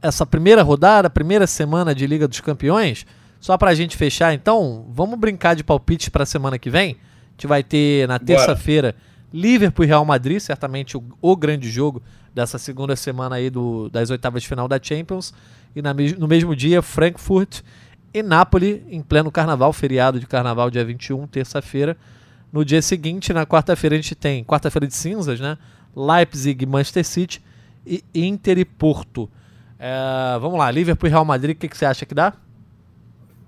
essa 0.00 0.26
primeira 0.26 0.62
rodada, 0.62 1.08
primeira 1.08 1.46
semana 1.46 1.94
de 1.94 2.06
Liga 2.06 2.28
dos 2.28 2.40
Campeões, 2.40 3.06
só 3.40 3.56
para 3.56 3.70
a 3.70 3.74
gente 3.74 3.96
fechar, 3.96 4.32
então, 4.34 4.86
vamos 4.90 5.18
brincar 5.18 5.54
de 5.54 5.64
palpites 5.64 6.08
para 6.08 6.22
a 6.22 6.26
semana 6.26 6.58
que 6.58 6.70
vem? 6.70 6.92
A 6.92 7.32
gente 7.32 7.46
vai 7.46 7.62
ter 7.62 8.06
na 8.06 8.18
terça-feira 8.18 8.94
Liverpool 9.32 9.84
e 9.84 9.88
Real 9.88 10.04
Madrid, 10.04 10.38
certamente 10.38 10.96
o, 10.96 11.02
o, 11.20 11.34
grande 11.34 11.70
jogo 11.70 12.02
dessa 12.34 12.58
segunda 12.58 12.94
semana 12.94 13.36
aí 13.36 13.48
do, 13.48 13.88
das 13.88 14.10
oitavas 14.10 14.42
de 14.42 14.48
final 14.48 14.68
da 14.68 14.78
Champions. 14.80 15.32
E 15.74 15.80
na, 15.80 15.94
no 15.94 16.28
mesmo 16.28 16.54
dia, 16.54 16.82
Frankfurt 16.82 17.62
e 18.14 18.22
Napoli, 18.22 18.84
em 18.88 19.00
pleno 19.00 19.30
carnaval, 19.30 19.72
feriado 19.72 20.20
de 20.20 20.26
carnaval, 20.26 20.70
dia 20.70 20.84
21, 20.84 21.26
terça-feira. 21.26 21.96
No 22.52 22.64
dia 22.64 22.82
seguinte, 22.82 23.32
na 23.32 23.46
quarta-feira, 23.46 23.94
a 23.94 23.98
gente 23.98 24.14
tem 24.14 24.44
quarta-feira 24.44 24.86
de 24.86 24.94
cinzas, 24.94 25.40
né? 25.40 25.56
Leipzig, 25.96 26.66
Manchester 26.66 27.04
City 27.04 27.42
e 27.86 28.04
Inter 28.14 28.58
e 28.58 28.64
Porto. 28.64 29.30
É, 29.78 30.38
vamos 30.38 30.58
lá, 30.58 30.70
Liverpool 30.70 31.08
e 31.08 31.10
Real 31.10 31.24
Madrid, 31.24 31.56
o 31.56 31.58
que, 31.58 31.68
que, 31.68 31.76
você 31.76 31.86
acha 31.86 32.06
que 32.06 32.14
dá? 32.14 32.34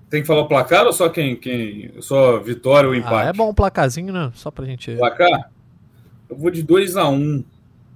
Tem 0.09 0.21
que 0.21 0.27
falar 0.27 0.41
o 0.41 0.47
placar 0.47 0.85
ou 0.85 0.91
só 0.93 1.09
quem, 1.09 1.35
quem 1.35 1.93
só 2.01 2.39
vitória 2.39 2.87
ou 2.87 2.93
ah, 2.93 2.97
empate? 2.97 3.27
Ah, 3.27 3.29
é 3.29 3.33
bom 3.33 3.49
um 3.49 3.53
placarzinho, 3.53 4.11
né? 4.11 4.31
Só 4.33 4.51
pra 4.51 4.65
gente. 4.65 4.95
Placar? 4.95 5.51
Eu 6.29 6.35
vou 6.35 6.51
de 6.51 6.61
2 6.61 6.97
a 6.97 7.07
1 7.07 7.13
um, 7.13 7.43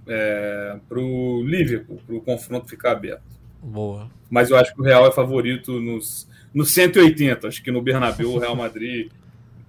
é, 0.08 0.78
pro 0.88 1.44
Liverpool, 1.44 2.00
pro 2.06 2.22
confronto 2.22 2.70
ficar 2.70 2.92
aberto. 2.92 3.24
Boa. 3.62 4.10
Mas 4.30 4.50
eu 4.50 4.58
acho 4.58 4.74
que 4.74 4.80
o 4.80 4.84
Real 4.84 5.06
é 5.06 5.12
favorito 5.12 5.80
nos, 5.80 6.29
nos 6.54 6.72
180. 6.74 7.48
Acho 7.48 7.64
que 7.64 7.72
no 7.72 7.82
Bernabéu 7.82 8.32
o 8.32 8.40
Real 8.40 8.56
Madrid 8.56 9.10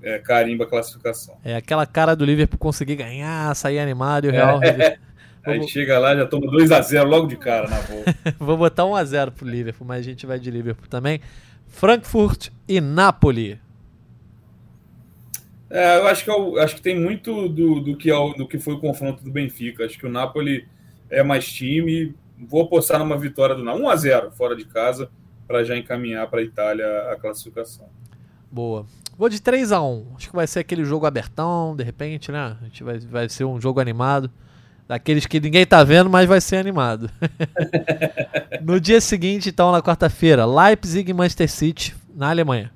é, 0.03 0.19
carimba 0.19 0.65
a 0.65 0.67
classificação. 0.67 1.37
É 1.45 1.57
aquela 1.57 1.87
cara 1.87 2.15
do 2.15 2.25
Liverpool 2.25 2.59
conseguir 2.59 2.97
ganhar, 2.97 3.55
sair 3.55 3.79
animado 3.79 4.27
e 4.27 4.29
o 4.29 4.33
Real. 4.33 4.63
É. 4.63 4.99
Aí 5.43 5.67
chega 5.67 5.99
lá, 5.99 6.15
já 6.15 6.27
toma 6.27 6.47
2x0 6.53 7.05
logo 7.05 7.27
de 7.27 7.37
cara 7.37 7.67
na 7.69 7.79
volta. 7.79 8.15
Vou 8.39 8.59
botar 8.59 8.83
1x0 8.83 9.31
pro 9.31 9.49
Liverpool, 9.49 9.87
mas 9.87 10.01
a 10.01 10.03
gente 10.03 10.27
vai 10.27 10.39
de 10.39 10.51
Liverpool 10.51 10.87
também. 10.87 11.21
Frankfurt 11.67 12.51
e 12.69 12.79
Napoli. 12.79 13.59
É, 15.71 15.99
eu 15.99 16.09
acho 16.09 16.25
que, 16.25 16.31
eu, 16.31 16.59
acho 16.59 16.75
que 16.75 16.83
tem 16.83 16.99
muito 16.99 17.49
do, 17.49 17.81
do, 17.81 17.97
que 17.97 18.11
é 18.11 18.15
do 18.37 18.47
que 18.47 18.59
foi 18.59 18.75
o 18.75 18.81
confronto 18.81 19.25
do 19.25 19.31
Benfica. 19.31 19.87
Acho 19.87 19.99
que 19.99 20.07
o 20.07 20.11
Napoli 20.11 20.69
é 21.09 21.23
mais 21.23 21.51
time. 21.51 22.15
Vou 22.39 22.63
apostar 22.63 22.99
numa 22.99 23.17
vitória 23.17 23.55
do 23.55 23.65
Napoli. 23.65 23.85
1x0 23.85 24.33
fora 24.33 24.55
de 24.55 24.67
casa 24.67 25.11
para 25.51 25.65
já 25.65 25.77
encaminhar 25.77 26.29
para 26.29 26.39
a 26.39 26.45
Itália 26.45 26.87
a 27.11 27.17
classificação. 27.17 27.89
Boa. 28.49 28.87
Vou 29.19 29.29
de 29.29 29.43
3 29.43 29.73
a 29.73 29.83
1 29.83 30.13
Acho 30.17 30.31
que 30.31 30.37
vai 30.37 30.47
ser 30.47 30.61
aquele 30.61 30.85
jogo 30.85 31.07
abertão, 31.07 31.75
de 31.75 31.83
repente, 31.83 32.31
né? 32.31 32.57
A 32.61 32.65
gente 32.67 32.85
vai, 32.85 33.01
vai 33.01 33.29
ser 33.29 33.45
um 33.45 33.61
jogo 33.61 33.81
animado. 33.81 34.31
Daqueles 34.87 35.27
que 35.27 35.41
ninguém 35.41 35.67
tá 35.67 35.83
vendo, 35.83 36.09
mas 36.09 36.29
vai 36.29 36.41
ser 36.41 36.57
animado. 36.57 37.11
no 38.63 38.81
dia 38.81 39.01
seguinte, 39.01 39.49
então, 39.49 39.73
na 39.73 39.83
quarta-feira, 39.83 40.47
Leipzig 40.47 41.11
e 41.11 41.15
Manchester 41.15 41.51
City, 41.51 41.97
na 42.15 42.31
Alemanha. 42.31 42.73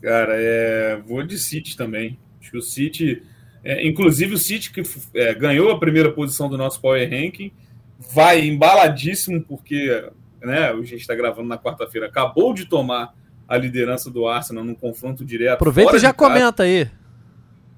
Cara, 0.00 0.34
é... 0.36 1.00
vou 1.04 1.24
de 1.24 1.36
City 1.36 1.76
também. 1.76 2.16
Acho 2.40 2.52
que 2.52 2.58
o 2.58 2.62
City. 2.62 3.24
É, 3.64 3.84
inclusive 3.84 4.34
o 4.34 4.38
City 4.38 4.70
que 4.70 4.82
é, 5.14 5.34
ganhou 5.34 5.72
a 5.72 5.80
primeira 5.80 6.12
posição 6.12 6.48
do 6.48 6.56
nosso 6.56 6.80
Power 6.80 7.10
Ranking, 7.10 7.50
vai 7.98 8.46
embaladíssimo, 8.46 9.42
porque 9.42 10.08
né, 10.40 10.70
a 10.70 10.76
gente 10.76 10.96
está 10.96 11.14
gravando 11.14 11.48
na 11.48 11.58
quarta-feira, 11.58 12.06
acabou 12.06 12.54
de 12.54 12.66
tomar 12.66 13.14
a 13.48 13.56
liderança 13.56 14.10
do 14.10 14.26
Arsenal 14.28 14.62
num 14.62 14.74
confronto 14.74 15.24
direto. 15.24 15.54
Aproveita 15.54 15.96
e 15.96 15.98
já 15.98 16.12
comenta 16.12 16.64
aí. 16.64 16.88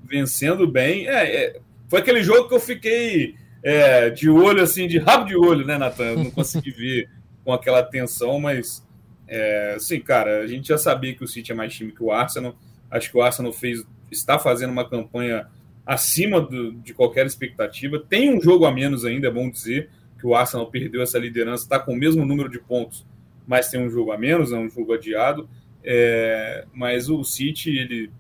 Vencendo 0.05 0.66
bem. 0.66 1.07
É, 1.07 1.44
é, 1.44 1.61
foi 1.88 2.01
aquele 2.01 2.23
jogo 2.23 2.49
que 2.49 2.55
eu 2.55 2.61
fiquei 2.61 3.37
é, 3.62 4.11
de 4.11 4.29
olho, 4.29 4.62
assim, 4.62 4.88
de 4.88 4.99
rabo 4.99 5.27
de 5.27 5.37
olho, 5.37 5.64
né, 5.64 5.79
Natan? 5.79 6.16
Não 6.16 6.31
consegui 6.31 6.70
ver 6.75 7.09
com 7.44 7.53
aquela 7.53 7.79
atenção, 7.79 8.40
mas, 8.40 8.85
é, 9.29 9.75
assim, 9.77 10.01
cara, 10.01 10.40
a 10.40 10.46
gente 10.46 10.68
já 10.68 10.79
sabia 10.79 11.14
que 11.14 11.23
o 11.23 11.29
City 11.29 11.53
é 11.53 11.55
mais 11.55 11.73
time 11.73 11.92
que 11.92 12.03
o 12.03 12.11
Arsenal. 12.11 12.57
Acho 12.90 13.11
que 13.11 13.16
o 13.16 13.23
Arsenal 13.23 13.53
fez, 13.53 13.85
está 14.11 14.38
fazendo 14.38 14.70
uma 14.70 14.88
campanha 14.88 15.46
acima 15.87 16.40
do, 16.40 16.73
de 16.73 16.92
qualquer 16.92 17.27
expectativa. 17.27 17.99
Tem 17.99 18.37
um 18.37 18.40
jogo 18.40 18.64
a 18.66 18.73
menos 18.73 19.05
ainda, 19.05 19.29
é 19.29 19.31
bom 19.31 19.49
dizer, 19.49 19.88
que 20.21 20.27
o 20.27 20.35
Arsenal 20.35 20.67
perdeu 20.67 21.01
essa 21.01 21.19
liderança, 21.19 21.65
está 21.65 21.79
com 21.79 21.95
o 21.95 21.97
mesmo 21.97 22.25
número 22.27 22.51
de 22.51 22.59
pontos, 22.59 23.07
mas 23.47 23.71
tem 23.71 23.81
um 23.81 23.89
jogo 23.89 24.13
a 24.13 24.19
menos, 24.19 24.53
é 24.53 24.57
um 24.57 24.69
jogo 24.69 24.93
adiado. 24.93 25.49
É, 25.83 26.67
mas 26.75 27.09
o 27.09 27.25
City, 27.25 27.71
ele 27.71 28.11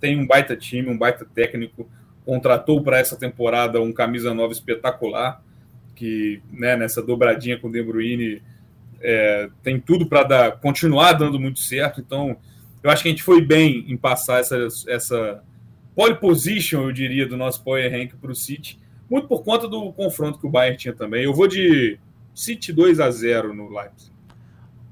tem 0.00 0.18
um 0.18 0.26
baita 0.26 0.56
time, 0.56 0.90
um 0.90 0.98
baita 0.98 1.24
técnico, 1.24 1.88
contratou 2.26 2.82
para 2.82 2.98
essa 2.98 3.16
temporada 3.16 3.80
um 3.80 3.92
camisa 3.92 4.34
nova 4.34 4.52
espetacular, 4.52 5.42
que 5.94 6.42
né, 6.50 6.76
nessa 6.76 7.00
dobradinha 7.00 7.58
com 7.58 7.68
o 7.68 7.72
De 7.72 7.82
Bruyne 7.82 8.42
é, 9.00 9.48
tem 9.62 9.78
tudo 9.78 10.06
para 10.06 10.24
dar, 10.24 10.52
continuar 10.58 11.12
dando 11.12 11.38
muito 11.38 11.60
certo. 11.60 12.00
Então, 12.00 12.36
eu 12.82 12.90
acho 12.90 13.02
que 13.02 13.08
a 13.08 13.12
gente 13.12 13.22
foi 13.22 13.40
bem 13.40 13.84
em 13.88 13.96
passar 13.96 14.40
essa, 14.40 14.66
essa 14.88 15.42
pole 15.94 16.16
position, 16.16 16.82
eu 16.82 16.92
diria, 16.92 17.26
do 17.26 17.36
nosso 17.36 17.62
power 17.62 17.90
rank 17.90 18.14
para 18.20 18.32
o 18.32 18.34
City, 18.34 18.80
muito 19.10 19.28
por 19.28 19.42
conta 19.42 19.68
do 19.68 19.92
confronto 19.92 20.38
que 20.38 20.46
o 20.46 20.50
Bayern 20.50 20.76
tinha 20.76 20.94
também. 20.94 21.24
Eu 21.24 21.34
vou 21.34 21.46
de 21.46 21.98
City 22.34 22.72
2 22.72 23.00
a 23.00 23.10
0 23.10 23.54
no 23.54 23.68
Leipzig. 23.68 24.12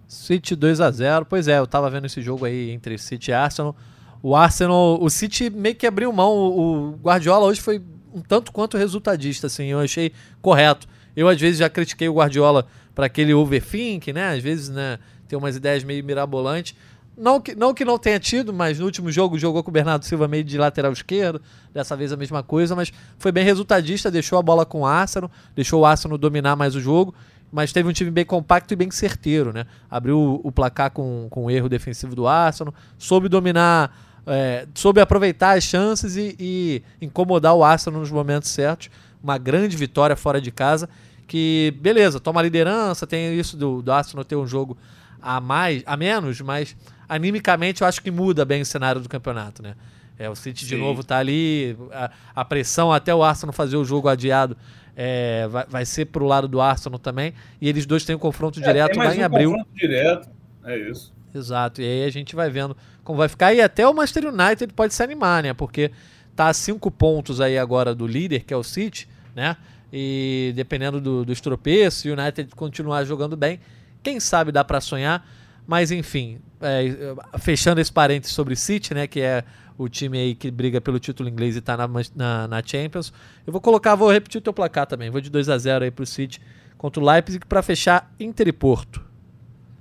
City 0.07 0.55
2 0.55 0.81
a 0.81 0.91
0 0.91 1.25
Pois 1.25 1.49
é, 1.49 1.59
eu 1.59 1.67
tava 1.67 1.89
vendo 1.89 2.07
esse 2.07 2.21
jogo 2.21 2.45
aí 2.45 2.71
entre 2.71 2.99
City 2.99 3.31
e 3.31 3.35
Arsenal. 3.35 3.75
O 4.23 4.37
Arsenal, 4.37 5.03
o 5.03 5.11
City 5.11 5.51
meio 5.51 5.75
que 5.75 5.87
abriu 5.87 6.13
mão. 6.13 6.33
O 6.33 6.93
Guardiola 7.03 7.47
hoje 7.47 7.61
foi 7.61 7.83
um 8.15 8.21
tanto 8.21 8.53
quanto 8.53 8.77
resultadista, 8.77 9.47
assim, 9.47 9.67
eu 9.67 9.81
achei 9.81 10.13
correto. 10.41 10.87
Eu, 11.17 11.29
às 11.29 11.41
vezes, 11.41 11.59
já 11.59 11.69
critiquei 11.69 12.09
o 12.09 12.15
Guardiola 12.15 12.67
para 12.95 13.07
aquele 13.07 13.35
overthink, 13.35 14.13
né? 14.13 14.35
Às 14.35 14.43
vezes, 14.43 14.69
né, 14.69 14.99
tem 15.27 15.39
umas 15.39 15.57
ideias 15.57 15.83
meio 15.83 16.05
mirabolantes. 16.05 16.75
Não 17.17 17.41
que, 17.41 17.55
não 17.55 17.75
que 17.75 17.85
não 17.85 17.99
tenha 17.99 18.19
tido, 18.19 18.53
mas 18.53 18.79
no 18.79 18.87
último 18.87 19.13
jogo 19.13 19.39
jogou 19.39 19.63
com 19.63 19.71
o 19.71 19.73
Bernardo 19.73 20.05
Silva 20.05 20.27
meio 20.27 20.43
de 20.43 20.57
lateral 20.57 20.93
esquerdo, 20.93 21.43
dessa 21.73 21.95
vez 21.95 22.11
a 22.11 22.17
mesma 22.17 22.43
coisa, 22.43 22.75
mas 22.75 22.93
foi 23.19 23.31
bem 23.31 23.45
resultadista, 23.45 24.11
deixou 24.11 24.39
a 24.39 24.43
bola 24.43 24.65
com 24.65 24.81
o 24.81 24.87
Arsenal, 24.87 25.31
deixou 25.55 25.83
o 25.83 25.87
Arsenal 25.87 26.17
dominar 26.17 26.57
mais 26.57 26.75
o 26.75 26.81
jogo, 26.81 27.15
mas 27.53 27.71
teve 27.71 27.87
um 27.87 27.93
time 27.93 28.11
bem 28.11 28.25
compacto 28.25 28.73
e 28.73 28.77
bem 28.77 28.91
certeiro, 28.91 29.53
né? 29.53 29.67
Abriu 29.91 30.41
o, 30.43 30.51
placar 30.51 30.91
com, 30.91 31.27
com 31.29 31.45
o 31.45 31.51
erro 31.51 31.69
defensivo 31.69 32.15
do 32.15 32.27
Arsenal, 32.27 32.73
soube 32.97 33.29
dominar 33.29 33.95
é, 34.27 34.67
soube 34.75 35.01
aproveitar 35.01 35.57
as 35.57 35.65
chances 35.65 36.17
e, 36.17 36.37
e, 36.39 36.83
incomodar 37.01 37.55
o 37.55 37.65
Arsenal 37.65 38.01
nos 38.01 38.11
momentos 38.11 38.51
certos. 38.51 38.89
Uma 39.23 39.37
grande 39.37 39.77
vitória 39.77 40.17
fora 40.17 40.41
de 40.41 40.51
casa. 40.51 40.89
Que, 41.27 41.75
beleza, 41.81 42.21
toma 42.21 42.41
a 42.41 42.43
liderança, 42.43 43.07
tem 43.07 43.39
isso 43.39 43.57
do, 43.57 43.81
do 43.81 43.93
Arsenal 43.93 44.25
ter 44.25 44.37
um 44.37 44.47
jogo 44.47 44.77
a 45.21 45.41
mais, 45.41 45.83
a 45.87 45.97
menos, 45.97 46.41
mas 46.41 46.77
animicamente 47.15 47.83
eu 47.83 47.87
acho 47.87 48.03
que 48.03 48.11
muda 48.11 48.45
bem 48.45 48.63
o 48.63 48.67
cenário 48.67 49.01
do 49.01 49.09
campeonato, 49.09 49.63
né? 49.63 49.75
É, 50.19 50.29
o 50.29 50.35
City 50.35 50.65
Sim. 50.65 50.71
de 50.71 50.77
novo 50.77 51.03
tá 51.03 51.19
ali, 51.19 51.77
a, 51.91 52.11
a, 52.35 52.45
pressão 52.45 52.93
até 52.93 53.15
o 53.15 53.23
Arsenal 53.23 53.53
fazer 53.53 53.77
o 53.77 53.85
jogo 53.85 54.09
adiado 54.09 54.57
é, 54.97 55.49
vai, 55.49 55.67
vai 55.67 55.85
ser 55.85 56.07
pro 56.07 56.27
lado 56.27 56.47
do 56.47 56.61
Arsenal 56.61 56.99
também. 56.99 57.35
E 57.61 57.69
eles 57.69 57.87
dois 57.87 58.05
têm 58.05 58.15
um 58.15 58.19
confronto 58.19 58.61
é, 58.61 58.63
direto 58.63 58.99
lá 58.99 59.09
um 59.09 59.15
em 59.15 59.23
abril. 59.23 59.51
Confronto 59.51 59.75
direto, 59.75 60.29
é 60.65 60.79
isso. 60.91 61.13
Exato, 61.35 61.81
e 61.81 61.85
aí 61.85 62.05
a 62.05 62.11
gente 62.11 62.37
vai 62.37 62.51
vendo 62.51 62.77
como 63.03 63.19
vai 63.19 63.29
ficar. 63.29 63.53
E 63.55 63.61
até 63.61 63.87
o 63.87 63.93
Manchester 63.93 64.27
United 64.27 64.73
pode 64.75 64.95
se 64.95 65.03
animar, 65.03 65.43
né? 65.43 65.55
Porque 65.55 65.91
tá 66.37 66.49
a 66.49 66.53
cinco 66.53 66.91
pontos 66.91 67.41
aí 67.41 67.59
agora 67.59 67.95
do 67.95 68.07
líder, 68.07 68.45
que 68.45 68.53
é 68.53 68.57
o 68.57 68.63
City, 68.63 69.09
né? 69.35 69.57
E 69.93 70.53
dependendo 70.55 71.01
do, 71.01 71.25
dos 71.25 71.41
tropeços, 71.41 72.05
o 72.05 72.09
United 72.09 72.55
continuar 72.55 73.05
jogando 73.05 73.37
bem, 73.37 73.61
quem 74.03 74.21
sabe 74.21 74.53
dá 74.53 74.65
para 74.65 74.81
sonhar. 74.81 75.27
Mas 75.67 75.91
enfim, 75.91 76.39
é, 76.61 77.15
fechando 77.39 77.81
esse 77.81 77.93
parênteses 77.93 78.35
sobre 78.35 78.57
City, 78.57 78.95
né? 78.95 79.07
Que 79.07 79.21
é 79.21 79.45
o 79.79 79.89
time 79.89 80.19
aí 80.19 80.35
que 80.35 80.51
briga 80.51 80.81
pelo 80.81 80.99
título 80.99 81.29
inglês 81.29 81.57
e 81.57 81.61
tá 81.61 81.77
na, 81.77 81.89
na, 82.15 82.49
na 82.49 82.63
Champions. 82.65 83.13
Eu 83.47 83.53
vou 83.53 83.61
colocar, 83.61 83.95
vou 83.95 84.11
repetir 84.11 84.39
o 84.39 84.43
teu 84.43 84.53
placar 84.53 84.87
também. 84.87 85.11
Vou 85.11 85.21
de 85.21 85.31
2 85.31 85.49
a 85.49 85.59
0 85.59 85.85
aí 85.85 85.91
pro 85.91 86.07
City 86.07 86.41
contra 86.77 87.01
o 87.01 87.07
Leipzig 87.07 87.47
para 87.47 87.63
fechar 87.63 88.13
Inter 88.19 88.49
e 88.49 88.53
Porto. 88.53 89.05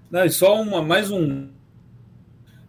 Não, 0.10 0.24
e 0.26 0.30
só 0.30 0.62
uma, 0.62 0.82
mais 0.82 1.10
um 1.10 1.50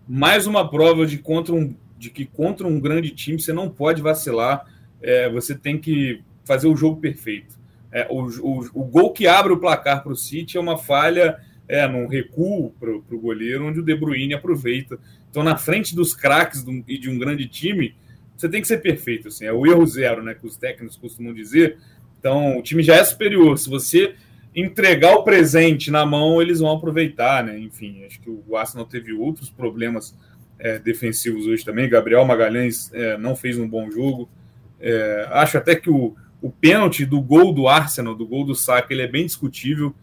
mais 0.09 0.46
uma 0.46 0.68
prova 0.68 1.07
de, 1.07 1.18
contra 1.18 1.55
um, 1.55 1.75
de 1.98 2.11
que 2.11 2.25
contra 2.25 2.66
um 2.66 2.81
grande 2.81 3.11
time 3.11 3.40
você 3.40 3.53
não 3.53 3.70
pode 3.70 4.03
vacilar, 4.03 4.66
é, 5.01 5.31
você 5.31 5.55
tem 5.55 5.79
que 5.79 6.22
fazer 6.44 6.66
o 6.66 6.77
jogo 6.77 7.01
perfeito. 7.01 7.59
É, 7.90 8.07
o, 8.11 8.25
o, 8.25 8.70
o, 8.75 8.85
gol 8.85 9.12
que 9.12 9.27
abre 9.27 9.53
o 9.53 9.59
placar 9.59 10.03
para 10.03 10.12
o 10.12 10.16
City 10.16 10.57
é 10.57 10.61
uma 10.61 10.79
falha 10.79 11.38
é, 11.68 11.87
num 11.87 12.07
recuo 12.07 12.70
para 12.79 12.90
o 12.90 13.20
goleiro, 13.20 13.66
onde 13.66 13.81
o 13.81 13.83
De 13.83 13.94
Bruyne 13.94 14.35
aproveita. 14.35 14.98
Então, 15.31 15.42
na 15.42 15.57
frente 15.57 15.94
dos 15.94 16.14
craques 16.14 16.64
e 16.87 16.98
de 16.98 17.09
um 17.09 17.18
grande 17.18 17.46
time, 17.46 17.94
você 18.37 18.48
tem 18.48 18.61
que 18.61 18.68
ser 18.68 18.79
perfeito. 18.79 19.29
Assim, 19.29 19.44
é 19.44 19.53
o 19.53 19.66
erro 19.66 19.87
zero, 19.87 20.22
né, 20.22 20.35
que 20.35 20.46
os 20.46 20.57
técnicos 20.57 20.96
costumam 20.96 21.33
dizer. 21.33 21.79
Então, 22.18 22.59
o 22.59 22.62
time 22.62 22.83
já 22.83 22.96
é 22.96 23.05
superior. 23.05 23.59
Se 23.59 23.68
você 23.70 24.14
entregar 24.55 25.14
o 25.14 25.25
presente 25.25 25.90
na 25.90 26.05
mão, 26.05 26.40
eles 26.42 26.61
vão 26.61 26.72
aproveitar, 26.72 27.42
né? 27.42 27.59
Enfim, 27.59 28.05
acho 28.05 28.20
que 28.20 28.31
o 28.31 28.57
Arsenal 28.57 28.85
teve 28.85 29.12
outros 29.12 29.48
problemas 29.48 30.16
é, 30.59 30.79
defensivos 30.79 31.46
hoje 31.46 31.64
também. 31.64 31.88
Gabriel 31.88 32.25
Magalhães 32.25 32.92
é, 32.92 33.16
não 33.16 33.35
fez 33.35 33.59
um 33.59 33.68
bom 33.68 33.90
jogo. 33.90 34.29
É, 34.79 35.27
acho 35.31 35.57
até 35.57 35.75
que 35.75 35.88
o, 35.88 36.14
o 36.40 36.51
pênalti 36.51 37.07
do 37.07 37.20
gol 37.20 37.53
do 37.53 37.66
Arsenal, 37.66 38.14
do 38.14 38.27
gol 38.27 38.44
do 38.44 38.55
saque, 38.55 38.92
ele 38.92 39.03
é 39.03 39.09
bem 39.09 39.25
discutível. 39.25 39.94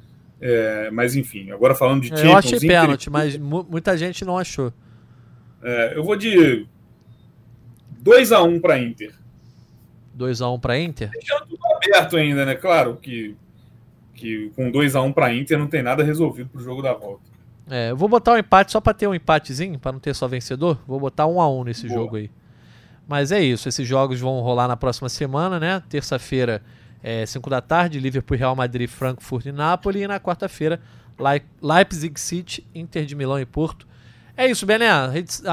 É, 0.41 0.89
mas 0.91 1.15
enfim, 1.15 1.51
agora 1.51 1.75
falando 1.75 2.01
de 2.01 2.09
Champions... 2.09 2.25
Eu 2.25 2.37
achei 2.37 2.59
pênalti, 2.59 3.09
mas 3.09 3.37
muita 3.37 3.97
gente 3.97 4.23
não 4.23 4.37
achou. 4.37 4.73
É, 5.61 5.97
eu 5.97 6.03
vou 6.03 6.15
de 6.15 6.65
2 7.99 8.31
a 8.31 8.41
1 8.43 8.47
um 8.47 8.59
para 8.59 8.79
Inter. 8.79 9.13
2 10.13 10.41
a 10.41 10.49
1 10.49 10.53
um 10.53 10.59
para 10.59 10.79
Inter? 10.79 11.09
Deixando 11.11 11.45
tudo 11.47 11.59
aberto 11.75 12.17
ainda, 12.17 12.45
né? 12.45 12.55
Claro 12.55 12.97
que 12.97 13.35
que 14.13 14.51
com 14.53 14.69
2 14.69 14.95
a 14.97 15.01
1 15.01 15.05
um 15.05 15.13
para 15.13 15.33
Inter 15.33 15.57
não 15.57 15.67
tem 15.67 15.81
nada 15.81 16.03
resolvido 16.03 16.49
para 16.49 16.59
o 16.59 16.63
jogo 16.63 16.81
da 16.81 16.93
volta. 16.93 17.29
É, 17.69 17.91
eu 17.91 17.97
vou 17.97 18.09
botar 18.09 18.33
um 18.33 18.37
empate 18.37 18.71
só 18.71 18.81
para 18.81 18.93
ter 18.93 19.07
um 19.07 19.13
empatezinho, 19.13 19.79
para 19.79 19.91
não 19.91 19.99
ter 19.99 20.13
só 20.13 20.27
vencedor. 20.27 20.79
Vou 20.87 20.99
botar 20.99 21.27
um 21.27 21.39
a 21.39 21.49
um 21.49 21.63
nesse 21.63 21.87
Boa. 21.87 21.99
jogo 21.99 22.15
aí. 22.17 22.29
Mas 23.07 23.31
é 23.31 23.41
isso, 23.41 23.69
esses 23.69 23.87
jogos 23.87 24.19
vão 24.19 24.39
rolar 24.41 24.67
na 24.67 24.75
próxima 24.75 25.09
semana, 25.09 25.59
né? 25.59 25.81
Terça-feira, 25.89 26.61
é, 27.03 27.25
5 27.25 27.49
da 27.49 27.61
tarde, 27.61 27.99
Liverpool, 27.99 28.37
Real 28.37 28.55
Madrid, 28.55 28.89
Frankfurt 28.89 29.45
e 29.45 29.51
Nápoles. 29.51 30.01
E 30.01 30.07
na 30.07 30.19
quarta-feira, 30.19 30.79
Leipzig 31.61 32.19
City, 32.19 32.65
Inter 32.73 33.05
de 33.05 33.15
Milão 33.15 33.39
e 33.39 33.45
Porto. 33.45 33.87
É 34.35 34.49
isso, 34.49 34.65
Bené. 34.65 34.89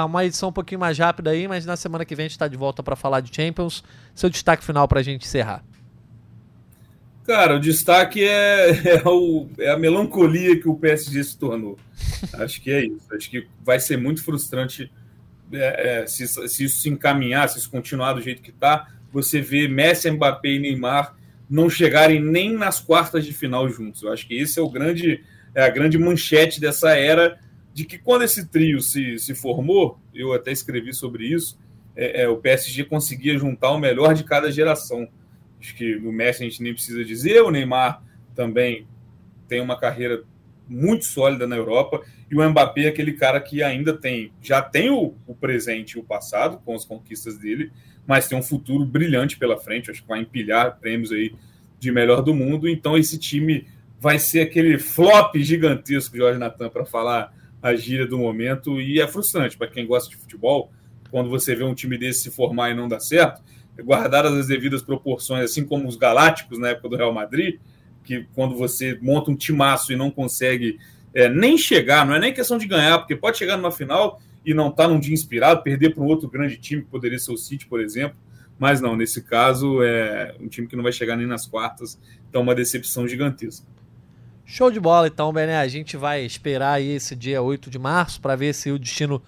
Uma 0.04 0.24
edição 0.24 0.50
um 0.50 0.52
pouquinho 0.52 0.80
mais 0.80 0.96
rápida 0.96 1.30
aí, 1.30 1.48
mas 1.48 1.66
na 1.66 1.76
semana 1.76 2.04
que 2.04 2.14
vem 2.14 2.24
a 2.24 2.28
gente 2.28 2.36
está 2.36 2.46
de 2.46 2.56
volta 2.56 2.82
para 2.82 2.94
falar 2.94 3.20
de 3.20 3.34
Champions. 3.34 3.82
Seu 4.14 4.30
destaque 4.30 4.64
final 4.64 4.86
para 4.86 5.00
a 5.00 5.02
gente 5.02 5.24
encerrar. 5.24 5.64
Cara, 7.24 7.56
o 7.56 7.60
destaque 7.60 8.22
é, 8.22 8.70
é, 9.02 9.02
o, 9.04 9.48
é, 9.58 9.70
a 9.70 9.76
melancolia 9.76 10.60
que 10.60 10.68
o 10.68 10.76
PSG 10.76 11.24
se 11.24 11.36
tornou. 11.36 11.76
Acho 12.34 12.60
que 12.60 12.70
é 12.70 12.86
isso. 12.86 13.12
Acho 13.12 13.28
que 13.28 13.48
vai 13.64 13.80
ser 13.80 13.96
muito 13.96 14.22
frustrante 14.22 14.92
é, 15.52 16.02
é, 16.02 16.06
se, 16.06 16.26
se, 16.28 16.64
isso 16.64 16.78
se 16.78 16.88
encaminhar, 16.88 17.48
se 17.48 17.58
isso 17.58 17.68
continuar 17.68 18.12
do 18.12 18.22
jeito 18.22 18.40
que 18.40 18.50
está. 18.50 18.86
você 19.12 19.40
vê 19.40 19.66
Messi, 19.66 20.08
Mbappé 20.08 20.50
e 20.50 20.58
Neymar 20.60 21.16
não 21.48 21.70
chegarem 21.70 22.20
nem 22.22 22.52
nas 22.52 22.80
quartas 22.80 23.24
de 23.24 23.32
final 23.32 23.68
juntos. 23.68 24.02
Eu 24.02 24.12
acho 24.12 24.26
que 24.26 24.34
esse 24.34 24.58
é 24.58 24.62
o 24.62 24.68
grande 24.68 25.22
é 25.54 25.62
a 25.62 25.70
grande 25.70 25.96
manchete 25.98 26.60
dessa 26.60 26.90
era 26.90 27.40
de 27.72 27.84
que 27.84 27.98
quando 27.98 28.22
esse 28.22 28.46
trio 28.46 28.80
se, 28.80 29.18
se 29.18 29.34
formou, 29.34 29.98
eu 30.14 30.32
até 30.32 30.52
escrevi 30.52 30.92
sobre 30.92 31.26
isso, 31.26 31.58
é, 31.94 32.22
é, 32.22 32.28
o 32.28 32.36
PSG 32.36 32.84
conseguia 32.84 33.38
juntar 33.38 33.70
o 33.70 33.78
melhor 33.78 34.14
de 34.14 34.22
cada 34.24 34.52
geração. 34.52 35.08
Acho 35.58 35.74
que 35.74 35.96
o 35.96 36.12
Messi 36.12 36.42
a 36.42 36.48
gente 36.48 36.62
nem 36.62 36.74
precisa 36.74 37.02
dizer, 37.04 37.42
o 37.42 37.50
Neymar 37.50 38.02
também 38.34 38.86
tem 39.48 39.60
uma 39.60 39.78
carreira 39.78 40.24
muito 40.68 41.06
sólida 41.06 41.46
na 41.46 41.56
Europa, 41.56 42.02
e 42.30 42.36
o 42.36 42.50
Mbappé 42.50 42.82
é 42.82 42.88
aquele 42.88 43.12
cara 43.12 43.40
que 43.40 43.62
ainda 43.62 43.96
tem, 43.96 44.32
já 44.42 44.60
tem 44.60 44.90
o, 44.90 45.14
o 45.26 45.34
presente 45.34 45.92
e 45.92 46.00
o 46.00 46.04
passado 46.04 46.58
com 46.64 46.74
as 46.74 46.84
conquistas 46.84 47.38
dele, 47.38 47.72
mas 48.06 48.28
tem 48.28 48.38
um 48.38 48.42
futuro 48.42 48.84
brilhante 48.84 49.36
pela 49.36 49.58
frente, 49.58 49.90
acho 49.90 50.02
que 50.02 50.08
vai 50.08 50.20
empilhar 50.20 50.78
prêmios 50.78 51.12
aí 51.12 51.34
de 51.78 51.90
melhor 51.90 52.22
do 52.22 52.34
mundo, 52.34 52.68
então 52.68 52.96
esse 52.96 53.18
time 53.18 53.66
vai 54.00 54.18
ser 54.18 54.40
aquele 54.40 54.78
flop 54.78 55.34
gigantesco, 55.36 56.16
Jorge 56.16 56.38
Natan, 56.38 56.68
para 56.68 56.84
falar 56.84 57.34
a 57.62 57.74
gíria 57.74 58.06
do 58.06 58.18
momento, 58.18 58.80
e 58.80 59.00
é 59.00 59.06
frustrante 59.06 59.56
para 59.56 59.66
quem 59.66 59.86
gosta 59.86 60.08
de 60.08 60.16
futebol, 60.16 60.70
quando 61.10 61.28
você 61.28 61.54
vê 61.54 61.64
um 61.64 61.74
time 61.74 61.98
desse 61.98 62.22
se 62.22 62.30
formar 62.30 62.70
e 62.70 62.74
não 62.74 62.88
dar 62.88 63.00
certo, 63.00 63.42
guardadas 63.82 64.32
as 64.32 64.46
devidas 64.46 64.82
proporções, 64.82 65.44
assim 65.44 65.64
como 65.64 65.88
os 65.88 65.96
Galácticos 65.96 66.58
na 66.58 66.68
época 66.68 66.88
do 66.88 66.96
Real 66.96 67.12
Madrid, 67.12 67.58
que 68.04 68.26
quando 68.34 68.56
você 68.56 68.98
monta 69.02 69.30
um 69.30 69.36
timaço 69.36 69.92
e 69.92 69.96
não 69.96 70.10
consegue 70.10 70.78
é, 71.12 71.28
nem 71.28 71.58
chegar, 71.58 72.06
não 72.06 72.14
é 72.14 72.20
nem 72.20 72.32
questão 72.32 72.56
de 72.56 72.66
ganhar, 72.66 72.98
porque 72.98 73.16
pode 73.16 73.36
chegar 73.36 73.56
numa 73.56 73.72
final 73.72 74.20
e 74.46 74.54
não 74.54 74.68
estar 74.68 74.84
tá 74.84 74.88
num 74.88 75.00
dia 75.00 75.12
inspirado, 75.12 75.62
perder 75.62 75.92
para 75.92 76.02
um 76.02 76.06
outro 76.06 76.30
grande 76.30 76.56
time, 76.56 76.82
que 76.82 76.88
poderia 76.88 77.18
ser 77.18 77.32
o 77.32 77.36
City, 77.36 77.66
por 77.66 77.80
exemplo. 77.80 78.16
Mas 78.56 78.80
não, 78.80 78.96
nesse 78.96 79.20
caso 79.20 79.82
é 79.82 80.34
um 80.40 80.46
time 80.46 80.68
que 80.68 80.76
não 80.76 80.84
vai 80.84 80.92
chegar 80.92 81.16
nem 81.16 81.26
nas 81.26 81.46
quartas, 81.46 81.98
então 82.30 82.42
uma 82.42 82.54
decepção 82.54 83.06
gigantesca. 83.06 83.66
Show 84.44 84.70
de 84.70 84.78
bola, 84.78 85.08
então, 85.08 85.32
Bené. 85.32 85.58
A 85.58 85.66
gente 85.66 85.96
vai 85.96 86.24
esperar 86.24 86.74
aí 86.74 86.92
esse 86.92 87.16
dia 87.16 87.42
8 87.42 87.68
de 87.68 87.78
março 87.78 88.20
para 88.20 88.36
ver 88.36 88.54
se 88.54 88.70
o 88.70 88.78
destino 88.78 89.20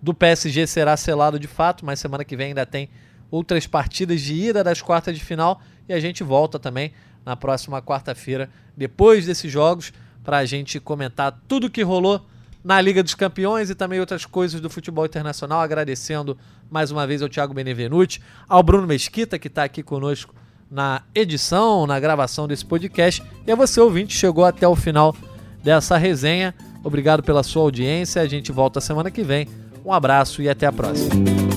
do 0.00 0.14
PSG 0.14 0.66
será 0.68 0.96
selado 0.96 1.38
de 1.38 1.48
fato, 1.48 1.84
mas 1.84 1.98
semana 1.98 2.24
que 2.24 2.36
vem 2.36 2.48
ainda 2.48 2.64
tem 2.64 2.88
outras 3.30 3.66
partidas 3.66 4.20
de 4.20 4.34
ida 4.34 4.62
das 4.62 4.80
quartas 4.80 5.18
de 5.18 5.24
final 5.24 5.60
e 5.88 5.92
a 5.92 5.98
gente 5.98 6.22
volta 6.22 6.58
também 6.58 6.92
na 7.26 7.36
próxima 7.36 7.82
quarta-feira, 7.82 8.48
depois 8.76 9.26
desses 9.26 9.50
jogos, 9.50 9.92
para 10.22 10.38
a 10.38 10.44
gente 10.44 10.78
comentar 10.78 11.38
tudo 11.48 11.68
que 11.68 11.82
rolou 11.82 12.24
na 12.62 12.80
Liga 12.80 13.02
dos 13.02 13.14
Campeões 13.14 13.70
e 13.70 13.74
também 13.74 14.00
outras 14.00 14.24
coisas 14.26 14.60
do 14.60 14.70
futebol 14.70 15.04
internacional. 15.04 15.60
Agradecendo 15.60 16.36
mais 16.70 16.90
uma 16.90 17.06
vez 17.06 17.22
ao 17.22 17.28
Thiago 17.28 17.54
Benevenuti, 17.54 18.22
ao 18.48 18.62
Bruno 18.62 18.86
Mesquita, 18.86 19.38
que 19.38 19.48
está 19.48 19.64
aqui 19.64 19.82
conosco 19.82 20.34
na 20.70 21.02
edição, 21.14 21.86
na 21.86 21.98
gravação 21.98 22.46
desse 22.46 22.64
podcast. 22.64 23.22
E 23.46 23.50
a 23.50 23.56
você, 23.56 23.80
ouvinte, 23.80 24.16
chegou 24.16 24.44
até 24.44 24.68
o 24.68 24.76
final 24.76 25.16
dessa 25.62 25.96
resenha. 25.96 26.54
Obrigado 26.84 27.22
pela 27.22 27.42
sua 27.42 27.62
audiência. 27.62 28.22
A 28.22 28.26
gente 28.26 28.52
volta 28.52 28.80
semana 28.80 29.10
que 29.10 29.22
vem. 29.22 29.48
Um 29.84 29.92
abraço 29.92 30.40
e 30.42 30.48
até 30.48 30.66
a 30.66 30.72
próxima. 30.72 31.49